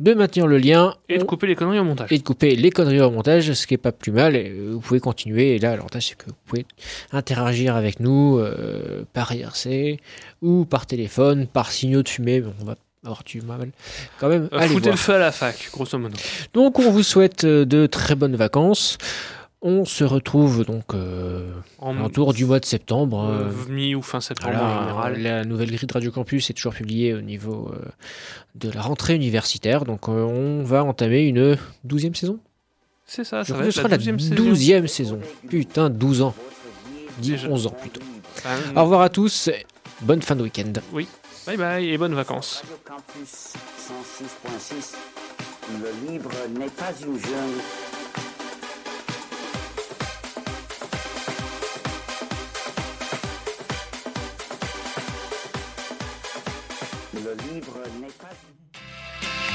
de 0.00 0.14
maintenir 0.14 0.46
le 0.46 0.58
lien. 0.58 0.94
Et 1.08 1.18
de 1.18 1.24
couper 1.24 1.46
les 1.46 1.54
conneries 1.54 1.78
au 1.78 1.84
montage. 1.84 2.10
et 2.12 2.18
de 2.18 2.22
couper 2.22 2.56
les 2.56 2.70
conneries 2.70 3.00
au 3.00 3.10
montage, 3.10 3.52
ce 3.52 3.66
qui 3.66 3.74
est 3.74 3.78
pas 3.78 3.92
plus 3.92 4.12
mal. 4.12 4.36
Et, 4.36 4.50
euh, 4.50 4.72
vous 4.72 4.80
pouvez 4.80 5.00
continuer. 5.00 5.54
Et 5.54 5.58
là, 5.58 5.76
l'avantage, 5.76 6.08
c'est 6.08 6.16
que 6.16 6.26
vous 6.26 6.36
pouvez 6.44 6.66
interagir 7.12 7.76
avec 7.76 8.00
nous 8.00 8.38
euh, 8.38 9.04
par 9.12 9.32
IRC 9.32 10.00
ou 10.42 10.64
par 10.64 10.86
téléphone, 10.86 11.46
par 11.46 11.70
signaux 11.70 12.02
de 12.02 12.08
fumée. 12.08 12.40
Bon, 12.40 12.52
on 12.60 12.64
va 12.64 12.74
avoir 13.04 13.22
du 13.24 13.40
mal 13.42 13.70
quand 14.18 14.28
même. 14.28 14.48
Euh, 14.52 14.60
foutez 14.62 14.80
voir. 14.80 14.92
le 14.92 14.96
feu 14.96 15.14
à 15.14 15.18
la 15.18 15.32
fac, 15.32 15.68
grosso 15.72 15.98
modo. 15.98 16.16
Donc, 16.54 16.78
on 16.78 16.90
vous 16.90 17.02
souhaite 17.02 17.44
euh, 17.44 17.64
de 17.64 17.86
très 17.86 18.14
bonnes 18.14 18.36
vacances. 18.36 18.98
On 19.60 19.84
se 19.84 20.04
retrouve 20.04 20.64
donc 20.64 20.94
euh, 20.94 21.50
En 21.80 21.98
autour 22.04 22.32
du 22.32 22.44
mois 22.44 22.60
de 22.60 22.64
septembre. 22.64 23.24
euh, 23.28 23.50
euh, 23.50 23.68
mi 23.68 23.94
ou 23.96 24.02
fin 24.02 24.20
septembre 24.20 24.52
voilà, 24.56 24.68
en 24.78 24.80
général. 24.86 25.22
la 25.22 25.44
nouvelle 25.44 25.72
grille 25.72 25.86
de 25.88 25.92
Radio 25.92 26.12
Campus 26.12 26.48
est 26.50 26.52
toujours 26.54 26.74
publiée 26.74 27.12
au 27.14 27.20
niveau 27.22 27.72
euh, 27.74 27.84
de 28.54 28.70
la 28.70 28.82
rentrée 28.82 29.16
universitaire. 29.16 29.84
Donc, 29.84 30.08
euh, 30.08 30.12
on 30.24 30.62
va 30.62 30.84
entamer 30.84 31.22
une 31.26 31.56
douzième 31.82 32.14
saison. 32.14 32.38
C'est 33.04 33.24
ça, 33.24 33.42
ça 33.44 33.54
va 33.54 33.64
être 33.66 33.72
sera 33.72 33.88
la 33.88 33.96
la 33.96 34.02
12e 34.02 34.18
saison. 34.20 34.34
douzième 34.36 34.86
saison. 34.86 35.20
Putain, 35.48 35.90
12 35.90 36.22
ans. 36.22 36.34
10, 37.18 37.30
Déjà. 37.30 37.48
11 37.48 37.66
ans 37.66 37.70
plutôt. 37.80 38.00
Enfin, 38.36 38.50
Au 38.76 38.82
revoir 38.84 39.00
à 39.00 39.08
tous. 39.08 39.50
Bonne 40.02 40.22
fin 40.22 40.36
de 40.36 40.42
week-end. 40.44 40.72
Bye 41.46 41.56
bye 41.56 41.88
et 41.88 41.98
bonnes 41.98 42.14
vacances. 42.14 42.62
Radio 42.62 42.76
Campus 42.84 43.54
106.6. 44.20 44.94
Le 45.82 46.12
libre 46.12 46.30
n'est 46.56 46.66
pas 46.70 46.92
une 47.00 47.14
jungle, 47.18 47.60